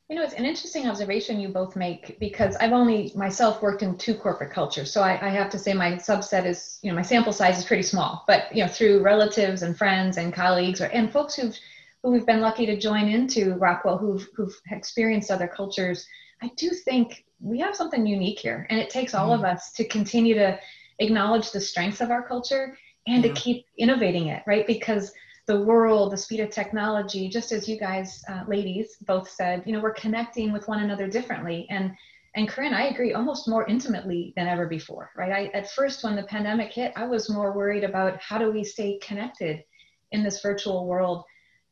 you 0.10 0.16
know 0.16 0.24
it's 0.24 0.34
an 0.34 0.46
interesting 0.46 0.88
observation 0.88 1.40
you 1.40 1.50
both 1.50 1.76
make 1.76 2.18
because 2.20 2.56
i've 2.58 2.72
only 2.72 3.12
myself 3.16 3.62
worked 3.62 3.84
in 3.84 3.98
two 3.98 4.16
corporate 4.16 4.52
cultures 4.52 4.92
so 4.92 5.02
I, 5.02 5.28
I, 5.28 5.30
have 5.30 5.50
to 5.52 5.60
say 5.60 5.74
my 5.74 5.92
subset 5.94 6.46
is 6.46 6.80
you 6.82 6.90
know 6.90 6.96
my 6.96 7.04
sample 7.04 7.34
size 7.34 7.60
is 7.60 7.66
pretty 7.66 7.84
small 7.84 8.24
but 8.26 8.54
you 8.56 8.64
know 8.64 8.70
through 8.70 9.04
relatives 9.04 9.62
and 9.62 9.78
friends 9.78 10.18
and 10.18 10.34
colleagues 10.34 10.82
or 10.82 10.86
and 10.86 11.12
folks 11.12 11.36
who've 11.36 11.56
who 12.02 12.12
we've 12.12 12.26
been 12.26 12.42
lucky 12.42 12.66
to 12.66 12.80
join 12.80 13.08
into 13.08 13.56
rockwell 13.56 13.98
who've 13.98 14.28
who've 14.36 14.56
experienced 14.72 15.30
other 15.30 15.48
cultures 15.48 16.08
i 16.42 16.50
do 16.56 16.70
think 16.70 17.26
we 17.42 17.60
have 17.60 17.76
something 17.76 18.06
unique 18.06 18.40
here 18.40 18.66
and 18.70 18.80
it 18.80 18.90
takes 18.90 19.14
all 19.14 19.30
mm. 19.30 19.36
of 19.36 19.44
us 19.44 19.72
to 19.74 19.86
continue 19.86 20.34
to 20.34 20.58
acknowledge 21.00 21.52
the 21.52 21.62
strengths 21.62 22.02
of 22.02 22.12
our 22.12 22.28
culture 22.28 22.78
and 23.08 23.24
yeah. 23.24 23.34
to 23.34 23.40
keep 23.40 23.66
innovating 23.78 24.28
it, 24.28 24.44
right? 24.46 24.68
Because 24.68 25.12
the 25.48 25.62
world, 25.62 26.12
the 26.12 26.18
speed 26.18 26.42
of 26.42 26.52
technology, 26.52 27.28
just 27.28 27.52
as 27.52 27.68
you 27.68 27.80
guys, 27.80 28.24
uh, 28.30 28.44
ladies, 28.48 28.98
both 29.08 29.30
said, 29.30 29.64
you 29.66 29.74
know, 29.74 29.80
we're 29.80 29.94
connecting 29.94 30.54
with 30.54 30.68
one 30.68 30.84
another 30.84 31.08
differently. 31.08 31.66
And 31.70 31.92
and 32.36 32.48
Corinne, 32.48 32.76
I 32.76 32.90
agree, 32.90 33.14
almost 33.14 33.48
more 33.48 33.68
intimately 33.68 34.34
than 34.38 34.48
ever 34.48 34.68
before, 34.68 35.10
right? 35.18 35.32
I, 35.32 35.58
at 35.58 35.72
first, 35.72 36.04
when 36.04 36.16
the 36.16 36.24
pandemic 36.24 36.72
hit, 36.72 36.94
I 36.96 37.08
was 37.08 37.30
more 37.30 37.54
worried 37.54 37.84
about 37.84 38.22
how 38.22 38.38
do 38.38 38.52
we 38.52 38.64
stay 38.64 39.00
connected 39.02 39.64
in 40.12 40.24
this 40.24 40.42
virtual 40.42 40.86
world. 40.86 41.24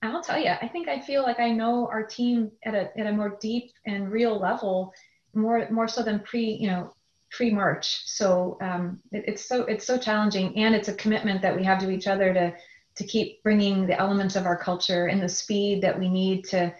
And 0.01 0.11
I'll 0.11 0.23
tell 0.23 0.39
you, 0.39 0.49
I 0.49 0.67
think 0.67 0.87
I 0.87 0.99
feel 0.99 1.21
like 1.21 1.39
I 1.39 1.51
know 1.51 1.87
our 1.87 2.03
team 2.03 2.51
at 2.65 2.73
a 2.73 2.89
at 2.99 3.05
a 3.05 3.11
more 3.11 3.37
deep 3.39 3.71
and 3.85 4.11
real 4.11 4.39
level, 4.39 4.91
more 5.35 5.67
more 5.69 5.87
so 5.87 6.01
than 6.01 6.21
pre, 6.21 6.57
you 6.59 6.67
know, 6.67 6.93
pre-March. 7.31 8.03
So 8.05 8.57
um, 8.61 8.99
it, 9.11 9.25
it's 9.27 9.45
so 9.45 9.63
it's 9.63 9.85
so 9.85 9.97
challenging, 9.97 10.57
and 10.57 10.75
it's 10.75 10.87
a 10.87 10.93
commitment 10.93 11.41
that 11.41 11.55
we 11.55 11.63
have 11.63 11.79
to 11.79 11.89
each 11.89 12.07
other 12.07 12.33
to 12.33 12.53
to 12.95 13.03
keep 13.03 13.43
bringing 13.43 13.85
the 13.85 13.99
elements 13.99 14.35
of 14.35 14.45
our 14.45 14.57
culture 14.57 15.05
and 15.05 15.21
the 15.21 15.29
speed 15.29 15.81
that 15.83 15.97
we 15.99 16.09
need 16.09 16.45
to 16.45 16.73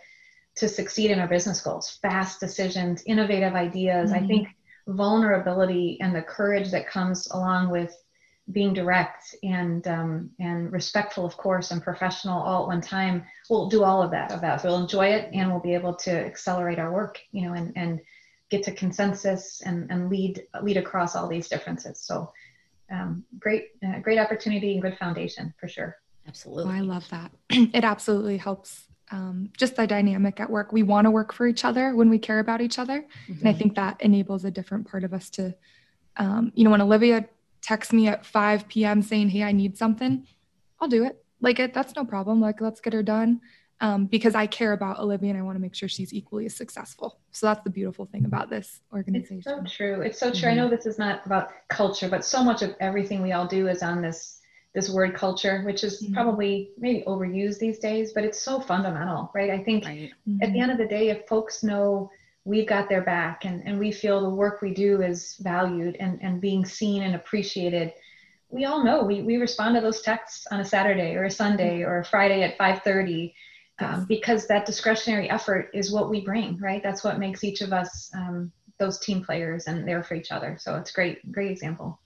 to 0.56 0.68
succeed 0.68 1.12
in 1.12 1.20
our 1.20 1.28
business 1.28 1.62
goals. 1.62 2.00
Fast 2.02 2.40
decisions, 2.40 3.04
innovative 3.06 3.54
ideas. 3.54 4.12
Mm-hmm. 4.12 4.24
I 4.24 4.28
think 4.28 4.48
vulnerability 4.88 5.98
and 6.02 6.16
the 6.16 6.22
courage 6.22 6.72
that 6.72 6.88
comes 6.88 7.28
along 7.32 7.70
with 7.70 7.96
being 8.52 8.74
direct 8.74 9.36
and 9.44 9.86
um, 9.88 10.30
and 10.40 10.72
respectful, 10.72 11.26
of 11.26 11.36
course, 11.36 11.72
and 11.72 11.84
professional 11.84 12.42
all 12.42 12.64
at 12.64 12.68
one 12.68 12.82
time. 12.82 13.26
We'll 13.50 13.68
do 13.68 13.84
all 13.84 14.02
of 14.02 14.12
that. 14.12 14.32
About 14.32 14.64
we'll 14.64 14.82
enjoy 14.82 15.08
it, 15.08 15.30
and 15.34 15.52
we'll 15.52 15.60
be 15.60 15.74
able 15.74 15.96
to 15.96 16.12
accelerate 16.12 16.80
our 16.80 16.92
work. 16.92 17.20
You 17.32 17.48
know, 17.48 17.54
and 17.54 17.74
and 17.76 18.00
get 18.50 18.64
to 18.64 18.72
consensus 18.72 19.62
and, 19.62 19.90
and 19.92 20.10
lead 20.10 20.44
lead 20.62 20.78
across 20.78 21.16
all 21.16 21.28
these 21.28 21.48
differences. 21.48 22.00
So 22.00 22.32
um, 22.92 23.24
great 23.40 23.70
uh, 23.86 24.00
great 24.00 24.20
opportunity 24.20 24.74
and 24.74 24.82
good 24.82 24.98
foundation 24.98 25.54
for 25.60 25.68
sure. 25.68 25.98
Absolutely. 26.28 26.74
Oh, 26.74 26.78
I 26.78 26.82
love 26.82 27.08
that. 27.10 27.32
it 27.50 27.84
absolutely 27.84 28.38
helps 28.38 28.88
um, 29.12 29.50
just 29.58 29.76
the 29.76 29.88
dynamic 29.88 30.40
at 30.40 30.50
work. 30.50 30.72
We 30.72 30.84
want 30.84 31.06
to 31.06 31.12
work 31.12 31.34
for 31.34 31.48
each 31.48 31.64
other 31.64 31.96
when 31.96 32.10
we 32.10 32.20
care 32.20 32.40
about 32.40 32.62
each 32.62 32.78
other. 32.78 33.06
Mm-hmm. 33.28 33.40
And 33.40 33.50
I 33.50 33.54
think 33.54 33.76
that 33.76 34.02
enables 34.02 34.44
a 34.44 34.52
different 34.52 34.90
part 34.90 35.06
of 35.06 35.14
us 35.14 35.30
to, 35.32 35.56
um, 36.18 36.52
you 36.56 36.66
know, 36.66 36.72
when 36.72 36.82
Olivia 36.82 37.28
texts 37.62 37.94
me 37.94 38.10
at 38.10 38.26
5 38.26 38.68
p.m. 38.68 39.02
saying, 39.02 39.30
Hey, 39.30 39.44
I 39.44 39.54
need 39.54 39.78
something, 39.78 40.28
I'll 40.80 40.90
do 40.90 41.06
it. 41.06 41.24
Like 41.40 41.60
it, 41.60 41.74
that's 41.74 41.96
no 41.96 42.04
problem. 42.04 42.42
Like, 42.42 42.62
let's 42.62 42.82
get 42.82 42.94
her 42.94 43.04
done 43.04 43.42
um, 43.80 44.06
because 44.06 44.36
I 44.36 44.48
care 44.48 44.74
about 44.74 45.00
Olivia 45.00 45.30
and 45.30 45.40
I 45.40 45.42
want 45.42 45.56
to 45.56 45.62
make 45.62 45.76
sure 45.76 45.88
she's 45.88 46.14
equally 46.14 46.46
as 46.46 46.56
successful. 46.56 47.20
So 47.32 47.48
that's 47.48 47.64
the 47.64 47.70
beautiful 47.70 48.06
thing 48.06 48.26
about 48.26 48.50
this 48.50 48.82
organization. 48.92 49.38
It's 49.38 49.46
so 49.46 49.64
true. 49.64 50.02
It's 50.02 50.20
so 50.20 50.32
true. 50.32 50.50
Mm-hmm. 50.50 50.50
I 50.50 50.54
know 50.54 50.70
this 50.70 50.86
is 50.86 50.98
not 50.98 51.26
about 51.26 51.50
culture, 51.70 52.10
but 52.10 52.26
so 52.26 52.44
much 52.44 52.62
of 52.62 52.76
everything 52.80 53.22
we 53.22 53.34
all 53.34 53.48
do 53.48 53.68
is 53.68 53.84
on 53.84 54.02
this 54.02 54.38
this 54.74 54.90
word 54.92 55.16
culture, 55.16 55.64
which 55.64 55.84
is 55.84 56.04
mm-hmm. 56.04 56.14
probably 56.14 56.70
maybe 56.78 57.04
overused 57.08 57.58
these 57.58 57.80
days, 57.80 58.14
but 58.14 58.24
it's 58.24 58.40
so 58.40 58.60
fundamental, 58.60 59.32
right? 59.34 59.50
I 59.50 59.64
think 59.64 59.86
right. 59.86 60.12
Mm-hmm. 60.30 60.44
at 60.44 60.54
the 60.54 60.60
end 60.60 60.72
of 60.72 60.78
the 60.78 60.86
day, 60.86 61.10
if 61.10 61.28
folks 61.28 61.64
know 61.64 62.12
we've 62.44 62.68
got 62.68 62.88
their 62.88 63.02
back 63.02 63.44
and, 63.44 63.64
and 63.66 63.80
we 63.80 63.92
feel 63.92 64.22
the 64.22 64.30
work 64.30 64.62
we 64.62 64.74
do 64.74 65.02
is 65.02 65.36
valued 65.40 65.98
and, 66.00 66.20
and 66.22 66.40
being 66.40 66.64
seen 66.64 67.02
and 67.04 67.16
appreciated, 67.16 67.92
we 68.50 68.66
all 68.66 68.84
know 68.84 69.04
we, 69.04 69.22
we 69.22 69.38
respond 69.38 69.74
to 69.76 69.82
those 69.82 70.02
texts 70.02 70.46
on 70.52 70.60
a 70.60 70.66
Saturday 70.66 71.16
or 71.16 71.26
a 71.26 71.32
Sunday 71.32 71.82
or 71.82 72.00
a 72.00 72.06
Friday 72.06 72.44
at 72.44 72.58
530 72.58 73.34
um, 73.80 74.06
because 74.06 74.48
that 74.48 74.66
discretionary 74.66 75.30
effort 75.30 75.70
is 75.74 75.92
what 75.92 76.10
we 76.10 76.22
bring, 76.22 76.58
right? 76.58 76.82
That's 76.82 77.04
what 77.04 77.20
makes 77.20 77.44
each 77.44 77.62
of 77.62 77.74
us 77.74 78.10
um, 78.16 78.52
those 78.80 79.00
team 79.00 79.24
players 79.24 79.68
and 79.68 79.88
there 79.88 80.04
for 80.04 80.16
each 80.16 80.32
other. 80.32 80.58
So 80.60 80.76
it's 80.76 80.92
great, 80.92 81.32
great 81.32 81.52
example. 81.52 82.00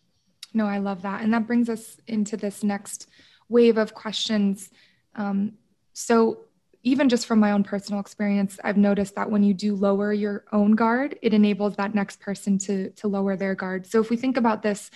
No, 0.53 0.65
I 0.65 0.79
love 0.79 1.01
that. 1.03 1.21
And 1.21 1.33
that 1.33 1.47
brings 1.47 1.69
us 1.69 1.97
into 2.07 2.35
this 2.35 2.63
next 2.63 3.07
wave 3.47 3.77
of 3.77 3.93
questions. 3.93 4.69
Um, 5.15 5.53
so, 5.93 6.45
even 6.83 7.09
just 7.09 7.27
from 7.27 7.37
my 7.37 7.51
own 7.51 7.63
personal 7.63 8.01
experience, 8.01 8.57
I've 8.63 8.75
noticed 8.75 9.13
that 9.13 9.29
when 9.29 9.43
you 9.43 9.53
do 9.53 9.75
lower 9.75 10.11
your 10.11 10.45
own 10.51 10.71
guard, 10.71 11.15
it 11.21 11.31
enables 11.31 11.75
that 11.75 11.93
next 11.93 12.19
person 12.19 12.57
to, 12.57 12.89
to 12.89 13.07
lower 13.07 13.35
their 13.35 13.53
guard. 13.53 13.85
So, 13.85 14.01
if 14.01 14.09
we 14.09 14.17
think 14.17 14.35
about 14.35 14.63
this 14.63 14.89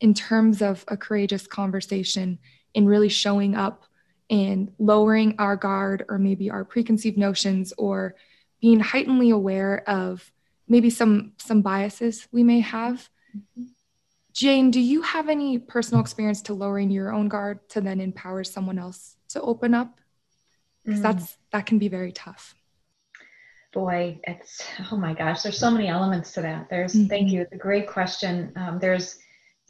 in 0.00 0.12
terms 0.12 0.60
of 0.60 0.84
a 0.88 0.98
courageous 0.98 1.46
conversation, 1.46 2.38
in 2.74 2.86
really 2.86 3.08
showing 3.08 3.54
up 3.54 3.84
and 4.30 4.72
lowering 4.78 5.34
our 5.38 5.56
guard 5.56 6.04
or 6.08 6.18
maybe 6.18 6.50
our 6.50 6.64
preconceived 6.64 7.18
notions 7.18 7.74
or 7.76 8.14
being 8.60 8.80
heightenedly 8.80 9.30
aware 9.30 9.82
of 9.88 10.32
maybe 10.68 10.88
some 10.88 11.32
some 11.36 11.60
biases 11.60 12.28
we 12.30 12.42
may 12.42 12.60
have 12.60 13.10
mm-hmm. 13.36 13.64
jane 14.32 14.70
do 14.70 14.80
you 14.80 15.02
have 15.02 15.28
any 15.28 15.58
personal 15.58 16.00
experience 16.00 16.40
to 16.42 16.54
lowering 16.54 16.90
your 16.90 17.12
own 17.12 17.28
guard 17.28 17.58
to 17.68 17.80
then 17.80 18.00
empower 18.00 18.44
someone 18.44 18.78
else 18.78 19.16
to 19.28 19.40
open 19.42 19.74
up 19.74 20.00
because 20.84 21.00
mm. 21.00 21.02
that's 21.02 21.36
that 21.52 21.66
can 21.66 21.78
be 21.78 21.88
very 21.88 22.12
tough 22.12 22.54
boy 23.72 24.18
it's 24.24 24.62
oh 24.92 24.96
my 24.96 25.12
gosh 25.12 25.42
there's 25.42 25.58
so 25.58 25.70
many 25.70 25.88
elements 25.88 26.32
to 26.32 26.40
that 26.40 26.68
there's 26.70 26.94
mm-hmm. 26.94 27.08
thank 27.08 27.30
you 27.30 27.40
it's 27.42 27.52
a 27.52 27.58
great 27.58 27.88
question 27.88 28.52
um, 28.56 28.78
there's 28.78 29.18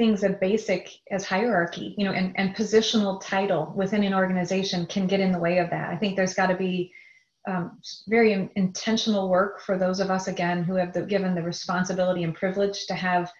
things 0.00 0.24
as 0.24 0.36
basic 0.40 0.88
as 1.10 1.26
hierarchy 1.26 1.94
you 1.98 2.06
know 2.06 2.12
and, 2.12 2.32
and 2.38 2.56
positional 2.56 3.20
title 3.20 3.70
within 3.76 4.02
an 4.02 4.14
organization 4.14 4.86
can 4.86 5.06
get 5.06 5.20
in 5.20 5.30
the 5.30 5.38
way 5.38 5.58
of 5.58 5.68
that. 5.68 5.90
I 5.90 5.96
think 5.96 6.16
there's 6.16 6.32
got 6.32 6.46
to 6.46 6.56
be 6.56 6.90
um, 7.46 7.78
very 8.08 8.32
in, 8.32 8.48
intentional 8.56 9.28
work 9.28 9.60
for 9.60 9.76
those 9.76 10.00
of 10.00 10.10
us 10.10 10.26
again 10.26 10.64
who 10.64 10.74
have 10.76 10.94
the, 10.94 11.02
given 11.02 11.34
the 11.34 11.42
responsibility 11.42 12.24
and 12.24 12.34
privilege 12.34 12.86
to 12.86 12.94
have 12.94 13.30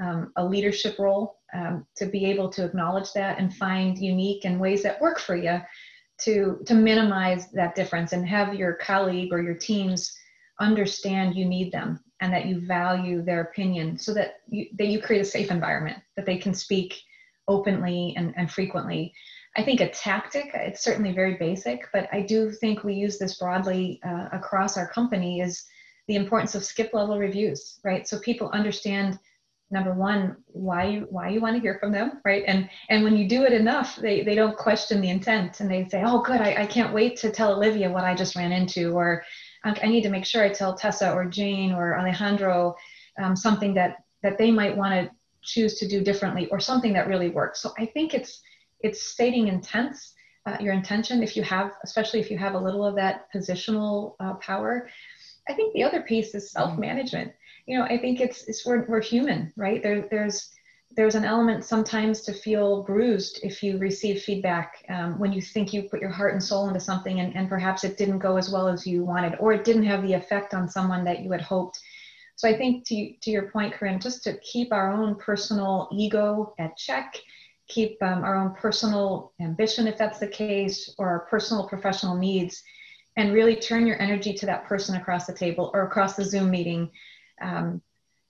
um, 0.00 0.30
a 0.36 0.44
leadership 0.44 1.00
role 1.00 1.40
um, 1.52 1.84
to 1.96 2.06
be 2.06 2.24
able 2.26 2.48
to 2.50 2.64
acknowledge 2.64 3.12
that 3.14 3.40
and 3.40 3.52
find 3.52 3.98
unique 3.98 4.44
and 4.44 4.60
ways 4.60 4.84
that 4.84 5.00
work 5.00 5.18
for 5.18 5.34
you 5.34 5.58
to 6.18 6.60
to 6.64 6.74
minimize 6.74 7.50
that 7.50 7.74
difference 7.74 8.12
and 8.12 8.24
have 8.24 8.54
your 8.54 8.74
colleague 8.74 9.32
or 9.32 9.42
your 9.42 9.56
teams 9.56 10.16
understand 10.60 11.34
you 11.34 11.44
need 11.44 11.72
them 11.72 11.98
and 12.24 12.32
that 12.32 12.46
you 12.46 12.60
value 12.66 13.22
their 13.22 13.42
opinion 13.42 13.98
so 13.98 14.14
that 14.14 14.36
you 14.48 14.66
that 14.78 14.86
you 14.86 15.00
create 15.00 15.20
a 15.20 15.24
safe 15.24 15.50
environment 15.50 15.98
that 16.16 16.24
they 16.24 16.38
can 16.38 16.54
speak 16.54 17.02
openly 17.46 18.14
and, 18.16 18.32
and 18.38 18.50
frequently 18.50 19.12
I 19.56 19.62
think 19.62 19.80
a 19.80 19.88
tactic, 19.90 20.50
it's 20.52 20.82
certainly 20.82 21.12
very 21.12 21.34
basic, 21.34 21.86
but 21.92 22.08
I 22.12 22.22
do 22.22 22.50
think 22.50 22.82
we 22.82 22.94
use 22.94 23.18
this 23.18 23.38
broadly 23.38 24.00
uh, 24.04 24.28
across 24.32 24.76
our 24.76 24.88
company 24.88 25.40
is 25.40 25.64
the 26.08 26.16
importance 26.16 26.56
of 26.56 26.64
skip 26.64 26.92
level 26.92 27.20
reviews, 27.20 27.78
right? 27.84 28.08
So 28.08 28.18
people 28.18 28.50
understand 28.50 29.16
number 29.70 29.94
one 29.94 30.36
why 30.46 30.84
you 30.84 31.06
why 31.10 31.28
you 31.28 31.40
want 31.40 31.56
to 31.56 31.60
hear 31.60 31.78
from 31.80 31.90
them 31.90 32.20
right 32.24 32.44
and 32.46 32.68
and 32.90 33.02
when 33.02 33.16
you 33.16 33.26
do 33.26 33.44
it 33.44 33.52
enough 33.52 33.96
they 33.96 34.22
they 34.22 34.34
don't 34.34 34.58
question 34.58 35.00
the 35.00 35.08
intent 35.08 35.60
and 35.60 35.70
they 35.70 35.88
say 35.88 36.02
oh 36.04 36.20
good 36.20 36.40
i, 36.40 36.62
I 36.62 36.66
can't 36.66 36.92
wait 36.92 37.16
to 37.16 37.30
tell 37.30 37.54
olivia 37.54 37.90
what 37.90 38.04
i 38.04 38.14
just 38.14 38.36
ran 38.36 38.52
into 38.52 38.92
or 38.92 39.24
i 39.64 39.86
need 39.86 40.02
to 40.02 40.10
make 40.10 40.24
sure 40.24 40.42
i 40.42 40.48
tell 40.48 40.74
tessa 40.74 41.12
or 41.12 41.24
jane 41.24 41.72
or 41.72 41.98
alejandro 41.98 42.74
um, 43.22 43.34
something 43.34 43.74
that 43.74 44.04
that 44.22 44.38
they 44.38 44.50
might 44.50 44.76
want 44.76 44.92
to 44.92 45.10
choose 45.42 45.78
to 45.78 45.86
do 45.86 46.02
differently 46.02 46.48
or 46.50 46.58
something 46.58 46.92
that 46.92 47.08
really 47.08 47.30
works 47.30 47.60
so 47.60 47.72
i 47.78 47.86
think 47.86 48.14
it's 48.14 48.42
it's 48.84 49.02
stating 49.02 49.48
intents, 49.48 50.12
uh, 50.44 50.58
your 50.60 50.74
intention, 50.74 51.22
if 51.22 51.36
you 51.36 51.42
have, 51.42 51.72
especially 51.82 52.20
if 52.20 52.30
you 52.30 52.36
have 52.36 52.52
a 52.54 52.58
little 52.58 52.84
of 52.84 52.94
that 52.96 53.32
positional 53.34 54.14
uh, 54.20 54.34
power. 54.34 54.90
I 55.48 55.54
think 55.54 55.72
the 55.72 55.82
other 55.82 56.02
piece 56.02 56.34
is 56.34 56.50
self-management. 56.50 57.32
You 57.66 57.78
know, 57.78 57.84
I 57.84 57.96
think 57.96 58.20
it's, 58.20 58.44
it's 58.44 58.66
we're, 58.66 58.84
we're 58.84 59.00
human, 59.00 59.54
right? 59.56 59.82
There, 59.82 60.06
there's 60.10 60.50
there's 60.96 61.14
an 61.14 61.24
element 61.24 61.64
sometimes 61.64 62.20
to 62.22 62.32
feel 62.32 62.82
bruised 62.82 63.40
if 63.42 63.62
you 63.62 63.78
receive 63.78 64.22
feedback 64.22 64.84
um, 64.88 65.18
when 65.18 65.32
you 65.32 65.40
think 65.40 65.72
you 65.72 65.82
put 65.82 66.00
your 66.00 66.10
heart 66.10 66.32
and 66.32 66.42
soul 66.42 66.68
into 66.68 66.80
something 66.80 67.20
and, 67.20 67.34
and 67.34 67.48
perhaps 67.48 67.84
it 67.84 67.96
didn't 67.96 68.18
go 68.18 68.36
as 68.36 68.50
well 68.50 68.68
as 68.68 68.86
you 68.86 69.04
wanted 69.04 69.36
or 69.40 69.52
it 69.52 69.64
didn't 69.64 69.84
have 69.84 70.02
the 70.02 70.12
effect 70.12 70.54
on 70.54 70.68
someone 70.68 71.04
that 71.04 71.20
you 71.20 71.30
had 71.32 71.40
hoped. 71.40 71.80
So 72.36 72.48
I 72.48 72.56
think 72.56 72.86
to, 72.86 73.12
to 73.22 73.30
your 73.30 73.50
point, 73.50 73.74
Corinne, 73.74 74.00
just 74.00 74.24
to 74.24 74.38
keep 74.38 74.72
our 74.72 74.92
own 74.92 75.14
personal 75.16 75.88
ego 75.92 76.54
at 76.58 76.76
check 76.76 77.16
keep 77.68 78.02
um, 78.02 78.24
our 78.24 78.36
own 78.36 78.54
personal 78.54 79.32
ambition, 79.40 79.86
if 79.86 79.96
that's 79.96 80.18
the 80.18 80.28
case, 80.28 80.94
or 80.98 81.08
our 81.08 81.20
personal 81.30 81.66
professional 81.68 82.16
needs, 82.16 82.62
and 83.16 83.32
really 83.32 83.56
turn 83.56 83.86
your 83.86 84.00
energy 84.00 84.34
to 84.34 84.46
that 84.46 84.64
person 84.64 84.96
across 84.96 85.26
the 85.26 85.32
table 85.32 85.70
or 85.72 85.82
across 85.82 86.14
the 86.14 86.24
Zoom 86.24 86.50
meeting 86.50 86.90
um, 87.40 87.80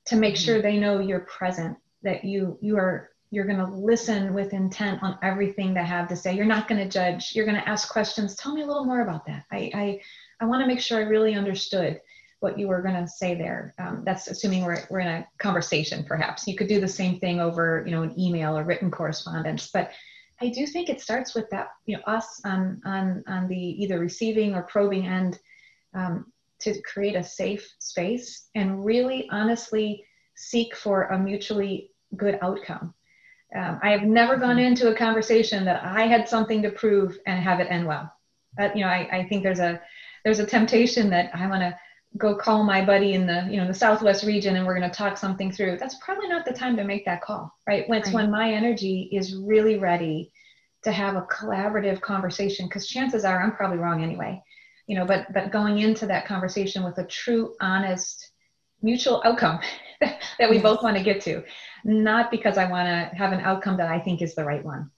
to 0.07 0.17
make 0.17 0.37
sure 0.37 0.61
they 0.61 0.77
know 0.77 1.01
you're 1.01 1.21
present, 1.21 1.77
that 2.05 2.25
you 2.25 2.59
you 2.61 2.77
are 2.77 3.11
you're 3.31 3.47
going 3.47 3.59
to 3.59 3.67
listen 3.67 4.33
with 4.33 4.53
intent 4.53 5.03
on 5.03 5.19
everything 5.23 5.75
they 5.75 5.85
have 5.85 6.07
to 6.09 6.15
say. 6.15 6.37
You're 6.37 6.45
not 6.45 6.69
going 6.69 6.81
to 6.81 6.89
judge. 6.89 7.35
You're 7.35 7.47
going 7.47 7.61
to 7.61 7.69
ask 7.69 7.91
questions. 7.91 8.37
Tell 8.37 8.55
me 8.55 8.63
a 8.63 8.67
little 8.67 8.85
more 8.85 9.01
about 9.01 9.27
that. 9.27 9.45
I 9.51 9.71
I, 9.75 10.01
I 10.41 10.45
want 10.45 10.63
to 10.63 10.69
make 10.69 10.81
sure 10.81 10.99
I 10.99 11.03
really 11.03 11.35
understood 11.35 12.01
what 12.45 12.59
you 12.59 12.69
were 12.69 12.83
going 12.83 12.95
to 12.95 13.09
say 13.09 13.35
there. 13.35 13.75
Um, 13.79 14.03
that's 14.05 14.29
assuming 14.29 14.65
we're, 14.65 14.85
we're 14.91 15.01
in 15.01 15.09
a 15.09 15.27
conversation, 15.39 16.05
perhaps. 16.05 16.47
You 16.47 16.55
could 16.55 16.69
do 16.69 16.79
the 16.79 16.87
same 16.87 17.19
thing 17.19 17.41
over, 17.41 17.83
you 17.87 17.93
know, 17.93 18.03
an 18.03 18.21
email 18.21 18.59
or 18.59 18.65
written 18.65 18.91
correspondence. 18.91 19.71
But 19.73 19.93
I 20.43 20.51
do 20.51 20.67
think 20.67 20.91
it 20.91 21.01
starts 21.01 21.35
with 21.35 21.49
that, 21.51 21.69
you 21.87 21.97
know, 21.97 22.03
us 22.07 22.43
on, 22.45 22.83
on, 22.85 23.25
on 23.27 23.49
the 23.49 23.57
either 23.57 23.99
receiving 23.99 24.55
or 24.55 24.65
probing 24.65 25.07
end 25.07 25.39
um, 25.95 26.27
to 26.61 26.79
create 26.83 27.17
a 27.17 27.25
safe 27.25 27.67
space 27.79 28.49
and 28.55 28.85
really 28.85 29.27
honestly 29.31 30.05
seek 30.37 30.77
for 30.77 31.05
a 31.05 31.19
mutually 31.19 31.93
good 32.17 32.39
outcome. 32.43 32.95
Um, 33.55 33.79
I 33.83 33.91
have 33.91 34.03
never 34.03 34.37
gone 34.37 34.57
mm-hmm. 34.57 34.67
into 34.67 34.91
a 34.91 34.97
conversation 34.97 35.65
that 35.65 35.85
I 35.85 36.07
had 36.07 36.29
something 36.29 36.63
to 36.63 36.71
prove 36.71 37.19
and 37.27 37.43
have 37.43 37.61
it 37.61 37.69
end 37.71 37.87
well. 37.87 38.13
But, 38.57 38.77
you 38.77 38.85
know, 38.85 38.91
I, 38.91 39.09
I 39.13 39.29
think 39.29 39.43
there's 39.43 39.61
a 39.61 39.81
there's 40.25 40.39
a 40.39 40.47
temptation 40.47 41.11
that 41.11 41.31
I 41.35 41.47
want 41.47 41.61
to 41.61 41.79
go 42.17 42.35
call 42.35 42.63
my 42.63 42.85
buddy 42.85 43.15
in 43.15 43.27
the 43.27 43.47
you 43.51 43.57
know 43.57 43.67
the 43.67 43.75
southwest 43.75 44.25
region 44.25 44.57
and 44.57 44.67
we're 44.67 44.79
going 44.79 44.89
to 44.89 44.97
talk 44.97 45.19
something 45.19 45.51
through 45.51 45.77
that's 45.79 45.97
probably 45.97 46.29
not 46.29 46.45
the 46.45 46.53
time 46.53 46.77
to 46.77 46.85
make 46.85 47.05
that 47.05 47.21
call 47.21 47.53
right 47.67 47.89
when 47.89 47.99
it's 47.99 48.09
right. 48.09 48.15
when 48.15 48.31
my 48.31 48.53
energy 48.53 49.09
is 49.13 49.37
really 49.37 49.79
ready 49.79 50.31
to 50.85 50.93
have 50.93 51.17
a 51.17 51.23
collaborative 51.23 52.01
conversation 52.01 52.67
because 52.67 52.87
chances 52.87 53.25
are 53.25 53.43
i'm 53.43 53.51
probably 53.51 53.79
wrong 53.79 54.03
anyway 54.03 54.41
you 54.87 54.97
know 54.97 55.05
but 55.05 55.27
but 55.33 55.51
going 55.51 55.79
into 55.79 56.07
that 56.07 56.27
conversation 56.27 56.85
with 56.85 56.99
a 56.99 57.07
true 57.07 57.55
honest 57.61 58.31
mutual 58.81 59.21
outcome 59.25 59.59
that 60.39 60.51
we 60.51 60.57
yes. 60.57 60.63
both 60.63 60.83
want 60.83 60.97
to 60.97 61.03
get 61.03 61.21
to 61.21 61.43
not 61.85 62.31
because 62.31 62.59
i 62.59 62.69
want 62.69 62.87
to 62.87 63.17
have 63.17 63.33
an 63.33 63.41
outcome 63.41 63.77
that 63.77 63.89
i 63.89 63.99
think 63.99 64.23
is 64.23 64.35
the 64.35 64.45
right 64.45 64.65
one 64.65 64.91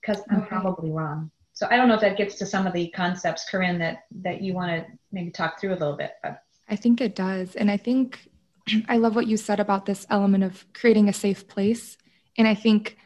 because 0.00 0.22
i'm 0.30 0.38
okay. 0.38 0.48
probably 0.48 0.90
wrong 0.90 1.30
so 1.52 1.66
i 1.70 1.76
don't 1.76 1.88
know 1.88 1.94
if 1.94 2.00
that 2.00 2.16
gets 2.16 2.36
to 2.36 2.46
some 2.46 2.66
of 2.66 2.72
the 2.72 2.88
concepts 2.90 3.48
corinne 3.48 3.78
that 3.78 4.04
that 4.10 4.40
you 4.42 4.52
want 4.54 4.70
to 4.70 4.84
maybe 5.12 5.30
talk 5.30 5.60
through 5.60 5.70
a 5.70 5.78
little 5.78 5.96
bit 5.96 6.12
but 6.22 6.42
I 6.72 6.76
think 6.76 7.02
it 7.02 7.14
does. 7.14 7.54
And 7.54 7.70
I 7.70 7.76
think 7.76 8.30
I 8.88 8.96
love 8.96 9.14
what 9.14 9.26
you 9.26 9.36
said 9.36 9.60
about 9.60 9.86
this 9.86 10.06
element 10.08 10.42
of 10.42 10.64
creating 10.72 11.08
a 11.08 11.12
safe 11.12 11.46
place. 11.46 11.98
And 12.38 12.48
I 12.48 12.54
think 12.54 12.96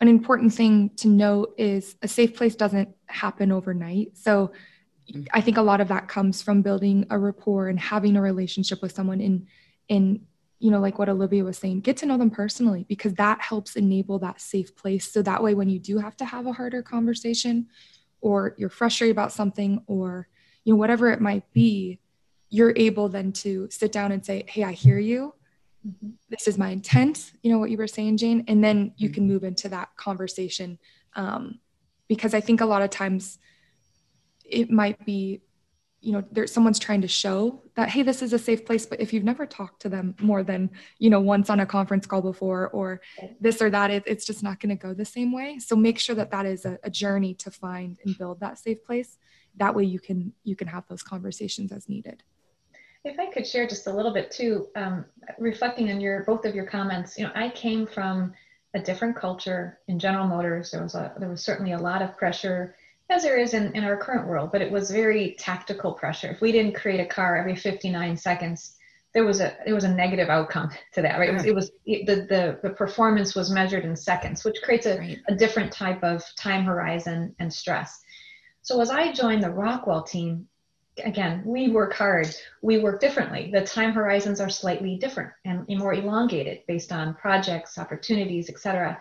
an 0.00 0.06
important 0.06 0.54
thing 0.54 0.90
to 0.98 1.08
note 1.08 1.54
is 1.58 1.96
a 2.00 2.08
safe 2.08 2.36
place 2.36 2.54
doesn't 2.54 2.94
happen 3.06 3.50
overnight. 3.50 4.16
So 4.16 4.52
mm-hmm. 5.12 5.24
I 5.32 5.40
think 5.40 5.56
a 5.56 5.62
lot 5.62 5.80
of 5.80 5.88
that 5.88 6.06
comes 6.06 6.42
from 6.42 6.62
building 6.62 7.06
a 7.10 7.18
rapport 7.18 7.68
and 7.68 7.80
having 7.80 8.16
a 8.16 8.22
relationship 8.22 8.80
with 8.82 8.92
someone 8.92 9.20
in 9.20 9.48
in 9.88 10.26
you 10.58 10.70
know 10.70 10.80
like 10.80 10.98
what 10.98 11.08
Olivia 11.08 11.44
was 11.44 11.58
saying 11.58 11.80
get 11.80 11.96
to 11.98 12.06
know 12.06 12.18
them 12.18 12.30
personally 12.30 12.84
because 12.88 13.14
that 13.14 13.40
helps 13.40 13.76
enable 13.76 14.18
that 14.18 14.40
safe 14.40 14.74
place 14.76 15.10
so 15.10 15.22
that 15.22 15.42
way 15.42 15.54
when 15.54 15.68
you 15.68 15.78
do 15.78 15.98
have 15.98 16.16
to 16.16 16.24
have 16.24 16.46
a 16.46 16.52
harder 16.52 16.82
conversation 16.82 17.66
or 18.20 18.54
you're 18.58 18.68
frustrated 18.68 19.14
about 19.14 19.32
something 19.32 19.82
or 19.86 20.28
you 20.64 20.72
know 20.72 20.76
whatever 20.76 21.10
it 21.12 21.20
might 21.20 21.50
be 21.52 22.00
you're 22.50 22.72
able 22.76 23.08
then 23.08 23.32
to 23.32 23.68
sit 23.70 23.92
down 23.92 24.12
and 24.12 24.24
say, 24.24 24.44
Hey, 24.48 24.64
I 24.64 24.72
hear 24.72 24.98
you. 24.98 25.34
Mm-hmm. 25.86 26.10
This 26.30 26.48
is 26.48 26.58
my 26.58 26.70
intent, 26.70 27.32
you 27.42 27.52
know, 27.52 27.58
what 27.58 27.70
you 27.70 27.76
were 27.76 27.86
saying, 27.86 28.16
Jane. 28.16 28.44
And 28.48 28.62
then 28.62 28.92
you 28.96 29.10
can 29.10 29.26
move 29.26 29.44
into 29.44 29.68
that 29.68 29.94
conversation. 29.96 30.78
Um, 31.14 31.60
because 32.08 32.34
I 32.34 32.40
think 32.40 32.60
a 32.60 32.66
lot 32.66 32.82
of 32.82 32.90
times 32.90 33.38
it 34.44 34.70
might 34.70 35.04
be, 35.04 35.42
you 36.08 36.14
know, 36.14 36.24
there's 36.32 36.50
someone's 36.50 36.78
trying 36.78 37.02
to 37.02 37.08
show 37.08 37.60
that, 37.74 37.90
hey, 37.90 38.02
this 38.02 38.22
is 38.22 38.32
a 38.32 38.38
safe 38.38 38.64
place. 38.64 38.86
But 38.86 38.98
if 38.98 39.12
you've 39.12 39.24
never 39.24 39.44
talked 39.44 39.82
to 39.82 39.90
them 39.90 40.14
more 40.22 40.42
than, 40.42 40.70
you 40.98 41.10
know, 41.10 41.20
once 41.20 41.50
on 41.50 41.60
a 41.60 41.66
conference 41.66 42.06
call 42.06 42.22
before 42.22 42.70
or 42.70 43.02
this 43.42 43.60
or 43.60 43.68
that, 43.68 43.90
it, 43.90 44.04
it's 44.06 44.24
just 44.24 44.42
not 44.42 44.58
going 44.58 44.70
to 44.70 44.82
go 44.82 44.94
the 44.94 45.04
same 45.04 45.34
way. 45.34 45.58
So 45.58 45.76
make 45.76 45.98
sure 45.98 46.14
that 46.14 46.30
that 46.30 46.46
is 46.46 46.64
a, 46.64 46.78
a 46.82 46.88
journey 46.88 47.34
to 47.34 47.50
find 47.50 47.98
and 48.06 48.16
build 48.16 48.40
that 48.40 48.58
safe 48.58 48.82
place. 48.86 49.18
That 49.58 49.74
way 49.74 49.84
you 49.84 50.00
can 50.00 50.32
you 50.44 50.56
can 50.56 50.66
have 50.66 50.84
those 50.88 51.02
conversations 51.02 51.72
as 51.72 51.90
needed. 51.90 52.22
If 53.04 53.18
I 53.18 53.26
could 53.30 53.46
share 53.46 53.66
just 53.68 53.86
a 53.86 53.92
little 53.92 54.14
bit 54.14 54.30
too, 54.30 54.68
um, 54.76 55.04
reflecting 55.38 55.90
on 55.90 56.00
your 56.00 56.24
both 56.24 56.46
of 56.46 56.54
your 56.54 56.64
comments, 56.64 57.18
you 57.18 57.24
know, 57.24 57.32
I 57.34 57.50
came 57.50 57.86
from 57.86 58.32
a 58.72 58.80
different 58.80 59.14
culture 59.14 59.80
in 59.88 59.98
General 59.98 60.26
Motors. 60.26 60.70
There 60.70 60.82
was 60.82 60.94
a 60.94 61.12
there 61.18 61.28
was 61.28 61.44
certainly 61.44 61.72
a 61.72 61.78
lot 61.78 62.00
of 62.00 62.16
pressure, 62.16 62.76
as 63.10 63.22
there 63.22 63.38
is 63.38 63.54
in, 63.54 63.74
in 63.74 63.84
our 63.84 63.96
current 63.96 64.28
world, 64.28 64.50
but 64.52 64.60
it 64.60 64.70
was 64.70 64.90
very 64.90 65.34
tactical 65.38 65.92
pressure. 65.92 66.30
If 66.30 66.40
we 66.40 66.52
didn't 66.52 66.74
create 66.74 67.00
a 67.00 67.06
car 67.06 67.36
every 67.36 67.56
59 67.56 68.16
seconds, 68.16 68.76
there 69.14 69.24
was 69.24 69.40
a 69.40 69.56
there 69.64 69.74
was 69.74 69.84
a 69.84 69.94
negative 69.94 70.28
outcome 70.28 70.70
to 70.92 71.02
that 71.02 71.18
right, 71.18 71.30
it 71.30 71.32
was, 71.32 71.44
it 71.44 71.54
was 71.54 71.70
the, 71.86 72.04
the 72.04 72.58
the 72.62 72.70
performance 72.70 73.34
was 73.34 73.50
measured 73.50 73.84
in 73.84 73.96
seconds 73.96 74.44
which 74.44 74.56
creates 74.62 74.86
a, 74.86 74.98
right. 74.98 75.18
a 75.28 75.34
different 75.34 75.72
type 75.72 76.02
of 76.04 76.22
time 76.36 76.64
horizon 76.64 77.34
and 77.38 77.52
stress. 77.52 78.02
So 78.62 78.80
as 78.80 78.90
i 78.90 79.12
joined 79.12 79.42
the 79.42 79.50
rockwell 79.50 80.02
team 80.02 80.46
again 81.04 81.42
we 81.46 81.68
work 81.68 81.94
hard. 81.94 82.28
We 82.60 82.78
work 82.78 83.00
differently. 83.00 83.50
The 83.52 83.64
time 83.64 83.92
horizons 83.92 84.40
are 84.40 84.50
slightly 84.50 84.96
different 84.96 85.32
and 85.44 85.64
more 85.68 85.94
elongated 85.94 86.60
based 86.66 86.92
on 86.92 87.14
projects 87.14 87.78
opportunities 87.78 88.50
etc 88.50 89.00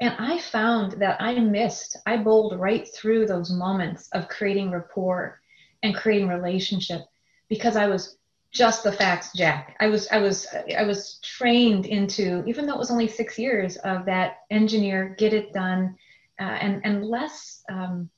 and 0.00 0.14
i 0.18 0.38
found 0.38 0.92
that 0.92 1.20
i 1.20 1.38
missed 1.38 1.96
i 2.06 2.16
bowled 2.16 2.58
right 2.58 2.88
through 2.94 3.26
those 3.26 3.50
moments 3.50 4.08
of 4.12 4.28
creating 4.28 4.70
rapport 4.70 5.40
and 5.82 5.94
creating 5.94 6.28
relationship 6.28 7.02
because 7.48 7.76
i 7.76 7.86
was 7.86 8.18
just 8.50 8.82
the 8.82 8.92
facts 8.92 9.30
jack. 9.34 9.76
I 9.78 9.88
was 9.88 10.08
i 10.08 10.18
was 10.18 10.46
i 10.76 10.82
was 10.82 11.18
trained 11.22 11.86
into 11.86 12.42
even 12.46 12.66
though 12.66 12.74
it 12.74 12.78
was 12.78 12.90
only 12.90 13.08
six 13.08 13.38
years 13.38 13.76
of 13.78 14.06
that 14.06 14.38
engineer 14.50 15.14
get 15.18 15.34
it 15.34 15.52
done 15.52 15.96
uh, 16.40 16.44
and 16.44 16.80
and 16.84 17.04
less 17.04 17.62
um, 17.70 18.08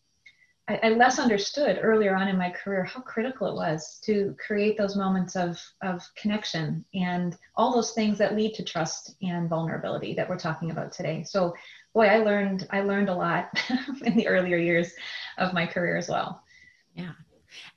I, 0.70 0.78
I, 0.85 0.88
less 0.90 1.18
understood 1.18 1.80
earlier 1.83 2.14
on 2.14 2.28
in 2.28 2.38
my 2.38 2.50
career 2.50 2.85
how 2.85 3.00
critical 3.00 3.48
it 3.48 3.54
was 3.54 3.98
to 4.04 4.37
create 4.44 4.78
those 4.78 4.94
moments 4.94 5.35
of 5.35 5.61
of 5.83 6.02
connection 6.16 6.85
and 6.94 7.37
all 7.56 7.74
those 7.74 7.92
things 7.92 8.18
that 8.18 8.37
lead 8.37 8.54
to 8.54 8.64
trust 8.64 9.16
and 9.20 9.48
vulnerability 9.48 10.14
that 10.14 10.28
we're 10.28 10.38
talking 10.38 10.70
about 10.70 10.92
today. 10.92 11.24
So 11.24 11.54
boy 11.92 12.06
i 12.06 12.18
learned 12.18 12.68
i 12.70 12.83
learned 12.83 13.09
a 13.09 13.14
lot 13.14 13.50
in 14.04 14.16
the 14.16 14.28
earlier 14.28 14.56
years 14.56 14.92
of 15.38 15.52
my 15.52 15.66
career 15.66 15.96
as 15.96 16.09
well. 16.09 16.42
Yeah. 16.94 17.12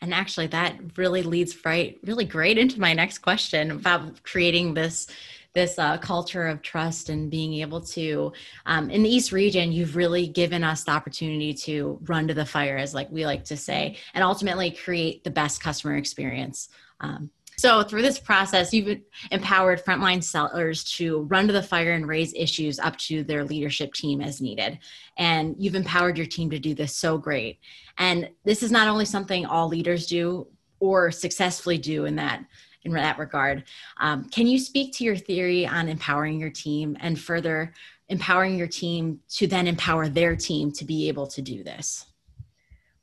And 0.01 0.13
actually, 0.13 0.47
that 0.47 0.75
really 0.97 1.23
leads 1.23 1.65
right, 1.65 1.97
really 2.03 2.25
great 2.25 2.59
into 2.59 2.79
my 2.79 2.93
next 2.93 3.19
question 3.19 3.71
about 3.71 4.21
creating 4.21 4.75
this 4.75 5.07
this 5.53 5.77
uh, 5.77 5.97
culture 5.97 6.47
of 6.47 6.61
trust 6.61 7.09
and 7.09 7.29
being 7.29 7.53
able 7.55 7.81
to 7.81 8.31
um, 8.65 8.89
in 8.89 9.03
the 9.03 9.09
east 9.09 9.31
region 9.31 9.71
you've 9.71 9.95
really 9.95 10.27
given 10.27 10.63
us 10.63 10.83
the 10.83 10.91
opportunity 10.91 11.53
to 11.53 11.99
run 12.03 12.27
to 12.27 12.33
the 12.33 12.45
fire 12.45 12.77
as 12.77 12.93
like 12.93 13.09
we 13.11 13.25
like 13.25 13.43
to 13.43 13.57
say 13.57 13.95
and 14.13 14.23
ultimately 14.23 14.71
create 14.71 15.23
the 15.23 15.31
best 15.31 15.61
customer 15.61 15.95
experience 15.95 16.69
um, 16.99 17.29
so, 17.57 17.83
through 17.83 18.01
this 18.01 18.19
process, 18.19 18.73
you've 18.73 18.99
empowered 19.31 19.83
frontline 19.83 20.23
sellers 20.23 20.83
to 20.95 21.21
run 21.23 21.47
to 21.47 21.53
the 21.53 21.61
fire 21.61 21.91
and 21.91 22.07
raise 22.07 22.33
issues 22.33 22.79
up 22.79 22.97
to 22.97 23.23
their 23.23 23.43
leadership 23.43 23.93
team 23.93 24.21
as 24.21 24.41
needed. 24.41 24.79
And 25.17 25.55
you've 25.59 25.75
empowered 25.75 26.17
your 26.17 26.25
team 26.25 26.49
to 26.49 26.59
do 26.59 26.73
this 26.73 26.95
so 26.95 27.17
great. 27.17 27.59
And 27.97 28.29
this 28.43 28.63
is 28.63 28.71
not 28.71 28.87
only 28.87 29.05
something 29.05 29.45
all 29.45 29.67
leaders 29.67 30.07
do 30.07 30.47
or 30.79 31.11
successfully 31.11 31.77
do 31.77 32.05
in 32.05 32.15
that 32.15 32.43
in 32.85 32.93
that 32.93 33.19
regard. 33.19 33.63
Um, 33.97 34.29
can 34.29 34.47
you 34.47 34.59
speak 34.59 34.93
to 34.95 35.03
your 35.03 35.15
theory 35.15 35.65
on 35.65 35.87
empowering 35.87 36.39
your 36.39 36.49
team 36.49 36.97
and 36.99 37.19
further 37.19 37.73
empowering 38.09 38.57
your 38.57 38.67
team 38.67 39.19
to 39.29 39.47
then 39.47 39.67
empower 39.67 40.09
their 40.09 40.35
team 40.35 40.71
to 40.71 40.85
be 40.85 41.07
able 41.07 41.27
to 41.27 41.41
do 41.41 41.63
this? 41.63 42.05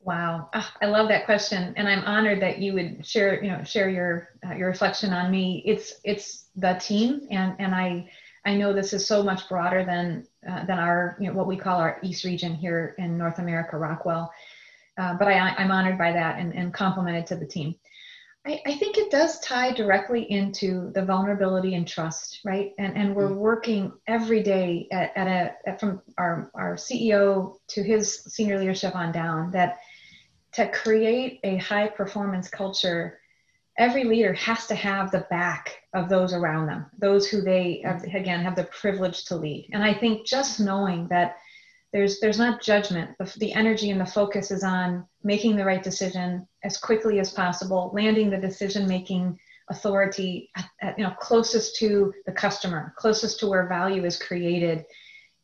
Wow, 0.03 0.49
oh, 0.55 0.71
I 0.81 0.87
love 0.87 1.09
that 1.09 1.27
question, 1.27 1.75
and 1.77 1.87
I'm 1.87 2.05
honored 2.05 2.41
that 2.41 2.59
you 2.59 2.73
would 2.73 3.05
share, 3.05 3.43
you 3.45 3.51
know, 3.51 3.63
share 3.65 3.91
your 3.91 4.31
uh, 4.47 4.55
your 4.55 4.69
reflection 4.69 5.13
on 5.13 5.31
me. 5.31 5.63
It's 5.67 5.97
it's 6.05 6.47
the 6.57 6.75
team, 6.81 7.27
and 7.31 7.55
and 7.59 7.75
I 7.75 8.11
I 8.47 8.55
know 8.57 8.73
this 8.73 8.95
is 8.95 9.07
so 9.07 9.23
much 9.23 9.47
broader 9.47 9.85
than 9.85 10.27
uh, 10.49 10.65
than 10.65 10.79
our 10.79 11.19
you 11.21 11.27
know 11.27 11.35
what 11.35 11.47
we 11.47 11.59
call 11.59 11.79
our 11.79 11.99
East 12.03 12.25
region 12.25 12.55
here 12.55 12.95
in 12.97 13.19
North 13.19 13.39
America, 13.39 13.77
Rockwell. 13.77 14.33
Uh, 14.97 15.15
but 15.19 15.29
I 15.29 15.35
I'm 15.35 15.71
honored 15.71 15.99
by 15.99 16.13
that 16.13 16.39
and 16.39 16.55
and 16.55 16.73
complimented 16.73 17.27
to 17.27 17.37
the 17.37 17.47
team. 17.47 17.75
I, 18.47 18.61
I 18.67 18.75
think 18.75 18.97
it 18.97 19.11
does 19.11 19.39
tie 19.41 19.73
directly 19.73 20.31
into 20.31 20.91
the 20.93 21.05
vulnerability 21.05 21.75
and 21.75 21.87
trust, 21.87 22.41
right? 22.45 22.73
And 22.79 22.97
and 22.97 23.15
we're 23.15 23.29
mm-hmm. 23.29 23.37
working 23.37 23.93
every 24.07 24.43
day 24.43 24.89
at, 24.91 25.13
at 25.17 25.27
a 25.27 25.69
at 25.69 25.81
from 25.81 26.01
our 26.17 26.51
our 26.55 26.75
CEO 26.75 27.57
to 27.69 27.83
his 27.83 28.25
senior 28.25 28.59
leadership 28.59 28.97
on 28.97 29.13
down 29.13 29.51
that 29.51 29.81
to 30.53 30.69
create 30.69 31.41
a 31.45 31.57
high 31.59 31.89
performance 31.89 32.49
culture, 32.49 33.21
every 33.79 34.05
leader 34.05 34.33
has 34.33 34.67
to 34.67 34.75
have 34.75 35.11
the 35.11 35.27
back 35.31 35.77
of 35.95 36.09
those 36.09 36.33
around 36.33 36.67
them, 36.67 36.87
those 36.99 37.29
who 37.29 37.43
they 37.43 37.83
have, 37.85 38.03
again 38.05 38.41
have 38.41 38.57
the 38.57 38.65
privilege 38.65 39.27
to 39.27 39.37
lead. 39.37 39.69
And 39.73 39.85
I 39.85 39.93
think 39.93 40.27
just 40.27 40.61
knowing 40.61 41.09
that 41.09 41.37
there's 41.93 42.21
there's 42.21 42.39
not 42.39 42.63
judgment, 42.63 43.11
the, 43.19 43.33
the 43.39 43.53
energy 43.53 43.91
and 43.91 44.01
the 44.01 44.07
focus 44.07 44.51
is 44.51 44.63
on 44.63 45.05
making 45.25 45.57
the 45.57 45.65
right 45.65 45.83
decision 45.83 46.47
as 46.63 46.77
quickly 46.77 47.19
as 47.19 47.33
possible, 47.33 47.91
landing 47.93 48.31
the 48.31 48.39
decision 48.39 48.87
making 48.87 49.39
authority 49.69 50.51
at, 50.57 50.67
at, 50.83 50.99
you 50.99 51.05
know 51.05 51.15
closest 51.19 51.77
to 51.77 52.13
the 52.27 52.33
customer, 52.33 52.95
closest 52.97 53.41
to 53.41 53.49
where 53.49 53.67
value 53.67 54.05
is 54.05 54.19
created 54.19 54.85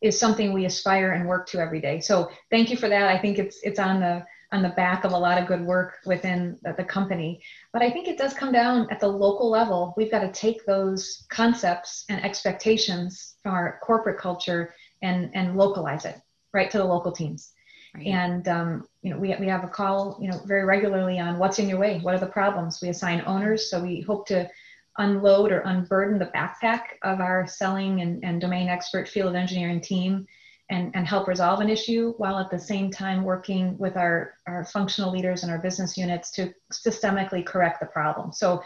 is 0.02 0.18
something 0.18 0.52
we 0.52 0.66
aspire 0.66 1.12
and 1.12 1.26
work 1.26 1.48
to 1.48 1.58
every 1.58 1.80
day. 1.80 2.00
So 2.00 2.30
thank 2.50 2.70
you 2.70 2.76
for 2.76 2.88
that. 2.88 3.08
I 3.08 3.18
think 3.18 3.38
it's 3.38 3.58
it's 3.62 3.80
on 3.80 4.00
the 4.00 4.24
on 4.52 4.62
the 4.62 4.68
back 4.70 5.02
of 5.02 5.10
a 5.10 5.18
lot 5.18 5.42
of 5.42 5.48
good 5.48 5.62
work 5.62 5.94
within 6.06 6.56
the, 6.62 6.72
the 6.74 6.84
company. 6.84 7.42
But 7.72 7.82
I 7.82 7.90
think 7.90 8.06
it 8.06 8.16
does 8.16 8.32
come 8.32 8.52
down 8.52 8.86
at 8.92 9.00
the 9.00 9.08
local 9.08 9.50
level. 9.50 9.92
We've 9.96 10.10
got 10.10 10.20
to 10.20 10.30
take 10.30 10.64
those 10.64 11.26
concepts 11.28 12.04
and 12.08 12.24
expectations 12.24 13.34
from 13.42 13.54
our 13.54 13.80
corporate 13.82 14.18
culture 14.18 14.72
and, 15.02 15.30
and 15.34 15.56
localize 15.56 16.04
it 16.04 16.20
right 16.56 16.70
to 16.70 16.78
the 16.78 16.84
local 16.84 17.12
teams. 17.12 17.52
Right. 17.94 18.08
And 18.08 18.48
um, 18.48 18.88
you 19.02 19.10
know, 19.10 19.18
we, 19.18 19.34
we 19.38 19.46
have 19.48 19.64
a 19.64 19.68
call, 19.68 20.18
you 20.20 20.28
know, 20.28 20.40
very 20.44 20.64
regularly 20.64 21.18
on 21.18 21.38
what's 21.38 21.58
in 21.58 21.68
your 21.68 21.78
way, 21.78 22.00
what 22.00 22.14
are 22.14 22.18
the 22.18 22.26
problems. 22.26 22.80
We 22.82 22.88
assign 22.88 23.22
owners, 23.26 23.70
so 23.70 23.80
we 23.80 24.00
hope 24.00 24.26
to 24.26 24.50
unload 24.98 25.52
or 25.52 25.60
unburden 25.60 26.18
the 26.18 26.32
backpack 26.34 26.82
of 27.02 27.20
our 27.20 27.46
selling 27.46 28.00
and, 28.00 28.24
and 28.24 28.40
domain 28.40 28.68
expert 28.68 29.08
field 29.08 29.36
engineering 29.36 29.80
team 29.80 30.26
and, 30.70 30.90
and 30.94 31.06
help 31.06 31.28
resolve 31.28 31.60
an 31.60 31.68
issue 31.68 32.14
while 32.16 32.38
at 32.38 32.50
the 32.50 32.58
same 32.58 32.90
time 32.90 33.22
working 33.22 33.76
with 33.78 33.96
our, 33.96 34.34
our 34.46 34.64
functional 34.64 35.12
leaders 35.12 35.42
and 35.42 35.52
our 35.52 35.58
business 35.58 35.96
units 35.96 36.30
to 36.32 36.52
systemically 36.72 37.44
correct 37.44 37.80
the 37.80 37.86
problem. 37.86 38.32
So 38.32 38.62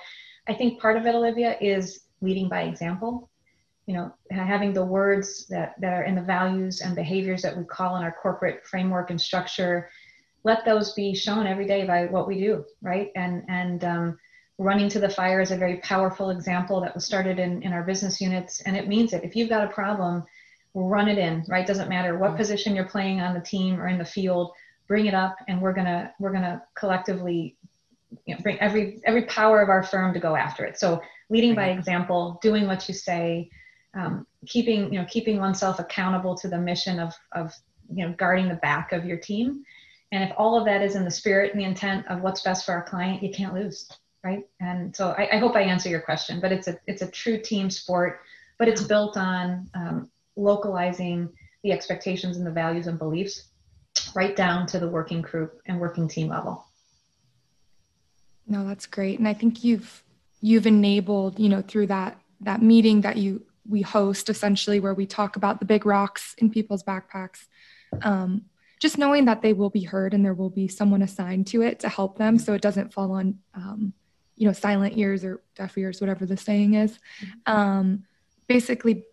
I 0.48 0.54
think 0.54 0.80
part 0.80 0.96
of 0.96 1.06
it, 1.06 1.14
Olivia, 1.14 1.56
is 1.60 2.04
leading 2.20 2.48
by 2.48 2.62
example. 2.62 3.29
You 3.86 3.94
know, 3.94 4.14
having 4.30 4.72
the 4.72 4.84
words 4.84 5.46
that, 5.48 5.74
that 5.80 5.92
are 5.92 6.04
in 6.04 6.14
the 6.14 6.22
values 6.22 6.80
and 6.80 6.94
behaviors 6.94 7.42
that 7.42 7.56
we 7.56 7.64
call 7.64 7.96
in 7.96 8.02
our 8.02 8.14
corporate 8.22 8.64
framework 8.64 9.10
and 9.10 9.20
structure, 9.20 9.90
let 10.44 10.64
those 10.64 10.92
be 10.94 11.14
shown 11.14 11.46
every 11.46 11.66
day 11.66 11.84
by 11.84 12.06
what 12.06 12.28
we 12.28 12.40
do, 12.40 12.64
right? 12.82 13.10
And 13.16 13.42
and 13.48 13.84
um, 13.84 14.18
running 14.58 14.88
to 14.90 15.00
the 15.00 15.08
fire 15.08 15.40
is 15.40 15.50
a 15.50 15.56
very 15.56 15.78
powerful 15.78 16.30
example 16.30 16.80
that 16.82 16.94
was 16.94 17.04
started 17.04 17.38
in, 17.38 17.62
in 17.62 17.72
our 17.72 17.82
business 17.82 18.20
units, 18.20 18.60
and 18.62 18.76
it 18.76 18.88
means 18.88 19.12
it. 19.12 19.24
If 19.24 19.34
you've 19.34 19.48
got 19.48 19.64
a 19.64 19.72
problem, 19.72 20.24
run 20.74 21.08
it 21.08 21.18
in, 21.18 21.44
right? 21.48 21.66
Doesn't 21.66 21.88
matter 21.88 22.18
what 22.18 22.36
position 22.36 22.76
you're 22.76 22.84
playing 22.84 23.20
on 23.20 23.34
the 23.34 23.40
team 23.40 23.80
or 23.80 23.88
in 23.88 23.98
the 23.98 24.04
field, 24.04 24.52
bring 24.86 25.06
it 25.06 25.14
up 25.14 25.36
and 25.48 25.62
we're 25.62 25.72
gonna 25.72 26.12
we're 26.18 26.32
gonna 26.32 26.62
collectively 26.74 27.56
you 28.26 28.34
know, 28.34 28.40
bring 28.42 28.58
every 28.58 29.00
every 29.04 29.22
power 29.26 29.60
of 29.60 29.68
our 29.68 29.82
firm 29.82 30.12
to 30.14 30.20
go 30.20 30.36
after 30.36 30.64
it. 30.64 30.78
So 30.78 31.00
leading 31.28 31.54
by 31.54 31.68
example, 31.68 32.38
doing 32.42 32.66
what 32.66 32.88
you 32.88 32.94
say, 32.94 33.50
um, 33.94 34.26
keeping 34.46 34.92
you 34.92 35.00
know 35.00 35.06
keeping 35.08 35.38
oneself 35.38 35.78
accountable 35.78 36.34
to 36.36 36.48
the 36.48 36.58
mission 36.58 36.98
of 36.98 37.14
of 37.32 37.52
you 37.92 38.06
know 38.06 38.14
guarding 38.16 38.48
the 38.48 38.54
back 38.56 38.92
of 38.92 39.04
your 39.04 39.18
team. 39.18 39.64
And 40.12 40.24
if 40.24 40.32
all 40.36 40.58
of 40.58 40.64
that 40.64 40.82
is 40.82 40.96
in 40.96 41.04
the 41.04 41.10
spirit 41.10 41.52
and 41.52 41.60
the 41.60 41.64
intent 41.64 42.06
of 42.08 42.20
what's 42.20 42.42
best 42.42 42.66
for 42.66 42.72
our 42.72 42.82
client, 42.82 43.22
you 43.22 43.30
can't 43.30 43.54
lose, 43.54 43.88
right? 44.24 44.44
And 44.58 44.94
so 44.94 45.10
I, 45.10 45.36
I 45.36 45.38
hope 45.38 45.54
I 45.54 45.62
answer 45.62 45.88
your 45.88 46.00
question. 46.00 46.40
But 46.40 46.52
it's 46.52 46.68
a 46.68 46.78
it's 46.86 47.02
a 47.02 47.10
true 47.10 47.40
team 47.40 47.70
sport, 47.70 48.20
but 48.58 48.68
it's 48.68 48.82
built 48.82 49.16
on 49.16 49.70
um, 49.74 50.10
localizing 50.36 51.28
the 51.62 51.72
expectations 51.72 52.36
and 52.36 52.46
the 52.46 52.50
values 52.50 52.86
and 52.86 52.98
beliefs 52.98 53.44
right 54.14 54.34
down 54.34 54.66
to 54.66 54.78
the 54.78 54.88
working 54.88 55.20
group 55.20 55.60
and 55.66 55.78
working 55.78 56.08
team 56.08 56.28
level. 56.28 56.64
No, 58.46 58.66
that's 58.66 58.86
great. 58.86 59.18
And 59.18 59.28
I 59.28 59.34
think 59.34 59.62
you've 59.62 60.02
you've 60.40 60.66
enabled, 60.66 61.38
you 61.38 61.48
know, 61.48 61.62
through 61.62 61.86
that 61.88 62.18
that 62.40 62.62
meeting 62.62 63.02
that 63.02 63.16
you 63.16 63.44
we 63.70 63.82
host 63.82 64.28
essentially 64.28 64.80
where 64.80 64.94
we 64.94 65.06
talk 65.06 65.36
about 65.36 65.60
the 65.60 65.66
big 65.66 65.86
rocks 65.86 66.34
in 66.38 66.50
people's 66.50 66.82
backpacks. 66.82 67.46
Um, 68.02 68.42
just 68.80 68.98
knowing 68.98 69.26
that 69.26 69.42
they 69.42 69.52
will 69.52 69.70
be 69.70 69.82
heard 69.82 70.14
and 70.14 70.24
there 70.24 70.34
will 70.34 70.50
be 70.50 70.66
someone 70.66 71.02
assigned 71.02 71.46
to 71.48 71.62
it 71.62 71.80
to 71.80 71.88
help 71.88 72.18
them 72.18 72.38
so 72.38 72.54
it 72.54 72.62
doesn't 72.62 72.92
fall 72.92 73.12
on 73.12 73.38
um, 73.54 73.92
you 74.36 74.46
know 74.46 74.52
silent 74.52 74.96
ears 74.96 75.22
or 75.24 75.42
deaf 75.54 75.76
ears 75.76 76.00
whatever 76.00 76.24
the 76.24 76.36
saying 76.36 76.74
is 76.74 76.98
mm-hmm. 77.22 77.52
um, 77.52 78.04
basically 78.48 79.04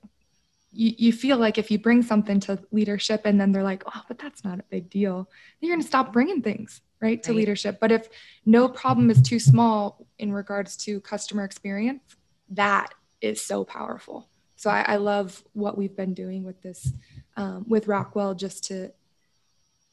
you, 0.71 0.93
you 0.97 1.13
feel 1.13 1.37
like 1.37 1.57
if 1.57 1.71
you 1.71 1.79
bring 1.79 2.03
something 2.03 2.39
to 2.41 2.59
leadership 2.71 3.21
and 3.25 3.41
then 3.41 3.51
they're 3.51 3.63
like, 3.63 3.83
oh, 3.87 4.01
but 4.07 4.19
that's 4.19 4.43
not 4.43 4.59
a 4.59 4.63
big 4.69 4.89
deal, 4.89 5.27
then 5.59 5.67
you're 5.67 5.75
going 5.75 5.81
to 5.81 5.87
stop 5.87 6.13
bringing 6.13 6.41
things 6.41 6.81
right 7.01 7.21
to 7.23 7.31
right. 7.31 7.37
leadership. 7.37 7.79
But 7.81 7.91
if 7.91 8.07
no 8.45 8.69
problem 8.69 9.09
is 9.09 9.21
too 9.21 9.39
small 9.39 10.05
in 10.19 10.31
regards 10.31 10.77
to 10.77 11.01
customer 11.01 11.43
experience, 11.43 12.03
that 12.49 12.93
is 13.21 13.41
so 13.41 13.63
powerful. 13.63 14.29
So 14.57 14.69
I, 14.69 14.83
I 14.87 14.95
love 14.97 15.43
what 15.53 15.77
we've 15.77 15.95
been 15.95 16.13
doing 16.13 16.43
with 16.43 16.61
this, 16.61 16.91
um, 17.37 17.63
with 17.67 17.87
Rockwell, 17.87 18.33
just 18.33 18.65
to 18.65 18.91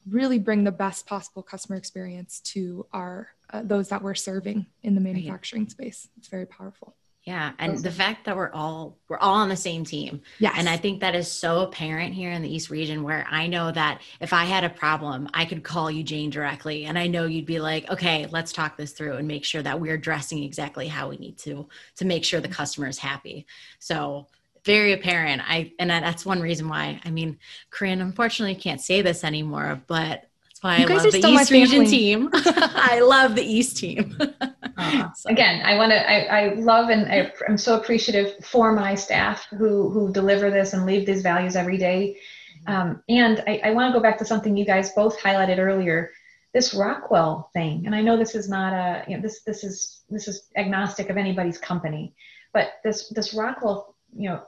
really 0.08 0.38
bring 0.38 0.64
the 0.64 0.72
best 0.72 1.06
possible 1.06 1.42
customer 1.42 1.76
experience 1.76 2.40
to 2.40 2.86
our 2.92 3.28
uh, 3.50 3.62
those 3.62 3.88
that 3.90 4.02
we're 4.02 4.14
serving 4.14 4.66
in 4.82 4.94
the 4.94 5.00
manufacturing 5.00 5.62
right. 5.62 5.70
space. 5.70 6.08
It's 6.16 6.28
very 6.28 6.46
powerful. 6.46 6.96
Yeah, 7.24 7.52
and 7.58 7.78
the 7.78 7.90
fact 7.90 8.26
that 8.26 8.36
we're 8.36 8.52
all 8.52 8.98
we're 9.08 9.16
all 9.16 9.36
on 9.36 9.48
the 9.48 9.56
same 9.56 9.82
team. 9.84 10.20
Yeah. 10.40 10.52
And 10.56 10.68
I 10.68 10.76
think 10.76 11.00
that 11.00 11.14
is 11.14 11.30
so 11.30 11.62
apparent 11.62 12.12
here 12.12 12.30
in 12.30 12.42
the 12.42 12.54
East 12.54 12.68
region 12.68 13.02
where 13.02 13.26
I 13.30 13.46
know 13.46 13.72
that 13.72 14.02
if 14.20 14.34
I 14.34 14.44
had 14.44 14.62
a 14.62 14.68
problem, 14.68 15.28
I 15.32 15.46
could 15.46 15.62
call 15.62 15.90
you 15.90 16.02
Jane 16.02 16.28
directly 16.28 16.84
and 16.84 16.98
I 16.98 17.06
know 17.06 17.24
you'd 17.24 17.46
be 17.46 17.60
like, 17.60 17.90
"Okay, 17.90 18.26
let's 18.30 18.52
talk 18.52 18.76
this 18.76 18.92
through 18.92 19.16
and 19.16 19.26
make 19.26 19.44
sure 19.44 19.62
that 19.62 19.80
we're 19.80 19.94
addressing 19.94 20.42
exactly 20.42 20.86
how 20.86 21.08
we 21.08 21.16
need 21.16 21.38
to 21.38 21.66
to 21.96 22.04
make 22.04 22.24
sure 22.24 22.40
the 22.40 22.48
customer 22.48 22.88
is 22.88 22.98
happy." 22.98 23.46
So, 23.78 24.26
very 24.64 24.92
apparent. 24.92 25.42
I 25.44 25.72
and 25.78 25.90
that's 25.90 26.24
one 26.24 26.40
reason 26.40 26.68
why. 26.68 27.00
I 27.04 27.10
mean, 27.10 27.38
Corinne 27.70 28.00
unfortunately 28.00 28.54
can't 28.54 28.80
say 28.80 29.02
this 29.02 29.24
anymore, 29.24 29.80
but 29.86 30.28
that's 30.46 30.62
why 30.62 30.78
you 30.78 30.86
I 30.86 30.94
love 30.94 31.12
the 31.12 31.28
East 31.28 31.50
region 31.50 31.84
team. 31.84 32.30
I 32.34 33.00
love 33.00 33.34
the 33.34 33.44
East 33.44 33.76
team. 33.76 34.16
Uh, 34.76 35.08
so. 35.14 35.30
Again, 35.30 35.64
I 35.64 35.76
want 35.76 35.92
to. 35.92 36.10
I, 36.10 36.46
I 36.46 36.54
love 36.54 36.88
and 36.88 37.06
I, 37.06 37.32
am 37.48 37.56
so 37.56 37.78
appreciative 37.78 38.44
for 38.44 38.72
my 38.72 38.96
staff 38.96 39.46
who 39.50 39.88
who 39.88 40.12
deliver 40.12 40.50
this 40.50 40.72
and 40.72 40.84
leave 40.84 41.06
these 41.06 41.22
values 41.22 41.54
every 41.54 41.78
day. 41.78 42.18
Um, 42.66 43.00
and 43.08 43.44
I, 43.46 43.60
I 43.66 43.70
want 43.70 43.92
to 43.92 43.96
go 43.96 44.02
back 44.02 44.18
to 44.18 44.24
something 44.24 44.56
you 44.56 44.64
guys 44.64 44.90
both 44.90 45.16
highlighted 45.20 45.58
earlier. 45.58 46.10
This 46.52 46.74
Rockwell 46.74 47.50
thing, 47.52 47.86
and 47.86 47.94
I 47.94 48.00
know 48.00 48.16
this 48.16 48.34
is 48.34 48.48
not 48.48 48.72
a 48.72 49.04
you 49.08 49.16
know 49.16 49.22
this 49.22 49.42
this 49.42 49.62
is 49.62 50.02
this 50.10 50.26
is 50.26 50.48
agnostic 50.56 51.08
of 51.08 51.16
anybody's 51.16 51.58
company, 51.58 52.16
but 52.52 52.72
this 52.82 53.10
this 53.10 53.32
Rockwell 53.32 53.94
you 54.16 54.30
know 54.30 54.42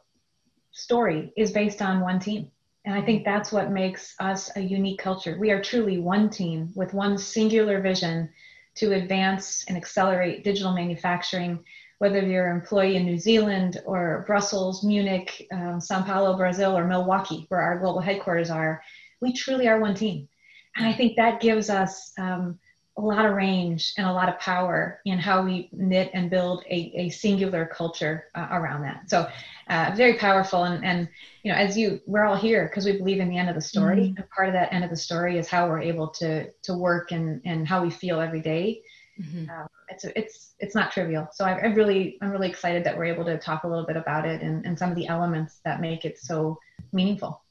story 0.76 1.32
is 1.36 1.52
based 1.52 1.80
on 1.80 2.00
one 2.00 2.20
team. 2.20 2.50
And 2.84 2.94
I 2.94 3.02
think 3.02 3.24
that's 3.24 3.50
what 3.50 3.72
makes 3.72 4.14
us 4.20 4.54
a 4.56 4.60
unique 4.60 5.00
culture. 5.00 5.36
We 5.40 5.50
are 5.50 5.62
truly 5.62 5.98
one 5.98 6.30
team 6.30 6.70
with 6.76 6.94
one 6.94 7.18
singular 7.18 7.80
vision 7.80 8.28
to 8.76 8.92
advance 8.92 9.64
and 9.68 9.76
accelerate 9.76 10.44
digital 10.44 10.74
manufacturing, 10.74 11.64
whether 11.98 12.20
you're 12.20 12.50
an 12.50 12.60
employee 12.60 12.96
in 12.96 13.06
New 13.06 13.18
Zealand 13.18 13.80
or 13.86 14.24
Brussels, 14.26 14.84
Munich, 14.84 15.46
um, 15.50 15.80
Sao 15.80 16.02
Paulo, 16.02 16.36
Brazil, 16.36 16.76
or 16.76 16.86
Milwaukee, 16.86 17.46
where 17.48 17.62
our 17.62 17.78
global 17.78 18.02
headquarters 18.02 18.50
are. 18.50 18.82
We 19.20 19.32
truly 19.32 19.66
are 19.66 19.80
one 19.80 19.94
team. 19.94 20.28
And 20.76 20.86
I 20.86 20.92
think 20.92 21.16
that 21.16 21.40
gives 21.40 21.70
us 21.70 22.12
um, 22.18 22.58
a 22.98 23.02
lot 23.02 23.26
of 23.26 23.34
range 23.34 23.92
and 23.98 24.06
a 24.06 24.12
lot 24.12 24.28
of 24.28 24.38
power 24.38 25.00
in 25.04 25.18
how 25.18 25.42
we 25.42 25.68
knit 25.72 26.10
and 26.14 26.30
build 26.30 26.64
a, 26.70 26.92
a 26.96 27.10
singular 27.10 27.66
culture 27.66 28.24
uh, 28.34 28.48
around 28.50 28.82
that. 28.82 29.10
So 29.10 29.28
uh, 29.68 29.92
very 29.94 30.14
powerful. 30.14 30.64
And, 30.64 30.82
and, 30.82 31.08
you 31.42 31.52
know, 31.52 31.58
as 31.58 31.76
you, 31.76 32.00
we're 32.06 32.24
all 32.24 32.36
here 32.36 32.68
because 32.68 32.86
we 32.86 32.92
believe 32.92 33.20
in 33.20 33.28
the 33.28 33.36
end 33.36 33.50
of 33.50 33.54
the 33.54 33.60
story. 33.60 33.96
Mm-hmm. 33.96 34.16
And 34.16 34.30
part 34.30 34.48
of 34.48 34.54
that 34.54 34.72
end 34.72 34.82
of 34.82 34.90
the 34.90 34.96
story 34.96 35.36
is 35.36 35.46
how 35.46 35.68
we're 35.68 35.82
able 35.82 36.08
to, 36.08 36.50
to 36.62 36.74
work 36.74 37.12
and, 37.12 37.42
and 37.44 37.68
how 37.68 37.82
we 37.82 37.90
feel 37.90 38.18
every 38.18 38.40
day. 38.40 38.80
Mm-hmm. 39.20 39.50
Um, 39.50 39.66
it's, 39.90 40.04
it's, 40.04 40.54
it's 40.58 40.74
not 40.74 40.90
trivial. 40.90 41.28
So 41.32 41.44
I, 41.44 41.52
I, 41.52 41.66
really, 41.66 42.16
I'm 42.22 42.30
really 42.30 42.48
excited 42.48 42.82
that 42.84 42.96
we're 42.96 43.04
able 43.04 43.24
to 43.26 43.38
talk 43.38 43.64
a 43.64 43.68
little 43.68 43.86
bit 43.86 43.96
about 43.96 44.26
it 44.26 44.40
and, 44.40 44.64
and 44.64 44.78
some 44.78 44.90
of 44.90 44.96
the 44.96 45.06
elements 45.06 45.60
that 45.66 45.82
make 45.82 46.06
it 46.06 46.18
so 46.18 46.58
meaningful. 46.92 47.42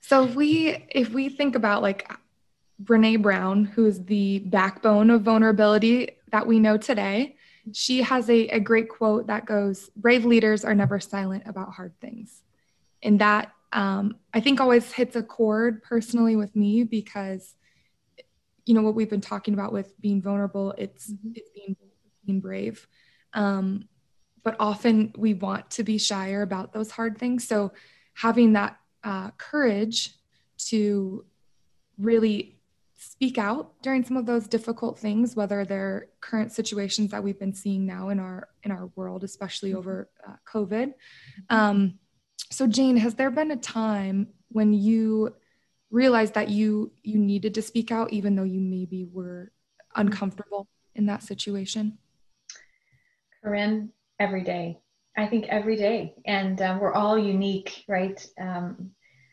So 0.00 0.24
if 0.24 0.34
we, 0.34 0.84
if 0.88 1.10
we 1.10 1.28
think 1.28 1.54
about 1.54 1.82
like 1.82 2.10
Brene 2.82 3.22
Brown, 3.22 3.64
who 3.64 3.86
is 3.86 4.04
the 4.04 4.40
backbone 4.40 5.10
of 5.10 5.22
vulnerability 5.22 6.10
that 6.30 6.46
we 6.46 6.58
know 6.58 6.76
today, 6.76 7.36
she 7.72 8.02
has 8.02 8.28
a, 8.30 8.48
a 8.48 8.60
great 8.60 8.88
quote 8.88 9.26
that 9.26 9.46
goes 9.46 9.90
brave 9.96 10.24
leaders 10.24 10.64
are 10.64 10.74
never 10.74 10.98
silent 10.98 11.42
about 11.46 11.72
hard 11.72 11.92
things. 12.00 12.42
And 13.02 13.20
that 13.20 13.52
um, 13.72 14.16
i 14.34 14.40
think 14.40 14.60
always 14.60 14.90
hits 14.90 15.14
a 15.14 15.22
chord 15.22 15.80
personally 15.84 16.34
with 16.34 16.56
me 16.56 16.82
because 16.82 17.54
you 18.66 18.74
know 18.74 18.82
what 18.82 18.96
we've 18.96 19.08
been 19.08 19.20
talking 19.20 19.54
about 19.54 19.72
with 19.72 19.94
being 20.00 20.20
vulnerable 20.20 20.74
it's 20.76 21.12
mm-hmm. 21.12 21.30
it's 21.36 21.50
being 21.50 21.76
being 22.24 22.40
brave. 22.40 22.86
Um, 23.34 23.88
but 24.42 24.56
often 24.58 25.12
we 25.16 25.34
want 25.34 25.70
to 25.72 25.82
be 25.82 25.98
shyer 25.98 26.42
about 26.42 26.72
those 26.72 26.90
hard 26.90 27.18
things. 27.18 27.46
So 27.46 27.72
having 28.14 28.54
that 28.54 28.78
uh, 29.04 29.30
courage 29.32 30.14
to 30.68 31.24
really 31.98 32.59
speak 33.02 33.38
out 33.38 33.72
during 33.82 34.04
some 34.04 34.18
of 34.18 34.26
those 34.26 34.46
difficult 34.46 34.98
things 34.98 35.34
whether 35.34 35.64
they're 35.64 36.08
current 36.20 36.52
situations 36.52 37.10
that 37.10 37.24
we've 37.24 37.38
been 37.38 37.54
seeing 37.54 37.86
now 37.86 38.10
in 38.10 38.20
our 38.20 38.48
in 38.62 38.70
our 38.70 38.90
world 38.94 39.24
especially 39.24 39.70
mm-hmm. 39.70 39.78
over 39.78 40.10
uh, 40.28 40.34
covid 40.46 40.88
mm-hmm. 40.88 41.56
um, 41.56 41.98
so 42.50 42.66
jane 42.66 42.98
has 42.98 43.14
there 43.14 43.30
been 43.30 43.52
a 43.52 43.56
time 43.56 44.28
when 44.48 44.74
you 44.74 45.34
realized 45.90 46.34
that 46.34 46.50
you 46.50 46.92
you 47.02 47.18
needed 47.18 47.54
to 47.54 47.62
speak 47.62 47.90
out 47.90 48.12
even 48.12 48.36
though 48.36 48.44
you 48.44 48.60
maybe 48.60 49.08
were 49.10 49.50
uncomfortable 49.96 50.68
in 50.94 51.06
that 51.06 51.22
situation 51.22 51.96
corinne 53.42 53.90
every 54.18 54.44
day 54.44 54.78
i 55.16 55.26
think 55.26 55.46
every 55.48 55.76
day 55.76 56.12
and 56.26 56.60
uh, 56.60 56.76
we're 56.78 56.92
all 56.92 57.18
unique 57.18 57.82
right 57.88 58.26
um, 58.38 58.90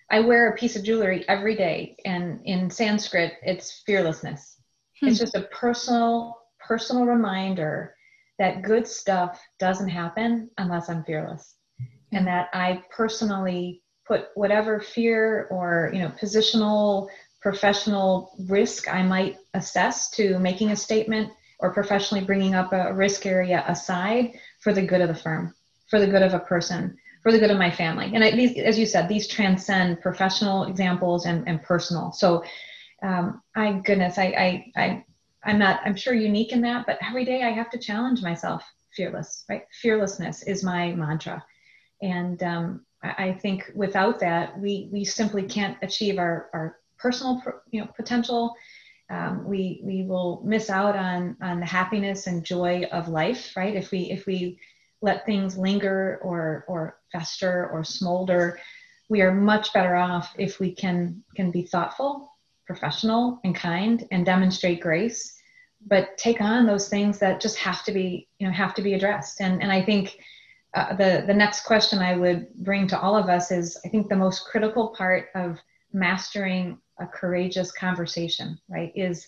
I 0.09 0.21
wear 0.21 0.49
a 0.49 0.55
piece 0.55 0.75
of 0.75 0.83
jewelry 0.83 1.25
every 1.27 1.55
day, 1.55 1.97
and 2.05 2.39
in 2.45 2.69
Sanskrit, 2.69 3.33
it's 3.43 3.83
fearlessness. 3.85 4.57
Hmm. 4.99 5.07
It's 5.07 5.19
just 5.19 5.35
a 5.35 5.41
personal, 5.51 6.37
personal 6.59 7.05
reminder 7.05 7.93
that 8.39 8.61
good 8.61 8.87
stuff 8.87 9.41
doesn't 9.59 9.89
happen 9.89 10.49
unless 10.57 10.89
I'm 10.89 11.03
fearless, 11.03 11.55
and 12.13 12.25
that 12.27 12.49
I 12.53 12.83
personally 12.89 13.81
put 14.07 14.27
whatever 14.35 14.79
fear 14.79 15.47
or 15.51 15.91
you 15.93 15.99
know 15.99 16.09
positional, 16.21 17.09
professional 17.41 18.31
risk 18.47 18.87
I 18.87 19.03
might 19.03 19.37
assess 19.53 20.09
to 20.11 20.39
making 20.39 20.71
a 20.71 20.75
statement 20.75 21.31
or 21.59 21.73
professionally 21.73 22.23
bringing 22.23 22.55
up 22.55 22.71
a 22.71 22.93
risk 22.93 23.25
area 23.25 23.65
aside 23.67 24.39
for 24.61 24.71
the 24.71 24.81
good 24.81 25.01
of 25.01 25.09
the 25.09 25.15
firm, 25.15 25.53
for 25.89 25.99
the 25.99 26.07
good 26.07 26.21
of 26.21 26.33
a 26.33 26.39
person 26.39 26.97
for 27.27 27.33
the 27.33 27.39
good 27.39 27.51
of 27.51 27.57
my 27.57 27.69
family. 27.69 28.09
And 28.13 28.23
I, 28.23 28.29
as 28.29 28.79
you 28.79 28.85
said, 28.85 29.09
these 29.09 29.27
transcend 29.27 29.99
professional 29.99 30.63
examples 30.63 31.25
and, 31.25 31.45
and 31.45 31.61
personal. 31.61 32.13
So, 32.13 32.41
um, 33.03 33.41
I 33.53 33.73
goodness, 33.73 34.17
I, 34.17 34.23
I, 34.23 34.81
I, 34.81 35.05
I'm 35.43 35.59
not, 35.59 35.81
I'm 35.83 35.97
sure 35.97 36.13
unique 36.13 36.53
in 36.53 36.61
that, 36.61 36.85
but 36.85 36.97
every 37.05 37.25
day 37.25 37.43
I 37.43 37.49
have 37.49 37.69
to 37.71 37.77
challenge 37.77 38.21
myself. 38.21 38.63
Fearless, 38.95 39.43
right? 39.49 39.63
Fearlessness 39.81 40.43
is 40.43 40.63
my 40.63 40.93
mantra, 40.93 41.43
and 42.01 42.41
um, 42.43 42.85
I, 43.03 43.25
I 43.25 43.33
think 43.33 43.71
without 43.75 44.21
that, 44.21 44.57
we 44.57 44.89
we 44.93 45.03
simply 45.03 45.43
can't 45.43 45.77
achieve 45.81 46.17
our 46.17 46.49
our 46.53 46.77
personal, 46.97 47.43
you 47.71 47.81
know, 47.81 47.89
potential. 47.95 48.55
Um, 49.09 49.45
we 49.45 49.81
we 49.83 50.03
will 50.03 50.41
miss 50.45 50.69
out 50.69 50.95
on 50.95 51.35
on 51.41 51.59
the 51.59 51.65
happiness 51.65 52.27
and 52.27 52.43
joy 52.43 52.87
of 52.93 53.09
life, 53.09 53.51
right? 53.57 53.75
If 53.75 53.91
we 53.91 54.09
if 54.09 54.25
we 54.25 54.57
let 55.01 55.25
things 55.25 55.57
linger 55.57 56.19
or 56.23 56.65
or 56.67 56.97
fester 57.11 57.69
or 57.71 57.83
smolder 57.83 58.59
we 59.09 59.21
are 59.21 59.33
much 59.33 59.71
better 59.73 59.95
off 59.95 60.33
if 60.37 60.59
we 60.59 60.73
can 60.73 61.23
can 61.35 61.51
be 61.51 61.63
thoughtful 61.63 62.31
professional 62.67 63.39
and 63.45 63.55
kind 63.55 64.05
and 64.11 64.25
demonstrate 64.25 64.81
grace. 64.81 65.33
But 65.87 66.17
take 66.17 66.41
on 66.41 66.65
those 66.65 66.89
things 66.89 67.17
that 67.19 67.39
just 67.39 67.57
have 67.57 67.83
to 67.85 67.91
be 67.91 68.27
you 68.39 68.47
know 68.47 68.53
have 68.53 68.75
to 68.75 68.81
be 68.81 68.93
addressed. 68.93 69.41
And 69.41 69.61
and 69.63 69.71
i 69.71 69.81
think 69.81 70.19
uh, 70.75 70.95
the 70.95 71.23
the 71.25 71.33
next 71.33 71.63
question 71.63 71.99
i 71.99 72.15
would 72.15 72.53
bring 72.55 72.87
to 72.87 72.99
all 72.99 73.15
of 73.15 73.29
us 73.29 73.51
is 73.51 73.79
i 73.85 73.87
think 73.87 74.09
the 74.09 74.15
most 74.15 74.45
critical 74.45 74.89
part 74.89 75.29
of 75.33 75.59
mastering 75.93 76.77
a 76.99 77.07
courageous 77.07 77.71
conversation 77.71 78.59
right 78.67 78.91
is 78.95 79.27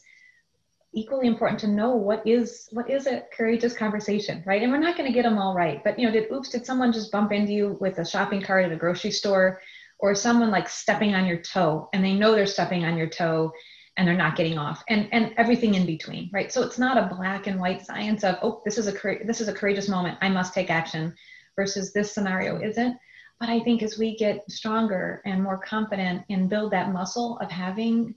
equally 0.93 1.27
important 1.27 1.59
to 1.59 1.67
know 1.67 1.91
what 1.95 2.25
is 2.25 2.67
what 2.71 2.89
is 2.89 3.05
a 3.05 3.23
courageous 3.35 3.75
conversation 3.75 4.43
right? 4.45 4.63
And 4.63 4.71
we're 4.71 4.79
not 4.79 4.97
going 4.97 5.07
to 5.07 5.13
get 5.13 5.23
them 5.23 5.37
all 5.37 5.53
right 5.53 5.83
but 5.83 5.99
you 5.99 6.05
know 6.05 6.11
did 6.11 6.31
oops 6.31 6.49
did 6.49 6.65
someone 6.65 6.91
just 6.91 7.11
bump 7.11 7.31
into 7.31 7.53
you 7.53 7.77
with 7.79 7.99
a 7.99 8.05
shopping 8.05 8.41
cart 8.41 8.65
at 8.65 8.71
a 8.71 8.75
grocery 8.75 9.11
store? 9.11 9.61
Or 10.01 10.15
someone 10.15 10.49
like 10.49 10.69
stepping 10.69 11.13
on 11.13 11.25
your 11.25 11.41
toe 11.41 11.89
and 11.91 12.01
they 12.03 12.13
know 12.13 12.31
they're 12.31 12.45
stepping 12.45 12.85
on 12.85 12.95
your 12.95 13.09
toe 13.09 13.51
and 13.97 14.07
they're 14.07 14.15
not 14.15 14.37
getting 14.37 14.57
off 14.57 14.81
and 14.87 15.09
and 15.11 15.33
everything 15.35 15.73
in 15.73 15.85
between 15.85 16.29
right? 16.33 16.51
So 16.51 16.63
it's 16.63 16.79
not 16.79 16.97
a 16.97 17.13
black 17.13 17.47
and 17.47 17.59
white 17.59 17.85
science 17.85 18.23
of 18.23 18.37
oh 18.41 18.61
this 18.63 18.77
is 18.77 18.87
a 18.87 18.93
this 19.25 19.41
is 19.41 19.49
a 19.49 19.53
courageous 19.53 19.89
moment 19.89 20.17
i 20.21 20.29
must 20.29 20.53
take 20.53 20.69
action 20.69 21.13
versus 21.55 21.91
this 21.91 22.13
scenario 22.13 22.61
isn't. 22.61 22.97
But 23.39 23.49
i 23.49 23.59
think 23.59 23.83
as 23.83 23.99
we 23.99 24.15
get 24.15 24.49
stronger 24.49 25.21
and 25.25 25.43
more 25.43 25.57
confident 25.59 26.23
and 26.29 26.49
build 26.49 26.71
that 26.71 26.93
muscle 26.93 27.37
of 27.39 27.51
having 27.51 28.15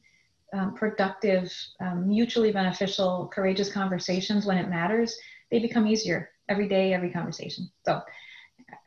um, 0.53 0.75
productive, 0.75 1.53
um, 1.81 2.09
mutually 2.09 2.53
beneficial, 2.53 3.31
courageous 3.33 3.73
conversations 3.73 4.47
when 4.47 4.59
it 4.59 4.69
matters, 4.69 5.17
they 5.51 5.59
become 5.59 5.87
easier 5.87 6.31
every 6.49 6.69
day, 6.69 6.93
every 6.93 7.11
conversation. 7.11 7.71
So 7.85 8.01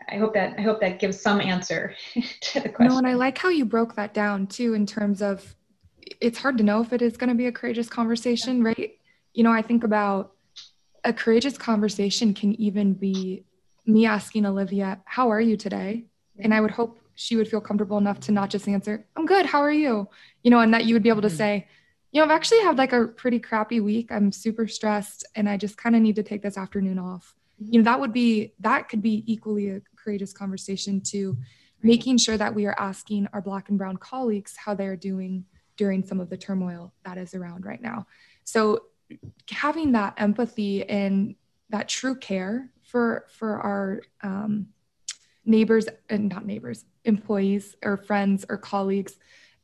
I 0.09 0.17
hope 0.17 0.33
that 0.33 0.57
I 0.57 0.61
hope 0.61 0.79
that 0.81 0.99
gives 0.99 1.19
some 1.19 1.41
answer 1.41 1.95
to 2.41 2.59
the 2.59 2.69
question. 2.69 2.93
No, 2.93 2.97
and 2.97 3.07
I 3.07 3.13
like 3.13 3.37
how 3.37 3.49
you 3.49 3.65
broke 3.65 3.95
that 3.95 4.13
down 4.13 4.47
too 4.47 4.73
in 4.73 4.85
terms 4.85 5.21
of 5.21 5.55
it's 6.21 6.37
hard 6.37 6.57
to 6.57 6.63
know 6.63 6.81
if 6.81 6.93
it 6.93 7.01
is 7.01 7.17
going 7.17 7.29
to 7.29 7.35
be 7.35 7.47
a 7.47 7.51
courageous 7.51 7.89
conversation, 7.89 8.63
right? 8.63 8.91
You 9.33 9.43
know, 9.43 9.51
I 9.51 9.61
think 9.61 9.83
about 9.83 10.33
a 11.03 11.13
courageous 11.13 11.57
conversation 11.57 12.33
can 12.33 12.59
even 12.61 12.93
be 12.93 13.45
me 13.85 14.05
asking 14.05 14.45
Olivia, 14.45 15.01
"How 15.05 15.29
are 15.29 15.41
you 15.41 15.57
today?" 15.57 16.05
And 16.39 16.53
I 16.53 16.61
would 16.61 16.71
hope 16.71 16.99
she 17.15 17.35
would 17.35 17.47
feel 17.47 17.61
comfortable 17.61 17.97
enough 17.97 18.19
to 18.21 18.31
not 18.31 18.49
just 18.49 18.67
answer, 18.67 19.05
I'm 19.15 19.25
good, 19.25 19.45
how 19.45 19.59
are 19.59 19.71
you? 19.71 20.07
You 20.43 20.51
know, 20.51 20.59
and 20.59 20.73
that 20.73 20.85
you 20.85 20.93
would 20.93 21.03
be 21.03 21.09
able 21.09 21.21
to 21.21 21.27
mm-hmm. 21.27 21.37
say, 21.37 21.67
you 22.11 22.19
know, 22.21 22.25
I've 22.25 22.31
actually 22.31 22.61
had 22.61 22.77
like 22.77 22.93
a 22.93 23.07
pretty 23.07 23.39
crappy 23.39 23.79
week. 23.79 24.11
I'm 24.11 24.31
super 24.31 24.67
stressed 24.67 25.25
and 25.35 25.49
I 25.49 25.57
just 25.57 25.77
kind 25.77 25.95
of 25.95 26.01
need 26.01 26.15
to 26.15 26.23
take 26.23 26.41
this 26.41 26.57
afternoon 26.57 26.99
off. 26.99 27.35
you 27.59 27.79
know 27.79 27.83
that 27.83 27.99
would 27.99 28.13
be 28.13 28.53
that 28.59 28.89
could 28.89 29.01
be 29.01 29.23
equally 29.31 29.69
a 29.69 29.81
courageous 29.95 30.33
conversation 30.33 31.01
to 31.01 31.37
making 31.81 32.17
sure 32.17 32.37
that 32.37 32.53
we 32.53 32.65
are 32.65 32.75
asking 32.79 33.27
our 33.33 33.41
black 33.41 33.69
and 33.69 33.77
brown 33.77 33.97
colleagues 33.97 34.55
how 34.57 34.73
they're 34.73 34.95
doing 34.95 35.45
during 35.77 36.03
some 36.03 36.19
of 36.19 36.29
the 36.29 36.37
turmoil 36.37 36.93
that 37.03 37.17
is 37.17 37.33
around 37.33 37.65
right 37.65 37.81
now 37.81 38.05
so 38.43 38.83
having 39.49 39.91
that 39.91 40.13
empathy 40.17 40.87
and 40.89 41.35
that 41.69 41.87
true 41.87 42.15
care 42.15 42.69
for 42.83 43.25
for 43.29 43.57
our 43.59 44.01
um, 44.21 44.67
neighbors 45.45 45.87
and 46.09 46.29
not 46.29 46.45
neighbors 46.45 46.85
employees 47.05 47.75
or 47.83 47.97
friends 47.97 48.45
or 48.49 48.57
colleagues 48.57 49.15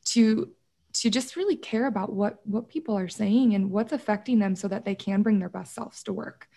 to 0.06 0.50
to 0.94 1.08
just 1.08 1.36
really 1.36 1.56
care 1.56 1.86
about 1.86 2.12
what 2.12 2.40
what 2.46 2.68
people 2.68 2.96
are 2.96 3.08
saying 3.08 3.54
and 3.54 3.70
what's 3.70 3.92
affecting 3.92 4.38
them 4.38 4.54
so 4.54 4.68
that 4.68 4.84
they 4.84 4.94
can 4.94 5.22
bring 5.22 5.38
their 5.38 5.48
best 5.48 5.74
selves 5.74 6.02
to 6.04 6.12
work. 6.12 6.48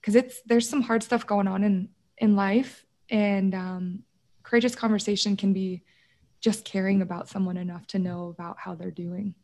Because 0.00 0.14
it's 0.14 0.40
there's 0.46 0.68
some 0.68 0.82
hard 0.82 1.02
stuff 1.02 1.26
going 1.26 1.48
on 1.48 1.64
in 1.64 1.88
in 2.18 2.36
life 2.36 2.84
and 3.10 3.54
um, 3.54 4.02
courageous 4.42 4.74
conversation 4.74 5.36
can 5.36 5.52
be 5.52 5.82
just 6.40 6.64
caring 6.64 7.02
about 7.02 7.28
someone 7.28 7.56
enough 7.56 7.86
to 7.88 7.98
know 7.98 8.28
about 8.28 8.58
how 8.58 8.74
they're 8.74 8.90
doing. 8.90 9.34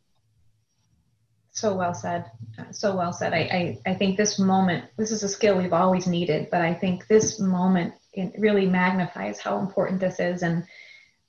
So 1.51 1.75
well 1.75 1.93
said. 1.93 2.31
So 2.71 2.95
well 2.95 3.11
said. 3.11 3.33
I, 3.33 3.77
I 3.85 3.91
i 3.91 3.93
think 3.93 4.17
this 4.17 4.39
moment 4.39 4.85
this 4.97 5.11
is 5.11 5.23
a 5.23 5.29
skill 5.29 5.57
we've 5.57 5.73
always 5.73 6.07
needed 6.07 6.49
but 6.51 6.61
i 6.61 6.73
think 6.73 7.07
this 7.07 7.39
moment 7.39 7.93
it 8.13 8.33
really 8.37 8.65
magnifies 8.65 9.39
how 9.39 9.59
important 9.59 9.99
this 9.99 10.19
is. 10.19 10.43
And 10.43 10.63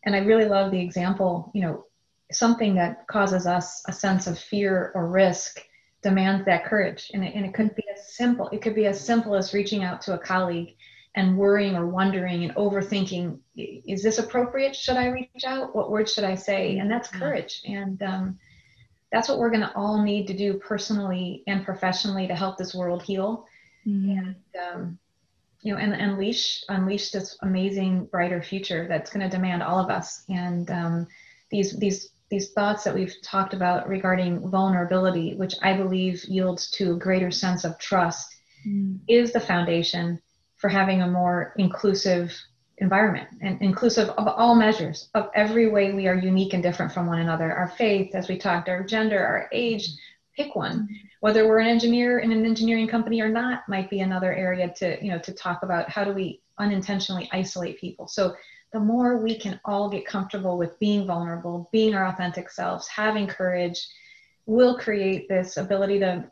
and 0.05 0.17
i 0.17 0.19
really 0.19 0.47
love 0.47 0.73
the 0.73 0.81
example 0.81 1.49
you 1.55 1.63
know 1.63 1.85
something 2.33 2.75
that 2.75 3.07
causes 3.07 3.47
us 3.47 3.83
a 3.89 3.93
sense 3.93 4.27
of 4.27 4.39
fear 4.39 4.91
or 4.95 5.09
risk 5.09 5.63
demands 6.03 6.45
that 6.45 6.65
courage. 6.65 7.11
And 7.15 7.25
it, 7.25 7.35
and 7.35 7.47
it 7.47 7.55
could 7.55 7.75
be 7.75 7.85
as 7.95 8.15
simple 8.15 8.49
it 8.49 8.63
could 8.63 8.75
be 8.75 8.87
as 8.87 9.05
simple 9.05 9.35
as 9.35 9.55
reaching 9.55 9.85
out 9.85 10.01
to 10.03 10.15
a 10.15 10.19
colleague 10.19 10.77
and 11.15 11.37
worrying 11.37 11.77
or 11.77 11.87
wondering 11.87 12.45
and 12.45 12.55
overthinking 12.57 13.39
is 13.55 14.03
this 14.03 14.19
appropriate? 14.19 14.75
Should 14.75 14.97
i 14.97 15.07
reach 15.09 15.45
out? 15.47 15.75
What 15.77 15.91
words 15.91 16.13
should 16.13 16.25
i 16.25 16.35
say? 16.35 16.79
And 16.79 16.91
that's 16.91 17.09
mm-hmm. 17.09 17.19
courage. 17.19 17.63
And 17.67 18.03
um, 18.03 18.39
that's 19.13 19.29
what 19.29 19.39
we're 19.39 19.51
going 19.51 19.61
to 19.61 19.75
all 19.77 20.03
need 20.03 20.27
to 20.29 20.35
do 20.35 20.55
personally 20.55 21.45
and 21.47 21.65
professionally 21.65 22.27
to 22.27 22.35
help 22.35 22.57
this 22.57 22.75
world 22.75 23.03
heal. 23.03 23.47
Mm-hmm. 23.87 24.11
and 24.11 24.37
um, 24.65 24.99
you 25.63 25.73
know 25.73 25.79
and, 25.79 25.95
unleash 25.95 26.65
unleash 26.69 27.11
this 27.11 27.37
amazing 27.43 28.07
brighter 28.07 28.43
future 28.43 28.87
that's 28.89 29.11
going 29.11 29.29
to 29.29 29.35
demand 29.35 29.63
all 29.63 29.79
of 29.79 29.91
us. 29.91 30.25
And 30.29 30.71
um, 30.71 31.07
these 31.51 31.79
these 31.79 32.11
these 32.31 32.53
thoughts 32.53 32.85
that 32.85 32.95
we've 32.95 33.15
talked 33.23 33.53
about 33.53 33.89
regarding 33.89 34.49
vulnerability 34.49 35.35
which 35.35 35.55
i 35.61 35.77
believe 35.77 36.25
yields 36.25 36.71
to 36.71 36.93
a 36.93 36.99
greater 36.99 37.31
sense 37.31 37.63
of 37.63 37.79
trust 37.79 38.35
mm. 38.67 38.99
is 39.07 39.35
the 39.35 39.41
foundation 39.41 40.19
for 40.57 40.71
having 40.71 41.03
a 41.03 41.11
more 41.11 41.53
inclusive 41.59 42.33
environment 42.79 43.29
and 43.41 43.61
inclusive 43.61 44.09
of 44.11 44.27
all 44.29 44.55
measures 44.55 45.09
of 45.15 45.29
every 45.35 45.69
way 45.69 45.93
we 45.93 46.07
are 46.07 46.15
unique 46.15 46.55
and 46.55 46.63
different 46.63 46.93
from 46.93 47.07
one 47.07 47.21
another. 47.21 47.53
Our 47.53 47.69
faith 47.69 48.15
as 48.15 48.29
we 48.29 48.39
talked 48.39 48.69
our 48.69 48.83
gender 48.83 49.25
our 49.25 49.49
age 49.53 49.89
pick 50.37 50.55
one 50.55 50.89
whether 51.23 51.47
we're 51.47 51.61
an 51.61 51.69
engineer 51.69 52.19
in 52.19 52.33
an 52.33 52.45
engineering 52.45 52.89
company 52.89 53.21
or 53.21 53.29
not 53.29 53.63
might 53.69 53.89
be 53.89 54.01
another 54.01 54.35
area 54.35 54.69
to 54.69 54.99
you 55.03 55.09
know 55.09 55.21
to 55.21 55.33
talk 55.33 55.63
about 55.63 55.89
how 55.89 56.03
do 56.03 56.13
we 56.13 56.43
unintentionally 56.59 57.29
isolate 57.33 57.79
people. 57.79 58.09
So 58.09 58.35
the 58.73 58.81
more 58.81 59.19
we 59.19 59.39
can 59.39 59.61
all 59.65 59.89
get 59.89 60.05
comfortable 60.05 60.59
with 60.59 60.77
being 60.81 61.07
vulnerable 61.07 61.69
being 61.71 61.95
our 61.95 62.07
authentic 62.07 62.51
selves 62.51 62.89
having 62.89 63.29
courage 63.29 63.87
will 64.47 64.77
create 64.77 65.29
this 65.29 65.59
ability 65.59 66.01
to 66.01 66.25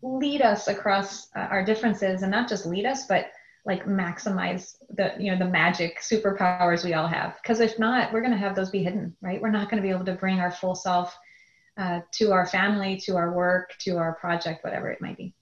lead 0.00 0.40
us 0.40 0.66
across 0.68 1.28
uh, 1.36 1.40
our 1.40 1.62
differences 1.62 2.22
and 2.22 2.30
not 2.30 2.48
just 2.48 2.64
lead 2.64 2.86
us 2.86 3.06
but 3.06 3.26
like 3.66 3.84
maximize 3.84 4.76
the 4.94 5.12
you 5.18 5.30
know 5.30 5.38
the 5.38 5.50
magic 5.50 5.98
superpowers 6.00 6.86
we 6.86 6.94
all 6.94 7.06
have. 7.06 7.36
Because 7.42 7.60
if 7.60 7.78
not 7.78 8.14
we're 8.14 8.22
going 8.22 8.32
to 8.32 8.38
have 8.38 8.56
those 8.56 8.70
be 8.70 8.82
hidden 8.82 9.14
right? 9.20 9.42
We're 9.42 9.50
not 9.50 9.68
going 9.70 9.82
to 9.82 9.86
be 9.86 9.94
able 9.94 10.06
to 10.06 10.14
bring 10.14 10.40
our 10.40 10.50
full 10.50 10.74
self 10.74 11.14
uh, 11.78 12.00
to 12.12 12.32
our 12.32 12.46
family 12.46 12.96
to 12.96 13.16
our 13.16 13.32
work 13.32 13.74
to 13.78 13.96
our 13.96 14.14
project 14.14 14.64
whatever 14.64 14.90
it 14.90 15.00
might 15.00 15.16
be. 15.16 15.34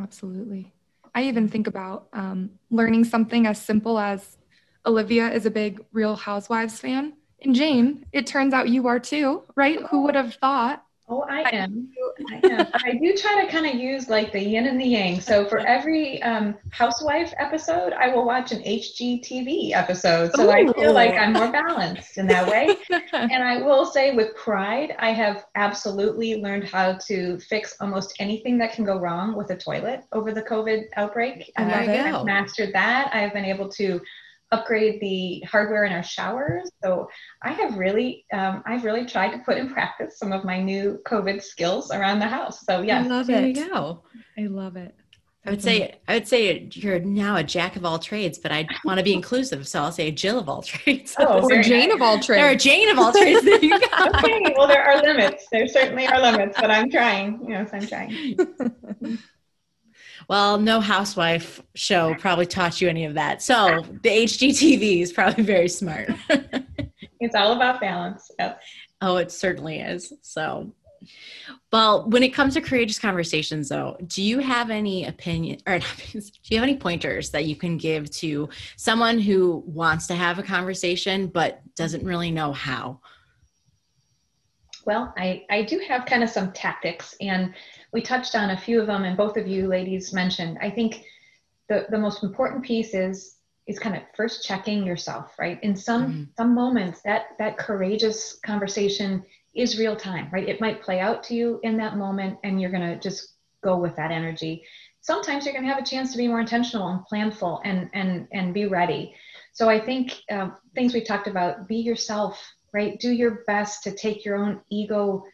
Absolutely. 0.00 0.72
I 1.14 1.24
even 1.24 1.48
think 1.48 1.66
about 1.66 2.08
um, 2.12 2.50
learning 2.70 3.04
something 3.04 3.46
as 3.46 3.60
simple 3.60 3.98
as 3.98 4.38
olivia 4.86 5.28
is 5.28 5.46
a 5.46 5.50
big 5.50 5.84
real 5.92 6.14
housewives 6.14 6.78
fan. 6.78 7.14
And 7.42 7.54
jane 7.54 8.06
it 8.12 8.26
turns 8.26 8.54
out 8.54 8.68
you 8.68 8.86
are 8.86 9.00
too 9.00 9.42
right? 9.56 9.80
Who 9.90 10.02
would 10.02 10.14
have 10.14 10.34
thought 10.34 10.82
Oh, 11.08 11.22
I 11.22 11.42
am. 11.52 11.90
I. 12.30 12.66
I 12.84 12.94
do 12.94 13.14
try 13.16 13.44
to 13.44 13.50
kind 13.50 13.66
of 13.66 13.74
use 13.74 14.08
like 14.08 14.32
the 14.32 14.40
yin 14.40 14.66
and 14.66 14.80
the 14.80 14.84
yang. 14.84 15.20
So 15.20 15.46
for 15.46 15.58
every 15.58 16.22
um, 16.22 16.56
housewife 16.70 17.32
episode, 17.38 17.92
I 17.92 18.08
will 18.08 18.24
watch 18.24 18.52
an 18.52 18.62
HGTV 18.62 19.72
episode. 19.72 20.32
So 20.34 20.46
Ooh. 20.46 20.50
I 20.50 20.72
feel 20.72 20.92
like 20.92 21.14
I'm 21.14 21.32
more 21.32 21.50
balanced 21.50 22.18
in 22.18 22.26
that 22.28 22.48
way. 22.48 22.76
and 23.12 23.42
I 23.42 23.62
will 23.62 23.86
say 23.86 24.14
with 24.14 24.34
pride, 24.34 24.94
I 24.98 25.12
have 25.12 25.46
absolutely 25.54 26.40
learned 26.40 26.64
how 26.64 26.94
to 27.06 27.38
fix 27.40 27.76
almost 27.80 28.14
anything 28.18 28.58
that 28.58 28.72
can 28.72 28.84
go 28.84 28.98
wrong 28.98 29.36
with 29.36 29.50
a 29.50 29.56
toilet 29.56 30.04
over 30.12 30.32
the 30.32 30.42
COVID 30.42 30.84
outbreak. 30.96 31.52
Uh, 31.56 31.62
I've 31.62 32.24
mastered 32.24 32.72
that. 32.74 33.14
I've 33.14 33.32
been 33.32 33.44
able 33.44 33.68
to 33.70 34.00
upgrade 34.52 35.00
the 35.00 35.40
hardware 35.40 35.84
in 35.84 35.92
our 35.92 36.02
showers. 36.02 36.70
So 36.82 37.08
I 37.42 37.52
have 37.52 37.76
really, 37.76 38.24
um, 38.32 38.62
I've 38.66 38.84
really 38.84 39.04
tried 39.04 39.30
to 39.32 39.38
put 39.38 39.56
in 39.58 39.68
practice 39.72 40.18
some 40.18 40.32
of 40.32 40.44
my 40.44 40.60
new 40.60 41.00
COVID 41.06 41.42
skills 41.42 41.90
around 41.90 42.18
the 42.18 42.28
house. 42.28 42.64
So 42.64 42.82
yeah, 42.82 43.00
I 43.00 43.02
love 43.06 43.26
there 43.26 43.44
it. 43.44 43.56
you 43.56 43.68
go. 43.68 44.02
I 44.38 44.42
love 44.42 44.76
it. 44.76 44.94
I 45.46 45.50
would 45.50 45.62
say 45.62 45.94
I 46.08 46.14
would 46.14 46.26
say 46.26 46.68
you're 46.72 46.98
now 46.98 47.36
a 47.36 47.44
jack 47.44 47.76
of 47.76 47.84
all 47.84 48.00
trades, 48.00 48.36
but 48.36 48.50
I 48.50 48.66
want 48.84 48.98
to 48.98 49.04
be 49.04 49.12
inclusive, 49.20 49.68
so 49.68 49.80
I'll 49.80 49.92
say 49.92 50.10
Jill 50.10 50.40
of 50.40 50.48
all 50.48 50.60
trades. 50.62 51.14
Oh, 51.20 51.40
or 51.50 51.62
Jane 51.62 51.90
nice. 51.90 51.94
of 51.94 52.02
all 52.02 52.18
trades. 52.18 52.42
Or 52.42 52.56
Jane 52.58 52.88
of 52.88 52.98
all 52.98 53.12
trades. 53.12 53.44
There 53.44 53.64
you 53.64 53.78
go. 53.78 53.86
okay, 54.16 54.54
well 54.56 54.66
there 54.66 54.82
are 54.82 55.00
limits. 55.02 55.46
There 55.52 55.68
certainly 55.68 56.06
are 56.08 56.20
limits, 56.20 56.56
but 56.60 56.72
I'm 56.72 56.90
trying. 56.90 57.46
Yes, 57.48 57.70
I'm 57.72 57.86
trying. 57.86 58.36
Well, 60.28 60.58
no 60.58 60.80
housewife 60.80 61.62
show 61.74 62.14
probably 62.16 62.46
taught 62.46 62.80
you 62.80 62.88
any 62.88 63.04
of 63.04 63.14
that. 63.14 63.42
So 63.42 63.82
the 64.02 64.08
HGTV 64.08 65.02
is 65.02 65.12
probably 65.12 65.44
very 65.44 65.68
smart. 65.68 66.10
it's 67.20 67.34
all 67.34 67.52
about 67.52 67.80
balance. 67.80 68.30
Yep. 68.38 68.60
Oh, 69.02 69.16
it 69.16 69.30
certainly 69.30 69.80
is. 69.80 70.12
So, 70.22 70.72
well, 71.72 72.08
when 72.08 72.24
it 72.24 72.30
comes 72.30 72.54
to 72.54 72.60
courageous 72.60 72.98
conversations, 72.98 73.68
though, 73.68 73.96
do 74.06 74.20
you 74.20 74.40
have 74.40 74.70
any 74.70 75.04
opinion 75.04 75.60
or 75.66 75.78
do 76.12 76.20
you 76.44 76.56
have 76.56 76.64
any 76.64 76.76
pointers 76.76 77.30
that 77.30 77.44
you 77.44 77.54
can 77.54 77.76
give 77.76 78.10
to 78.10 78.48
someone 78.76 79.20
who 79.20 79.62
wants 79.66 80.08
to 80.08 80.14
have 80.16 80.40
a 80.40 80.42
conversation 80.42 81.28
but 81.28 81.60
doesn't 81.76 82.04
really 82.04 82.32
know 82.32 82.52
how? 82.52 83.00
Well, 84.86 85.12
I, 85.18 85.44
I 85.50 85.62
do 85.62 85.80
have 85.88 86.06
kind 86.06 86.22
of 86.22 86.30
some 86.30 86.52
tactics, 86.52 87.16
and 87.20 87.52
we 87.92 88.02
touched 88.02 88.34
on 88.34 88.50
a 88.50 88.58
few 88.58 88.80
of 88.80 88.86
them 88.86 89.04
and 89.04 89.16
both 89.16 89.36
of 89.36 89.46
you 89.46 89.68
ladies 89.68 90.12
mentioned. 90.12 90.58
I 90.60 90.70
think 90.70 91.04
the, 91.68 91.86
the 91.90 91.98
most 91.98 92.22
important 92.22 92.64
piece 92.64 92.94
is 92.94 93.34
is 93.66 93.80
kind 93.80 93.96
of 93.96 94.02
first 94.14 94.44
checking 94.44 94.86
yourself 94.86 95.32
right? 95.38 95.62
In 95.62 95.74
some 95.74 96.06
mm-hmm. 96.06 96.22
some 96.36 96.54
moments 96.54 97.02
that 97.02 97.28
that 97.38 97.58
courageous 97.58 98.38
conversation 98.44 99.24
is 99.54 99.78
real 99.78 99.96
time 99.96 100.28
right? 100.32 100.48
It 100.48 100.60
might 100.60 100.82
play 100.82 101.00
out 101.00 101.22
to 101.24 101.34
you 101.34 101.60
in 101.62 101.76
that 101.78 101.96
moment 101.96 102.38
and 102.44 102.60
you're 102.60 102.70
going 102.70 102.88
to 102.88 102.98
just 102.98 103.34
go 103.64 103.76
with 103.76 103.96
that 103.96 104.12
energy. 104.12 104.64
Sometimes 105.00 105.44
you're 105.44 105.54
going 105.54 105.66
to 105.66 105.72
have 105.72 105.82
a 105.82 105.86
chance 105.86 106.12
to 106.12 106.18
be 106.18 106.28
more 106.28 106.40
intentional 106.40 106.88
and 106.88 107.00
planful 107.10 107.60
and 107.64 107.90
and 107.92 108.28
and 108.32 108.54
be 108.54 108.66
ready. 108.66 109.14
So 109.52 109.68
i 109.68 109.80
think 109.80 110.14
uh, 110.30 110.50
things 110.74 110.92
we 110.92 111.02
talked 111.02 111.28
about 111.28 111.66
be 111.66 111.76
yourself 111.76 112.40
right? 112.76 113.00
Do 113.00 113.10
your 113.10 113.42
best 113.46 113.84
to 113.84 113.90
take 113.90 114.22
your 114.22 114.36
own 114.36 114.60
ego 114.70 115.24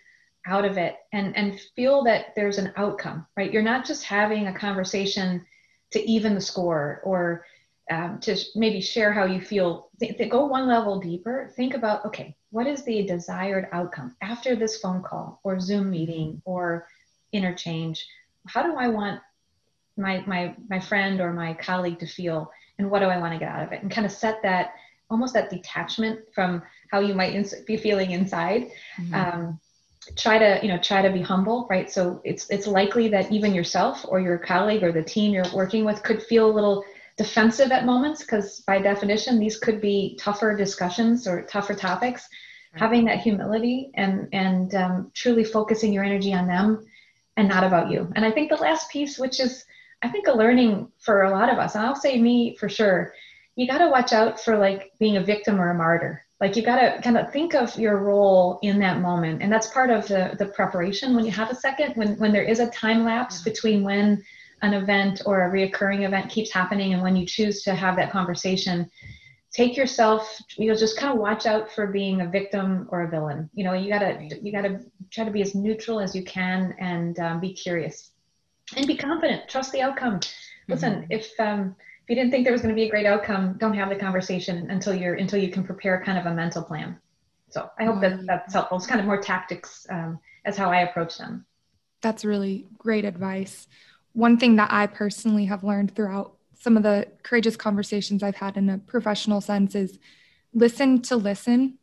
out 0.47 0.65
of 0.65 0.77
it 0.77 0.97
and 1.13 1.37
and 1.37 1.61
feel 1.77 2.03
that 2.05 2.35
there's 2.35 2.59
an 2.59 2.73
outcome 2.77 3.27
right? 3.37 3.53
You're 3.53 3.63
not 3.63 3.85
just 3.85 4.05
having 4.05 4.47
a 4.47 4.59
conversation 4.59 5.45
to 5.93 6.11
even 6.11 6.35
the 6.35 6.41
score 6.41 7.01
or 7.05 7.45
um, 7.91 8.21
to 8.21 8.37
maybe 8.55 8.81
share 8.81 9.13
how 9.13 9.25
you 9.25 9.41
feel. 9.41 9.91
Th- 10.01 10.17
th- 10.17 10.31
go 10.31 10.47
one 10.47 10.67
level 10.67 11.01
deeper. 11.01 11.53
Think 11.57 11.75
about 11.75 12.05
okay 12.07 12.37
what 12.51 12.67
is 12.67 12.83
the 12.85 13.05
desired 13.07 13.69
outcome 13.73 14.15
after 14.23 14.55
this 14.55 14.79
phone 14.79 15.03
call 15.03 15.41
or 15.43 15.59
zoom 15.59 15.91
meeting 15.91 16.41
or 16.45 16.87
interchange? 17.33 18.07
How 18.47 18.63
do 18.63 18.77
i 18.77 18.89
want 18.89 19.21
my 19.97 20.25
my 20.27 20.55
my 20.69 20.81
friend 20.81 21.21
or 21.21 21.33
my 21.33 21.55
colleague 21.55 21.99
to 22.01 22.07
feel 22.07 22.51
and 22.79 22.91
what 22.91 23.01
do 23.01 23.07
i 23.07 23.19
want 23.19 23.33
to 23.33 23.39
get 23.39 23.49
out 23.49 23.65
of 23.65 23.73
it? 23.73 23.83
And 23.83 23.91
kind 23.91 24.07
of 24.07 24.13
set 24.13 24.43
that 24.43 24.75
almost 25.11 25.35
that 25.35 25.51
detachment 25.51 26.21
from 26.35 26.63
how 26.91 27.01
you 27.01 27.15
might 27.15 27.35
ins- 27.35 27.61
be 27.67 27.77
feeling 27.77 28.13
inside. 28.13 28.71
Mm-hmm. 28.99 29.15
um, 29.15 29.61
try 30.17 30.39
to 30.39 30.59
you 30.63 30.69
know 30.69 30.79
try 30.79 31.01
to 31.01 31.13
be 31.13 31.23
humble 31.23 31.67
right 31.71 31.91
so 31.91 32.21
it's 32.25 32.49
it's 32.51 32.67
likely 32.67 33.09
that 33.09 33.31
even 33.31 33.55
yourself 33.55 34.05
or 34.09 34.21
your 34.21 34.39
colleague 34.39 34.83
or 34.83 34.93
the 34.93 35.03
team 35.03 35.33
you're 35.33 35.45
working 35.55 35.85
with 35.85 36.03
could 36.03 36.23
feel 36.23 36.51
a 36.51 36.53
little 36.53 36.85
defensive 37.17 37.71
at 37.71 37.87
moments 37.87 38.23
because 38.23 38.61
by 38.61 38.81
definition 38.81 39.39
these 39.39 39.59
could 39.59 39.81
be 39.81 40.17
tougher 40.21 40.57
discussions 40.57 41.29
or 41.29 41.43
tougher 41.43 41.75
topics 41.75 42.29
right. 42.73 42.81
having 42.81 43.05
that 43.05 43.21
humility 43.21 43.91
and 43.95 44.29
and 44.33 44.75
um, 44.75 45.11
truly 45.15 45.45
focusing 45.45 45.93
your 45.93 46.05
energy 46.05 46.35
on 46.35 46.47
them 46.47 46.85
and 47.37 47.49
not 47.49 47.63
about 47.63 47.91
you 47.91 48.11
and 48.17 48.25
i 48.25 48.31
think 48.31 48.51
the 48.51 48.57
last 48.57 48.91
piece 48.91 49.19
which 49.19 49.39
is 49.39 49.65
I 50.03 50.09
think 50.09 50.27
a 50.27 50.33
learning 50.33 50.91
for 50.99 51.23
a 51.23 51.31
lot 51.31 51.49
of 51.49 51.59
us, 51.59 51.75
and 51.75 51.87
I'll 51.87 51.95
say 51.95 52.21
me 52.21 52.57
for 52.57 52.69
sure, 52.69 53.15
you 53.55 53.69
got 53.69 53.79
to 53.79 53.89
watch 53.89 54.13
out 54.13 54.41
for 54.41 54.59
like 54.59 54.93
being 54.99 55.17
a 55.17 55.23
victim 55.23 55.61
or 55.61 55.71
a 55.71 55.75
martyr. 55.75 56.25
Like 56.43 56.57
you 56.57 56.63
got 56.65 56.81
to 56.81 57.01
kind 57.03 57.17
of 57.17 57.33
think 57.33 57.55
of 57.55 57.79
your 57.79 57.99
role 57.99 58.59
in 58.63 58.81
that 58.81 59.01
moment, 59.01 59.43
and 59.43 59.53
that's 59.53 59.69
part 59.69 59.91
of 59.91 60.09
the 60.09 60.35
the 60.41 60.47
preparation. 60.47 61.15
When 61.15 61.25
you 61.25 61.31
have 61.31 61.53
a 61.53 61.55
second, 61.55 61.95
when 61.95 62.19
when 62.19 62.33
there 62.33 62.43
is 62.43 62.59
a 62.59 62.69
time 62.71 63.05
lapse 63.05 63.43
between 63.43 63.85
when 63.85 64.25
an 64.61 64.75
event 64.75 65.23
or 65.25 65.45
a 65.45 65.51
reoccurring 65.53 66.05
event 66.05 66.31
keeps 66.31 66.53
happening 66.53 66.95
and 66.95 67.03
when 67.03 67.15
you 67.15 67.27
choose 67.27 67.63
to 67.63 67.77
have 67.77 67.95
that 67.95 68.11
conversation, 68.11 68.91
take 69.53 69.77
yourself 69.77 70.43
you 70.57 70.67
know 70.67 70.75
just 70.75 70.99
kind 70.99 71.13
of 71.13 71.21
watch 71.21 71.47
out 71.47 71.71
for 71.71 71.87
being 71.87 72.23
a 72.23 72.29
victim 72.29 72.89
or 72.91 73.03
a 73.03 73.09
villain. 73.09 73.49
You 73.55 73.63
know 73.63 73.75
you 73.75 73.89
gotta 73.89 74.29
you 74.43 74.51
gotta 74.51 74.81
try 75.13 75.25
to 75.25 75.31
be 75.31 75.43
as 75.43 75.55
neutral 75.55 76.01
as 76.01 76.13
you 76.13 76.25
can 76.25 76.75
and 76.81 77.21
um, 77.21 77.39
be 77.39 77.53
curious. 77.53 78.11
And 78.77 78.89
be 78.89 78.97
confident. 78.97 79.49
Trust 79.49 79.71
the 79.71 79.83
outcome. 79.83 80.19
Listen 80.67 81.03
mm-hmm. 81.03 81.13
if 81.13 81.39
um, 81.39 81.77
if 82.03 82.09
you 82.09 82.17
didn't 82.17 82.31
think 82.31 82.45
there 82.45 82.53
was 82.53 82.63
going 82.63 82.75
to 82.75 82.79
be 82.79 82.87
a 82.87 82.91
great 82.91 83.07
outcome 83.07 83.57
don't 83.59 83.75
have 83.75 83.89
the 83.89 83.97
conversation 83.97 84.71
until 84.71 84.95
you're 84.95 85.15
until 85.15 85.39
you 85.39 85.51
can 85.51 85.65
prepare 85.65 86.03
kind 86.05 86.19
of 86.19 86.27
a 86.27 86.35
mental 86.35 86.63
plan 86.63 86.99
so 87.49 87.71
i 87.79 87.85
hope 87.85 88.01
that 88.01 88.27
that's 88.27 88.53
helpful 88.55 88.77
it's 88.77 88.87
kind 88.87 89.01
of 89.01 89.07
more 89.07 89.21
tactics 89.21 89.87
um, 89.91 90.19
as 90.45 90.57
how 90.57 90.71
i 90.71 90.81
approach 90.81 91.19
them 91.19 91.45
that's 92.01 92.25
really 92.25 92.67
great 92.79 93.05
advice 93.05 93.69
one 94.13 94.37
thing 94.37 94.57
that 94.57 94.73
i 94.73 94.87
personally 94.87 95.45
have 95.45 95.63
learned 95.63 95.95
throughout 95.95 96.35
some 96.63 96.77
of 96.77 96.85
the 96.85 97.09
courageous 97.25 97.57
conversations 97.57 98.23
I've 98.23 98.37
had 98.37 98.57
in 98.57 98.71
a 98.71 98.79
professional 98.79 99.41
sense 99.41 99.75
is 99.75 99.99
listen 100.55 101.03
to 101.03 101.17
listen, 101.17 101.77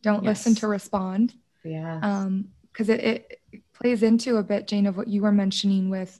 don't 0.00 0.24
yes. 0.24 0.38
listen 0.46 0.54
to 0.56 0.68
respond. 0.68 1.34
Yeah. 1.64 2.00
Um, 2.02 2.48
because 2.72 2.88
it, 2.88 3.40
it 3.52 3.62
plays 3.74 4.02
into 4.02 4.38
a 4.38 4.42
bit, 4.42 4.66
Jane, 4.66 4.86
of 4.86 4.96
what 4.96 5.06
you 5.06 5.20
were 5.20 5.32
mentioning 5.32 5.90
with, 5.90 6.18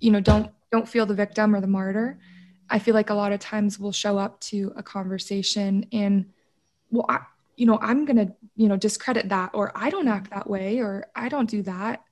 you 0.00 0.10
know, 0.10 0.18
don't 0.18 0.50
don't 0.72 0.88
feel 0.88 1.06
the 1.06 1.14
victim 1.14 1.54
or 1.54 1.60
the 1.60 1.68
martyr. 1.68 2.18
I 2.68 2.78
feel 2.78 2.94
like 2.94 3.10
a 3.10 3.14
lot 3.14 3.32
of 3.32 3.40
times 3.40 3.78
we'll 3.78 3.92
show 3.92 4.18
up 4.18 4.40
to 4.40 4.72
a 4.76 4.82
conversation 4.82 5.86
and 5.92 6.26
well, 6.90 7.06
I, 7.08 7.20
you 7.56 7.66
know, 7.66 7.78
I'm 7.80 8.04
gonna, 8.04 8.32
you 8.54 8.68
know, 8.68 8.76
discredit 8.76 9.28
that 9.30 9.50
or 9.54 9.72
I 9.74 9.90
don't 9.90 10.08
act 10.08 10.30
that 10.30 10.48
way 10.48 10.78
or 10.80 11.06
I 11.14 11.28
don't 11.28 11.50
do 11.50 11.62
that. 11.62 12.02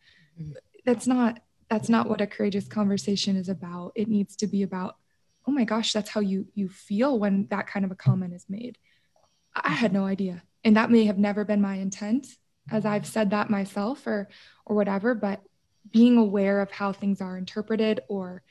That's 0.84 1.06
not 1.06 1.40
that's 1.68 1.88
not 1.88 2.08
what 2.08 2.20
a 2.20 2.26
courageous 2.26 2.68
conversation 2.68 3.36
is 3.36 3.48
about. 3.48 3.92
It 3.94 4.08
needs 4.08 4.36
to 4.36 4.46
be 4.46 4.62
about 4.62 4.96
oh 5.46 5.52
my 5.52 5.64
gosh 5.64 5.92
that's 5.92 6.10
how 6.10 6.20
you 6.20 6.46
you 6.54 6.68
feel 6.68 7.18
when 7.18 7.46
that 7.48 7.66
kind 7.66 7.84
of 7.84 7.90
a 7.90 7.96
comment 7.96 8.34
is 8.34 8.46
made 8.48 8.78
i 9.54 9.70
had 9.70 9.92
no 9.92 10.04
idea 10.04 10.42
and 10.64 10.76
that 10.76 10.90
may 10.90 11.04
have 11.04 11.18
never 11.18 11.44
been 11.44 11.60
my 11.60 11.76
intent 11.76 12.26
as 12.70 12.84
i've 12.84 13.06
said 13.06 13.30
that 13.30 13.50
myself 13.50 14.06
or 14.06 14.28
or 14.64 14.76
whatever 14.76 15.14
but 15.14 15.42
being 15.90 16.16
aware 16.16 16.60
of 16.60 16.70
how 16.70 16.92
things 16.92 17.20
are 17.20 17.36
interpreted 17.36 18.00
or 18.08 18.42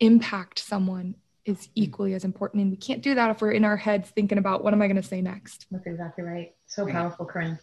impact 0.00 0.58
someone 0.58 1.14
is 1.46 1.68
equally 1.74 2.14
as 2.14 2.24
important 2.24 2.60
and 2.62 2.70
we 2.70 2.76
can't 2.76 3.02
do 3.02 3.14
that 3.14 3.30
if 3.30 3.40
we're 3.40 3.52
in 3.52 3.64
our 3.64 3.76
heads 3.76 4.10
thinking 4.10 4.38
about 4.38 4.62
what 4.62 4.74
am 4.74 4.82
i 4.82 4.86
going 4.86 4.96
to 4.96 5.02
say 5.02 5.20
next 5.20 5.66
that's 5.70 5.86
exactly 5.86 6.24
right 6.24 6.54
so 6.66 6.86
powerful 6.86 7.24
corinne 7.24 7.58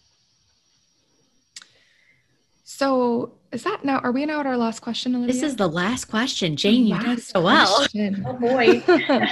so 2.64 3.34
is 3.52 3.64
that 3.64 3.86
now? 3.86 4.00
Are 4.00 4.12
we 4.12 4.26
now 4.26 4.40
at 4.40 4.48
our 4.48 4.58
last 4.58 4.80
question, 4.80 5.16
Olivia? 5.16 5.34
This 5.34 5.44
is 5.44 5.56
the 5.56 5.68
last 5.68 6.06
question. 6.06 6.56
Jane, 6.56 6.88
you 6.88 7.00
did 7.00 7.22
so 7.22 7.42
well. 7.42 7.86
Oh 8.26 8.34
boy. 8.34 8.82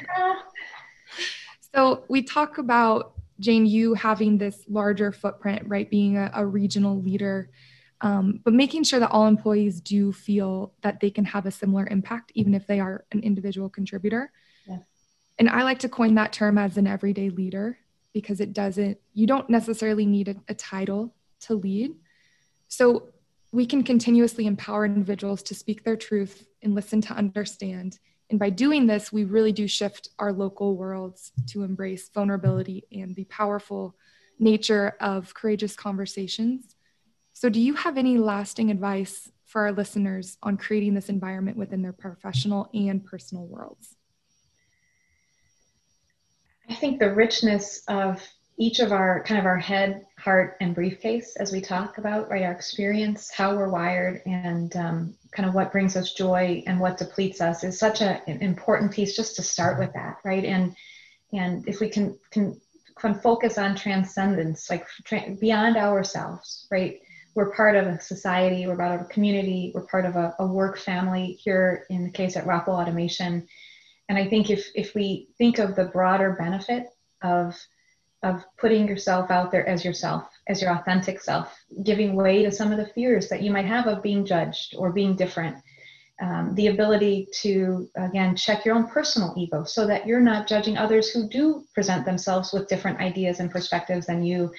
so 1.73 2.03
we 2.07 2.21
talk 2.21 2.59
about 2.59 3.13
Jane, 3.39 3.65
you 3.65 3.95
having 3.95 4.37
this 4.37 4.63
larger 4.69 5.11
footprint, 5.11 5.63
right? 5.65 5.89
Being 5.89 6.17
a, 6.17 6.29
a 6.35 6.45
regional 6.45 7.01
leader, 7.01 7.49
um, 8.01 8.41
but 8.43 8.53
making 8.53 8.83
sure 8.83 8.99
that 8.99 9.09
all 9.09 9.25
employees 9.25 9.81
do 9.81 10.11
feel 10.11 10.73
that 10.83 10.99
they 10.99 11.09
can 11.09 11.25
have 11.25 11.47
a 11.47 11.51
similar 11.51 11.87
impact, 11.87 12.31
even 12.35 12.53
if 12.53 12.67
they 12.67 12.79
are 12.79 13.05
an 13.11 13.21
individual 13.21 13.69
contributor. 13.69 14.31
And 15.41 15.49
I 15.49 15.63
like 15.63 15.79
to 15.79 15.89
coin 15.89 16.13
that 16.15 16.33
term 16.33 16.59
as 16.59 16.77
an 16.77 16.85
everyday 16.85 17.31
leader 17.31 17.79
because 18.13 18.41
it 18.41 18.53
doesn't, 18.53 18.99
you 19.15 19.25
don't 19.25 19.49
necessarily 19.49 20.05
need 20.05 20.27
a, 20.27 20.35
a 20.49 20.53
title 20.53 21.15
to 21.39 21.55
lead. 21.55 21.95
So 22.67 23.07
we 23.51 23.65
can 23.65 23.81
continuously 23.81 24.45
empower 24.45 24.85
individuals 24.85 25.41
to 25.41 25.55
speak 25.55 25.83
their 25.83 25.95
truth 25.95 26.45
and 26.61 26.75
listen 26.75 27.01
to 27.01 27.15
understand. 27.15 27.97
And 28.29 28.37
by 28.37 28.51
doing 28.51 28.85
this, 28.85 29.11
we 29.11 29.23
really 29.23 29.51
do 29.51 29.67
shift 29.67 30.09
our 30.19 30.31
local 30.31 30.77
worlds 30.77 31.31
to 31.47 31.63
embrace 31.63 32.07
vulnerability 32.09 32.83
and 32.91 33.15
the 33.15 33.23
powerful 33.23 33.95
nature 34.37 34.95
of 34.99 35.33
courageous 35.33 35.75
conversations. 35.75 36.75
So, 37.33 37.49
do 37.49 37.59
you 37.59 37.73
have 37.73 37.97
any 37.97 38.19
lasting 38.19 38.69
advice 38.69 39.31
for 39.47 39.63
our 39.63 39.71
listeners 39.71 40.37
on 40.43 40.57
creating 40.57 40.93
this 40.93 41.09
environment 41.09 41.57
within 41.57 41.81
their 41.81 41.93
professional 41.93 42.69
and 42.75 43.03
personal 43.03 43.47
worlds? 43.47 43.95
I 46.71 46.73
think 46.73 46.99
the 46.99 47.13
richness 47.13 47.83
of 47.89 48.25
each 48.57 48.79
of 48.79 48.93
our 48.93 49.23
kind 49.23 49.37
of 49.37 49.45
our 49.45 49.57
head, 49.57 50.05
heart, 50.17 50.55
and 50.61 50.73
briefcase 50.73 51.35
as 51.35 51.51
we 51.51 51.59
talk 51.59 51.97
about 51.97 52.29
right 52.29 52.43
our 52.43 52.51
experience, 52.53 53.29
how 53.29 53.57
we're 53.57 53.67
wired, 53.67 54.21
and 54.25 54.73
um, 54.77 55.15
kind 55.33 55.49
of 55.49 55.53
what 55.53 55.73
brings 55.73 55.97
us 55.97 56.13
joy 56.13 56.63
and 56.67 56.79
what 56.79 56.97
depletes 56.97 57.41
us 57.41 57.65
is 57.65 57.77
such 57.77 57.99
a, 57.99 58.21
an 58.29 58.41
important 58.41 58.93
piece 58.93 59.17
just 59.17 59.35
to 59.35 59.41
start 59.41 59.79
with 59.79 59.91
that, 59.93 60.19
right? 60.23 60.45
And 60.45 60.73
and 61.33 61.67
if 61.67 61.81
we 61.81 61.89
can 61.89 62.17
can 62.31 62.61
can 62.97 63.15
focus 63.15 63.57
on 63.57 63.75
transcendence, 63.75 64.69
like 64.69 64.87
tra- 65.03 65.35
beyond 65.41 65.75
ourselves, 65.75 66.67
right? 66.71 67.01
We're 67.35 67.53
part 67.53 67.75
of 67.75 67.85
a 67.85 67.99
society, 67.99 68.65
we're 68.65 68.77
part 68.77 68.97
of 68.97 69.07
a 69.07 69.09
community, 69.09 69.73
we're 69.75 69.87
part 69.87 70.05
of 70.05 70.15
a, 70.15 70.35
a 70.39 70.47
work 70.47 70.77
family 70.77 71.33
here 71.33 71.85
in 71.89 72.05
the 72.05 72.11
case 72.11 72.37
at 72.37 72.45
Rockwell 72.45 72.77
Automation. 72.77 73.45
And 74.11 74.19
I 74.19 74.27
think 74.27 74.49
if 74.49 74.69
if 74.75 74.93
we 74.93 75.29
think 75.37 75.57
of 75.57 75.73
the 75.73 75.85
broader 75.85 76.35
benefit 76.37 76.87
of 77.23 77.57
of 78.23 78.43
putting 78.59 78.85
yourself 78.85 79.31
out 79.31 79.51
there 79.51 79.65
as 79.65 79.85
yourself, 79.85 80.25
as 80.49 80.61
your 80.61 80.71
authentic 80.71 81.21
self, 81.21 81.57
giving 81.83 82.13
way 82.17 82.43
to 82.43 82.51
some 82.51 82.73
of 82.73 82.77
the 82.77 82.87
fears 82.87 83.29
that 83.29 83.41
you 83.41 83.51
might 83.51 83.67
have 83.67 83.87
of 83.87 84.03
being 84.03 84.25
judged 84.25 84.75
or 84.77 84.91
being 84.91 85.15
different. 85.15 85.55
Um, 86.21 86.53
the 86.55 86.67
ability 86.67 87.29
to, 87.41 87.89
again, 87.95 88.35
check 88.35 88.65
your 88.65 88.75
own 88.75 88.89
personal 88.89 89.33
ego 89.37 89.63
so 89.63 89.87
that 89.87 90.05
you're 90.05 90.19
not 90.19 90.45
judging 90.45 90.77
others 90.77 91.09
who 91.11 91.29
do 91.29 91.63
present 91.73 92.03
themselves 92.03 92.51
with 92.51 92.67
different 92.67 92.99
ideas 92.99 93.39
and 93.39 93.49
perspectives 93.49 94.07
than 94.07 94.25
you. 94.25 94.51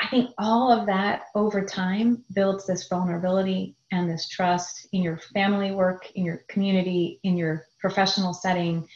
I 0.00 0.08
think 0.08 0.30
all 0.38 0.72
of 0.72 0.86
that 0.86 1.24
over 1.34 1.62
time 1.66 2.24
builds 2.32 2.66
this 2.66 2.88
vulnerability 2.88 3.76
and 3.92 4.08
this 4.08 4.26
trust 4.26 4.88
in 4.92 5.02
your 5.02 5.18
family 5.18 5.72
work, 5.72 6.10
in 6.14 6.24
your 6.24 6.44
community, 6.48 7.20
in 7.24 7.36
your 7.36 7.66
professional 7.88 8.34
setting 8.34 8.86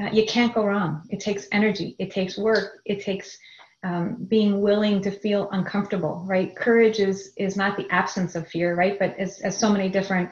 uh, 0.00 0.10
you 0.12 0.24
can't 0.24 0.54
go 0.54 0.64
wrong. 0.64 1.02
It 1.10 1.20
takes 1.20 1.46
energy, 1.52 1.96
it 1.98 2.10
takes 2.10 2.38
work, 2.38 2.80
it 2.86 3.02
takes 3.02 3.38
um, 3.82 4.24
being 4.28 4.60
willing 4.60 5.02
to 5.02 5.10
feel 5.10 5.48
uncomfortable, 5.52 6.24
right? 6.26 6.54
Courage 6.56 7.00
is 7.00 7.32
is 7.36 7.56
not 7.56 7.76
the 7.76 7.88
absence 7.90 8.34
of 8.34 8.48
fear, 8.48 8.74
right? 8.74 8.98
But 8.98 9.18
as, 9.18 9.40
as 9.40 9.58
so 9.58 9.70
many 9.70 9.88
different 9.88 10.30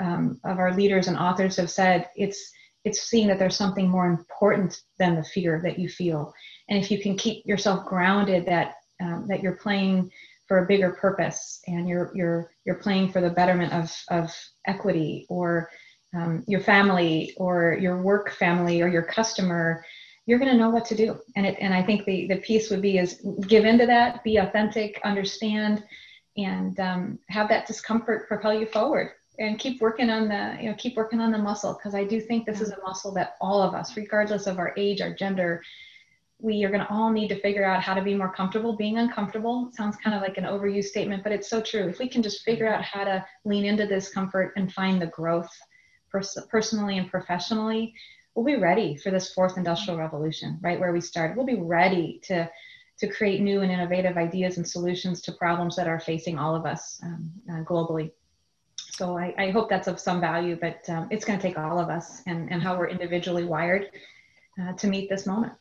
um, 0.00 0.40
of 0.44 0.58
our 0.58 0.74
leaders 0.74 1.08
and 1.08 1.18
authors 1.18 1.56
have 1.56 1.70
said, 1.70 2.08
it's 2.16 2.50
it's 2.84 3.02
seeing 3.02 3.28
that 3.28 3.38
there's 3.38 3.56
something 3.56 3.88
more 3.88 4.06
important 4.06 4.80
than 4.98 5.16
the 5.16 5.24
fear 5.24 5.60
that 5.64 5.78
you 5.78 5.88
feel. 5.88 6.32
And 6.68 6.82
if 6.82 6.90
you 6.90 6.98
can 7.02 7.16
keep 7.16 7.44
yourself 7.46 7.84
grounded, 7.84 8.46
that 8.46 8.76
um, 9.02 9.26
that 9.28 9.42
you're 9.42 9.56
playing 9.56 10.10
for 10.46 10.58
a 10.58 10.66
bigger 10.66 10.92
purpose 10.92 11.60
and 11.66 11.88
you're 11.88 12.10
you're 12.14 12.50
you're 12.64 12.82
playing 12.86 13.12
for 13.12 13.20
the 13.20 13.30
betterment 13.30 13.72
of 13.72 13.94
of 14.08 14.34
equity 14.66 15.26
or 15.28 15.68
um, 16.14 16.44
your 16.46 16.60
family 16.60 17.34
or 17.36 17.76
your 17.80 18.02
work 18.02 18.32
family 18.32 18.82
or 18.82 18.88
your 18.88 19.02
customer, 19.02 19.84
you're 20.26 20.38
going 20.38 20.50
to 20.50 20.56
know 20.56 20.70
what 20.70 20.84
to 20.86 20.94
do. 20.94 21.18
And 21.36 21.46
it, 21.46 21.56
and 21.60 21.72
I 21.72 21.82
think 21.82 22.04
the 22.04 22.26
the 22.26 22.36
piece 22.36 22.70
would 22.70 22.82
be 22.82 22.98
is 22.98 23.20
give 23.46 23.64
into 23.64 23.86
that, 23.86 24.22
be 24.24 24.36
authentic, 24.36 25.00
understand, 25.04 25.84
and 26.36 26.78
um, 26.80 27.18
have 27.28 27.48
that 27.48 27.66
discomfort 27.66 28.28
propel 28.28 28.54
you 28.54 28.66
forward. 28.66 29.12
And 29.38 29.58
keep 29.58 29.80
working 29.80 30.10
on 30.10 30.28
the 30.28 30.58
you 30.60 30.68
know 30.68 30.76
keep 30.76 30.96
working 30.96 31.20
on 31.20 31.32
the 31.32 31.38
muscle 31.38 31.72
because 31.74 31.94
I 31.94 32.04
do 32.04 32.20
think 32.20 32.44
this 32.44 32.60
is 32.60 32.70
a 32.70 32.82
muscle 32.82 33.12
that 33.14 33.36
all 33.40 33.62
of 33.62 33.74
us, 33.74 33.96
regardless 33.96 34.46
of 34.46 34.58
our 34.58 34.74
age, 34.76 35.00
our 35.00 35.14
gender, 35.14 35.62
we 36.42 36.64
are 36.64 36.68
going 36.68 36.80
to 36.80 36.90
all 36.90 37.10
need 37.10 37.28
to 37.28 37.40
figure 37.40 37.64
out 37.64 37.82
how 37.82 37.94
to 37.94 38.02
be 38.02 38.14
more 38.14 38.32
comfortable 38.32 38.76
being 38.76 38.98
uncomfortable 38.98 39.68
it 39.68 39.74
sounds 39.74 39.96
kind 39.96 40.16
of 40.16 40.22
like 40.22 40.38
an 40.38 40.44
overused 40.44 40.84
statement 40.84 41.22
but 41.22 41.32
it's 41.32 41.50
so 41.50 41.60
true 41.60 41.86
if 41.88 41.98
we 41.98 42.08
can 42.08 42.22
just 42.22 42.42
figure 42.44 42.66
out 42.66 42.82
how 42.82 43.04
to 43.04 43.24
lean 43.44 43.64
into 43.64 43.86
this 43.86 44.10
comfort 44.10 44.52
and 44.56 44.72
find 44.72 45.00
the 45.00 45.06
growth 45.08 45.50
pers- 46.10 46.38
personally 46.50 46.98
and 46.98 47.10
professionally, 47.10 47.94
we'll 48.34 48.44
be 48.44 48.56
ready 48.56 48.96
for 48.96 49.10
this 49.10 49.32
fourth 49.32 49.56
industrial 49.56 49.98
revolution, 49.98 50.58
right 50.62 50.78
where 50.78 50.92
we 50.92 51.00
started. 51.00 51.36
We'll 51.36 51.46
be 51.46 51.60
ready 51.60 52.20
to 52.24 52.50
to 53.00 53.08
create 53.08 53.40
new 53.40 53.62
and 53.62 53.72
innovative 53.72 54.18
ideas 54.18 54.58
and 54.58 54.68
solutions 54.68 55.22
to 55.22 55.32
problems 55.32 55.74
that 55.74 55.88
are 55.88 55.98
facing 55.98 56.38
all 56.38 56.54
of 56.54 56.66
us 56.66 57.00
um, 57.02 57.30
uh, 57.50 57.64
globally. 57.64 58.12
So 58.76 59.16
I, 59.16 59.34
I, 59.38 59.50
hope 59.50 59.70
that's 59.70 59.88
of 59.88 59.98
some 59.98 60.20
value, 60.20 60.58
but 60.60 60.86
um, 60.90 61.08
it's 61.10 61.24
going 61.24 61.38
to 61.38 61.42
take 61.42 61.58
all 61.58 61.78
of 61.78 61.88
us 61.88 62.20
and, 62.26 62.52
and 62.52 62.62
how 62.62 62.76
we're 62.76 62.88
individually 62.88 63.44
wired 63.44 63.86
uh, 64.60 64.74
to 64.74 64.86
meet 64.86 65.08
this 65.08 65.26
moment. 65.26 65.54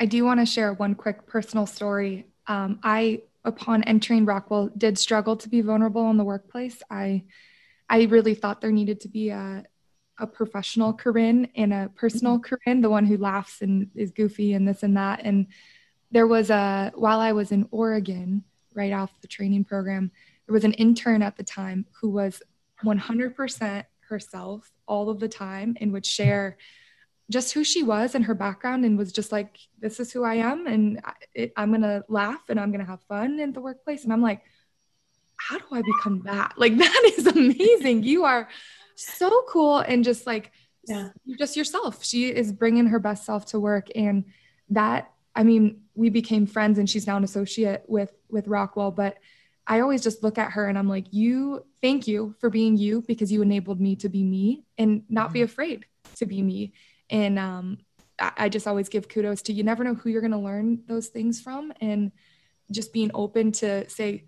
I 0.00 0.06
do 0.06 0.24
want 0.24 0.40
to 0.40 0.46
share 0.46 0.72
one 0.72 0.94
quick 0.94 1.26
personal 1.26 1.66
story. 1.66 2.26
Um, 2.46 2.80
I, 2.82 3.22
upon 3.44 3.84
entering 3.84 4.24
Rockwell, 4.24 4.70
did 4.74 4.96
struggle 4.96 5.36
to 5.36 5.50
be 5.50 5.60
vulnerable 5.60 6.10
in 6.10 6.16
the 6.16 6.24
workplace. 6.24 6.82
I, 6.90 7.24
I 7.90 8.04
really 8.04 8.34
thought 8.34 8.62
there 8.62 8.72
needed 8.72 9.00
to 9.00 9.08
be 9.08 9.28
a, 9.28 9.64
a 10.18 10.26
professional 10.26 10.92
Corinne 10.92 11.48
and 11.56 11.72
a 11.72 11.90
personal 11.94 12.38
mm-hmm. 12.38 12.54
Corinne, 12.54 12.80
the 12.80 12.90
one 12.90 13.06
who 13.06 13.16
laughs 13.16 13.62
and 13.62 13.88
is 13.94 14.10
goofy 14.10 14.52
and 14.52 14.66
this 14.66 14.82
and 14.82 14.96
that. 14.96 15.20
And 15.24 15.46
there 16.10 16.26
was 16.26 16.50
a, 16.50 16.92
while 16.94 17.20
I 17.20 17.32
was 17.32 17.52
in 17.52 17.66
Oregon, 17.70 18.44
right 18.74 18.92
off 18.92 19.10
the 19.20 19.28
training 19.28 19.64
program, 19.64 20.10
there 20.46 20.54
was 20.54 20.64
an 20.64 20.74
intern 20.74 21.22
at 21.22 21.36
the 21.36 21.42
time 21.42 21.86
who 22.00 22.10
was 22.10 22.42
100% 22.84 23.84
herself 24.08 24.70
all 24.86 25.08
of 25.08 25.20
the 25.20 25.28
time 25.28 25.76
and 25.80 25.92
would 25.92 26.04
share 26.06 26.58
just 27.30 27.52
who 27.54 27.64
she 27.64 27.82
was 27.82 28.14
and 28.14 28.24
her 28.24 28.34
background 28.34 28.84
and 28.84 28.98
was 28.98 29.12
just 29.12 29.32
like, 29.32 29.58
this 29.80 30.00
is 30.00 30.12
who 30.12 30.24
I 30.24 30.34
am. 30.34 30.66
And 30.66 31.00
it, 31.34 31.52
I'm 31.56 31.70
going 31.70 31.82
to 31.82 32.04
laugh 32.08 32.42
and 32.48 32.60
I'm 32.60 32.70
going 32.70 32.84
to 32.84 32.90
have 32.90 33.00
fun 33.02 33.40
in 33.40 33.52
the 33.52 33.60
workplace. 33.60 34.04
And 34.04 34.12
I'm 34.12 34.22
like, 34.22 34.42
how 35.36 35.58
do 35.58 35.64
I 35.72 35.82
become 35.82 36.22
that? 36.24 36.54
Like, 36.56 36.76
that 36.78 37.12
is 37.16 37.26
amazing. 37.26 38.02
you 38.02 38.24
are 38.24 38.48
so 38.96 39.44
cool. 39.48 39.78
And 39.78 40.04
just 40.04 40.26
like, 40.26 40.52
yeah. 40.86 41.10
just 41.38 41.56
yourself. 41.56 42.04
She 42.04 42.26
is 42.26 42.52
bringing 42.52 42.86
her 42.86 42.98
best 42.98 43.24
self 43.24 43.46
to 43.46 43.60
work. 43.60 43.88
And 43.94 44.24
that, 44.70 45.12
I 45.34 45.42
mean, 45.44 45.82
we 45.94 46.10
became 46.10 46.46
friends 46.46 46.78
and 46.78 46.88
she's 46.88 47.06
now 47.06 47.16
an 47.16 47.24
associate 47.24 47.84
with, 47.86 48.12
with 48.28 48.48
Rockwell, 48.48 48.90
but 48.90 49.18
I 49.66 49.80
always 49.80 50.02
just 50.02 50.22
look 50.22 50.38
at 50.38 50.52
her 50.52 50.66
and 50.66 50.76
I'm 50.76 50.88
like, 50.88 51.06
you, 51.12 51.64
thank 51.80 52.08
you 52.08 52.34
for 52.40 52.50
being 52.50 52.76
you 52.76 53.02
because 53.02 53.30
you 53.30 53.42
enabled 53.42 53.80
me 53.80 53.96
to 53.96 54.08
be 54.08 54.24
me 54.24 54.64
and 54.76 55.04
not 55.08 55.26
mm-hmm. 55.26 55.34
be 55.34 55.42
afraid 55.42 55.86
to 56.16 56.26
be 56.26 56.42
me. 56.42 56.72
And 57.10 57.38
um, 57.38 57.78
I, 58.18 58.32
I 58.36 58.48
just 58.48 58.66
always 58.66 58.88
give 58.88 59.08
kudos 59.08 59.42
to 59.42 59.52
you 59.52 59.62
never 59.62 59.84
know 59.84 59.94
who 59.94 60.10
you're 60.10 60.20
going 60.20 60.32
to 60.32 60.38
learn 60.38 60.82
those 60.88 61.08
things 61.08 61.40
from. 61.40 61.72
And 61.80 62.10
just 62.70 62.92
being 62.92 63.10
open 63.14 63.52
to 63.52 63.88
say, 63.88 64.24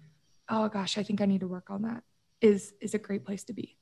oh 0.49 0.69
gosh, 0.69 0.99
I 0.99 1.03
think 1.03 1.21
I 1.21 1.27
need 1.27 1.41
to 1.41 1.49
work 1.49 1.71
on 1.71 1.83
that 1.83 2.05
is, 2.41 2.73
is 2.81 2.95
a 2.95 2.99
great 2.99 3.25
place 3.25 3.45
to 3.45 3.53
be. 3.53 3.77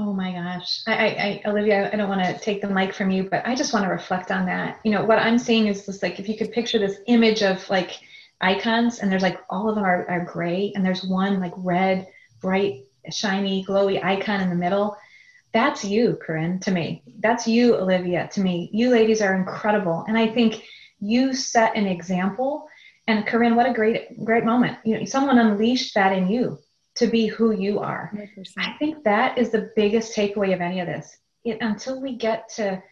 Oh 0.00 0.12
my 0.12 0.30
gosh. 0.30 0.82
I, 0.86 0.92
I, 0.92 1.06
I, 1.44 1.50
Olivia, 1.50 1.90
I 1.92 1.96
don't 1.96 2.08
want 2.08 2.22
to 2.22 2.38
take 2.38 2.62
the 2.62 2.68
mic 2.68 2.94
from 2.94 3.10
you, 3.10 3.24
but 3.24 3.44
I 3.44 3.56
just 3.56 3.72
want 3.72 3.84
to 3.84 3.90
reflect 3.90 4.30
on 4.30 4.46
that. 4.46 4.78
You 4.84 4.92
know, 4.92 5.04
what 5.04 5.18
I'm 5.18 5.40
seeing 5.40 5.66
is 5.66 5.86
just 5.86 6.04
like, 6.04 6.20
if 6.20 6.28
you 6.28 6.38
could 6.38 6.52
picture 6.52 6.78
this 6.78 6.98
image 7.08 7.42
of 7.42 7.68
like 7.68 7.98
icons 8.40 9.00
and 9.00 9.10
there's 9.10 9.24
like 9.24 9.40
all 9.50 9.68
of 9.68 9.74
them 9.74 9.82
are, 9.82 10.08
are 10.08 10.24
gray 10.24 10.70
and 10.76 10.86
there's 10.86 11.02
one 11.02 11.40
like 11.40 11.52
red, 11.56 12.06
bright, 12.40 12.84
shiny, 13.10 13.64
glowy 13.64 14.02
icon 14.02 14.40
in 14.40 14.50
the 14.50 14.54
middle. 14.54 14.96
That's 15.52 15.84
you, 15.84 16.16
Corinne, 16.24 16.60
to 16.60 16.70
me. 16.70 17.02
That's 17.18 17.48
you, 17.48 17.74
Olivia, 17.74 18.28
to 18.34 18.40
me. 18.40 18.70
You 18.72 18.90
ladies 18.90 19.20
are 19.20 19.34
incredible. 19.34 20.04
And 20.06 20.16
I 20.16 20.28
think 20.28 20.62
you 21.00 21.34
set 21.34 21.74
an 21.74 21.88
example. 21.88 22.68
And 23.08 23.26
Corinne, 23.26 23.56
what 23.56 23.68
a 23.68 23.74
great, 23.74 24.24
great 24.24 24.44
moment. 24.44 24.78
You 24.84 24.96
know, 24.96 25.04
someone 25.06 25.40
unleashed 25.40 25.94
that 25.94 26.16
in 26.16 26.28
you 26.28 26.60
to 26.98 27.06
be 27.06 27.26
who 27.26 27.52
you 27.52 27.78
are. 27.78 28.10
100%. 28.14 28.46
I 28.58 28.76
think 28.78 29.04
that 29.04 29.38
is 29.38 29.50
the 29.50 29.70
biggest 29.76 30.16
takeaway 30.16 30.54
of 30.54 30.60
any 30.60 30.80
of 30.80 30.86
this. 30.86 31.16
It, 31.44 31.58
until 31.60 32.00
we 32.00 32.16
get 32.16 32.48
to 32.56 32.82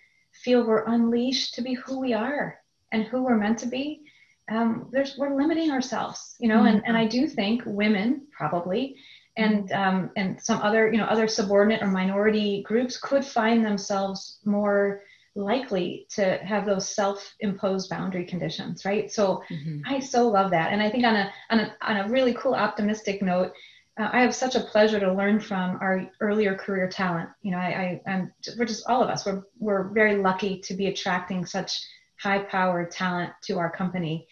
feel 0.45 0.67
we're 0.67 0.85
unleashed 0.87 1.55
to 1.55 1.63
be 1.63 1.75
who 1.75 2.01
we 2.01 2.13
are 2.13 2.59
and 2.93 3.05
who 3.05 3.25
we're 3.25 3.37
meant 3.37 3.59
to 3.59 3.67
be, 3.67 4.03
um, 4.51 4.89
there's 4.93 5.17
we're 5.19 5.37
limiting 5.37 5.71
ourselves, 5.71 6.37
you 6.39 6.49
know. 6.49 6.59
Mm-hmm. 6.59 6.67
And 6.67 6.83
and 6.87 6.97
I 6.97 7.07
do 7.07 7.27
think 7.27 7.63
women 7.67 8.27
probably, 8.31 8.97
and 9.37 9.71
um, 9.73 10.11
and 10.17 10.41
some 10.41 10.63
other 10.63 10.91
you 10.91 10.99
know 10.99 11.07
other 11.07 11.27
subordinate 11.27 11.83
or 11.83 11.89
minority 11.89 12.63
groups 12.63 12.97
could 12.97 13.25
find 13.25 13.65
themselves 13.65 14.39
more 14.45 15.03
likely 15.35 16.07
to 16.09 16.39
have 16.39 16.65
those 16.65 16.89
self-imposed 16.89 17.91
boundary 17.91 18.25
conditions, 18.25 18.85
right? 18.85 19.13
So 19.13 19.43
mm-hmm. 19.51 19.81
I 19.85 19.99
so 19.99 20.29
love 20.29 20.53
that, 20.53 20.73
and 20.73 20.81
I 20.81 20.91
think 20.91 21.05
on 21.05 21.17
a 21.17 21.33
on 21.51 21.61
a 21.61 21.77
on 21.83 21.97
a 21.97 22.09
really 22.09 22.35
cool 22.35 22.55
optimistic 22.55 23.23
note 23.23 23.53
uh, 23.99 24.11
I 24.13 24.21
have 24.21 24.35
such 24.35 24.55
a 24.55 24.61
pleasure 24.61 25.01
to 25.01 25.13
learn 25.13 25.41
from 25.41 25.79
our 25.81 26.11
earlier 26.21 26.55
career 26.55 26.89
talent. 26.89 27.31
You 27.43 27.53
know, 27.53 27.59
I, 27.59 28.01
I, 28.07 28.11
am 28.11 28.33
we're 28.59 28.67
just 28.67 28.87
all 28.87 29.03
of 29.03 29.09
us. 29.09 29.25
We're 29.25 29.43
we're 29.59 29.89
very 29.89 30.17
lucky 30.17 30.61
to 30.61 30.75
be 30.75 30.87
attracting 30.87 31.47
such 31.47 31.81
high-powered 32.21 32.91
talent 32.91 33.33
to 33.45 33.59
our 33.59 33.71
company, 33.71 34.27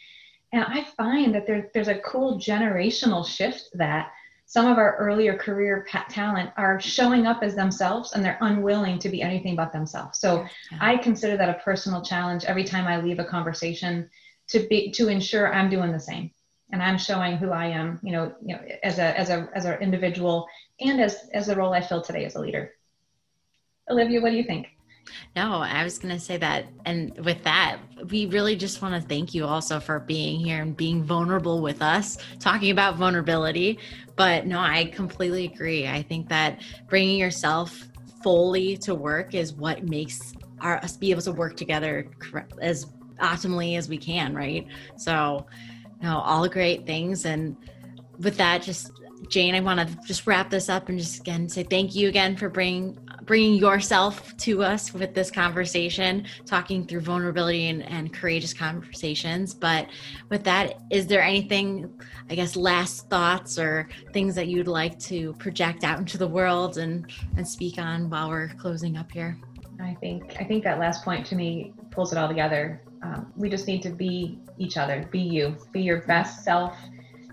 and 0.53 0.65
I 0.65 0.85
find 0.97 1.35
that 1.35 1.47
there, 1.47 1.71
there's 1.75 1.89
a 1.89 1.99
cool 1.99 2.39
generational 2.39 3.27
shift 3.27 3.71
that 3.75 4.11
some 4.47 4.67
of 4.67 4.79
our 4.79 4.97
earlier 4.97 5.37
career 5.37 5.87
talent 6.11 6.51
are 6.57 6.79
showing 6.79 7.27
up 7.27 7.43
as 7.43 7.55
themselves 7.55 8.12
and 8.12 8.25
they're 8.25 8.39
unwilling 8.43 8.99
to 8.99 9.09
be 9.09 9.23
anything 9.23 9.57
but 9.57 9.73
themselves. 9.73 10.21
So 10.21 10.47
yeah. 10.71 10.79
I 10.81 10.97
consider 10.99 11.37
that 11.39 11.49
a 11.49 11.61
personal 11.65 12.03
challenge 12.03 12.45
every 12.45 12.65
time 12.65 12.87
I 12.87 13.01
leave 13.01 13.19
a 13.19 13.25
conversation 13.25 14.09
to 14.49 14.61
be 14.69 14.91
to 14.93 15.09
ensure 15.09 15.53
I'm 15.53 15.71
doing 15.71 15.91
the 15.91 15.99
same 15.99 16.31
and 16.73 16.83
I'm 16.83 16.99
showing 16.99 17.37
who 17.37 17.51
I 17.51 17.67
am, 17.67 18.01
you 18.03 18.12
know, 18.12 18.35
you 18.45 18.55
know, 18.55 18.62
as 18.83 18.99
a 18.99 19.19
as 19.19 19.31
a 19.31 19.49
as 19.55 19.65
an 19.65 19.81
individual 19.81 20.47
and 20.81 21.01
as 21.01 21.29
as 21.33 21.47
the 21.47 21.57
role 21.57 21.73
I 21.73 21.81
fill 21.81 22.03
today 22.03 22.25
as 22.25 22.35
a 22.35 22.41
leader. 22.41 22.73
Olivia, 23.91 24.21
what 24.21 24.31
do 24.31 24.37
you 24.37 24.45
think? 24.45 24.69
No, 25.37 25.59
I 25.59 25.85
was 25.85 25.99
going 25.99 26.15
to 26.15 26.21
say 26.21 26.37
that. 26.39 26.67
And 26.87 27.17
with 27.25 27.43
that, 27.45 27.79
we 28.09 28.27
really 28.27 28.57
just 28.57 28.81
want 28.81 28.95
to 28.95 29.07
thank 29.07 29.35
you 29.35 29.45
also 29.45 29.79
for 29.79 30.01
being 30.01 30.41
here 30.41 30.62
and 30.62 30.77
being 30.77 31.03
vulnerable 31.03 31.61
with 31.61 31.83
us, 31.83 32.17
talking 32.41 32.71
about 32.71 32.97
vulnerability. 32.97 33.79
But 34.17 34.47
no, 34.47 34.59
I 34.59 34.87
completely 34.87 35.45
agree. 35.45 35.87
I 35.87 36.03
think 36.03 36.29
that 36.31 36.62
bringing 36.89 37.19
yourself 37.19 37.89
fully 38.23 38.77
to 38.79 38.95
work 38.95 39.35
is 39.35 39.53
what 39.53 39.85
makes 39.85 40.33
our, 40.61 40.79
us 40.79 40.97
be 40.97 41.11
able 41.11 41.23
to 41.23 41.33
work 41.33 41.57
together 41.57 42.11
as 42.61 42.87
optimally 43.19 43.77
as 43.77 43.89
we 43.89 43.99
can, 43.99 44.35
right? 44.35 44.67
So, 44.97 45.47
no, 46.05 46.18
all 46.18 46.46
great 46.48 46.84
things. 46.84 47.24
And 47.24 47.57
with 48.18 48.36
that, 48.36 48.62
just 48.62 48.92
Jane, 49.28 49.55
I 49.55 49.61
want 49.61 49.80
to 49.80 50.07
just 50.07 50.26
wrap 50.26 50.50
this 50.50 50.68
up 50.68 50.90
and 50.90 50.98
just 50.98 51.20
again 51.20 51.48
say 51.48 51.62
thank 51.62 51.94
you 51.94 52.09
again 52.09 52.36
for 52.36 52.50
bringing 52.50 52.98
bringing 53.22 53.55
yourself 53.55 54.36
to 54.36 54.62
us 54.62 54.92
with 54.92 55.14
this 55.14 55.30
conversation, 55.30 56.26
talking 56.44 56.86
through 56.86 57.00
vulnerability 57.00 57.68
and, 57.68 57.82
and 57.84 58.12
courageous 58.12 58.52
conversations. 58.52 59.55
But 59.55 59.88
with 60.28 60.44
that, 60.44 60.82
is 60.90 61.07
there 61.07 61.22
anything, 61.22 61.90
I 62.28 62.34
guess, 62.34 62.55
last 62.55 63.09
thoughts 63.09 63.59
or 63.59 63.88
things 64.12 64.34
that 64.34 64.48
you'd 64.48 64.68
like 64.68 64.98
to 65.11 65.32
project 65.34 65.84
out 65.84 65.98
into 65.98 66.18
the 66.18 66.28
world 66.28 66.76
and 66.76 67.11
and 67.38 67.48
speak 67.48 67.78
on 67.78 68.11
while 68.11 68.28
we're 68.28 68.48
closing 68.48 68.98
up 68.98 69.11
here? 69.11 69.38
I 69.80 69.96
think 70.02 70.36
I 70.38 70.44
think 70.44 70.64
that 70.64 70.78
last 70.78 71.02
point 71.02 71.24
to 71.26 71.34
me 71.34 71.72
pulls 71.90 72.12
it 72.12 72.18
all 72.18 72.28
together 72.28 72.82
um, 73.05 73.32
we 73.36 73.50
just 73.50 73.66
need 73.66 73.82
to 73.82 73.90
be 73.90 74.38
each 74.57 74.76
other, 74.76 75.07
be 75.11 75.20
you, 75.20 75.57
be 75.72 75.82
your 75.82 76.00
best 76.02 76.42
self, 76.42 76.74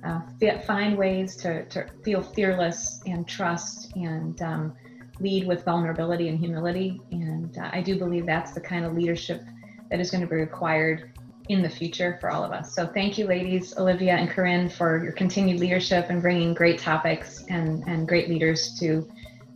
uh, 0.03 0.19
find 0.67 0.97
ways 0.97 1.35
to, 1.37 1.63
to 1.65 1.87
feel 2.03 2.21
fearless 2.21 3.01
and 3.05 3.27
trust 3.27 3.95
and 3.95 4.41
um, 4.41 4.73
lead 5.19 5.47
with 5.47 5.63
vulnerability 5.63 6.27
and 6.27 6.37
humility. 6.39 6.99
And 7.11 7.57
uh, 7.57 7.69
I 7.71 7.81
do 7.81 7.97
believe 7.97 8.25
that's 8.25 8.51
the 8.51 8.61
kind 8.61 8.85
of 8.85 8.93
leadership 8.93 9.43
that 9.89 9.99
is 9.99 10.11
going 10.11 10.21
to 10.21 10.27
be 10.27 10.35
required 10.35 11.11
in 11.47 11.61
the 11.61 11.69
future 11.69 12.17
for 12.19 12.31
all 12.31 12.43
of 12.43 12.51
us. 12.51 12.75
So 12.75 12.87
thank 12.87 13.17
you, 13.17 13.25
ladies, 13.25 13.77
Olivia 13.77 14.13
and 14.13 14.29
Corinne, 14.29 14.69
for 14.69 15.01
your 15.03 15.13
continued 15.13 15.59
leadership 15.59 16.07
and 16.09 16.21
bringing 16.21 16.53
great 16.53 16.79
topics 16.79 17.45
and, 17.49 17.83
and 17.87 18.07
great 18.07 18.29
leaders 18.29 18.77
to, 18.79 19.07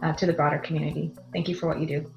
uh, 0.02 0.14
to 0.14 0.26
the 0.26 0.34
broader 0.34 0.60
community. 0.60 1.12
Thank 1.34 1.50
you 1.50 1.56
for 1.56 1.68
what 1.68 1.80
you 1.80 1.88
do. 1.88 2.15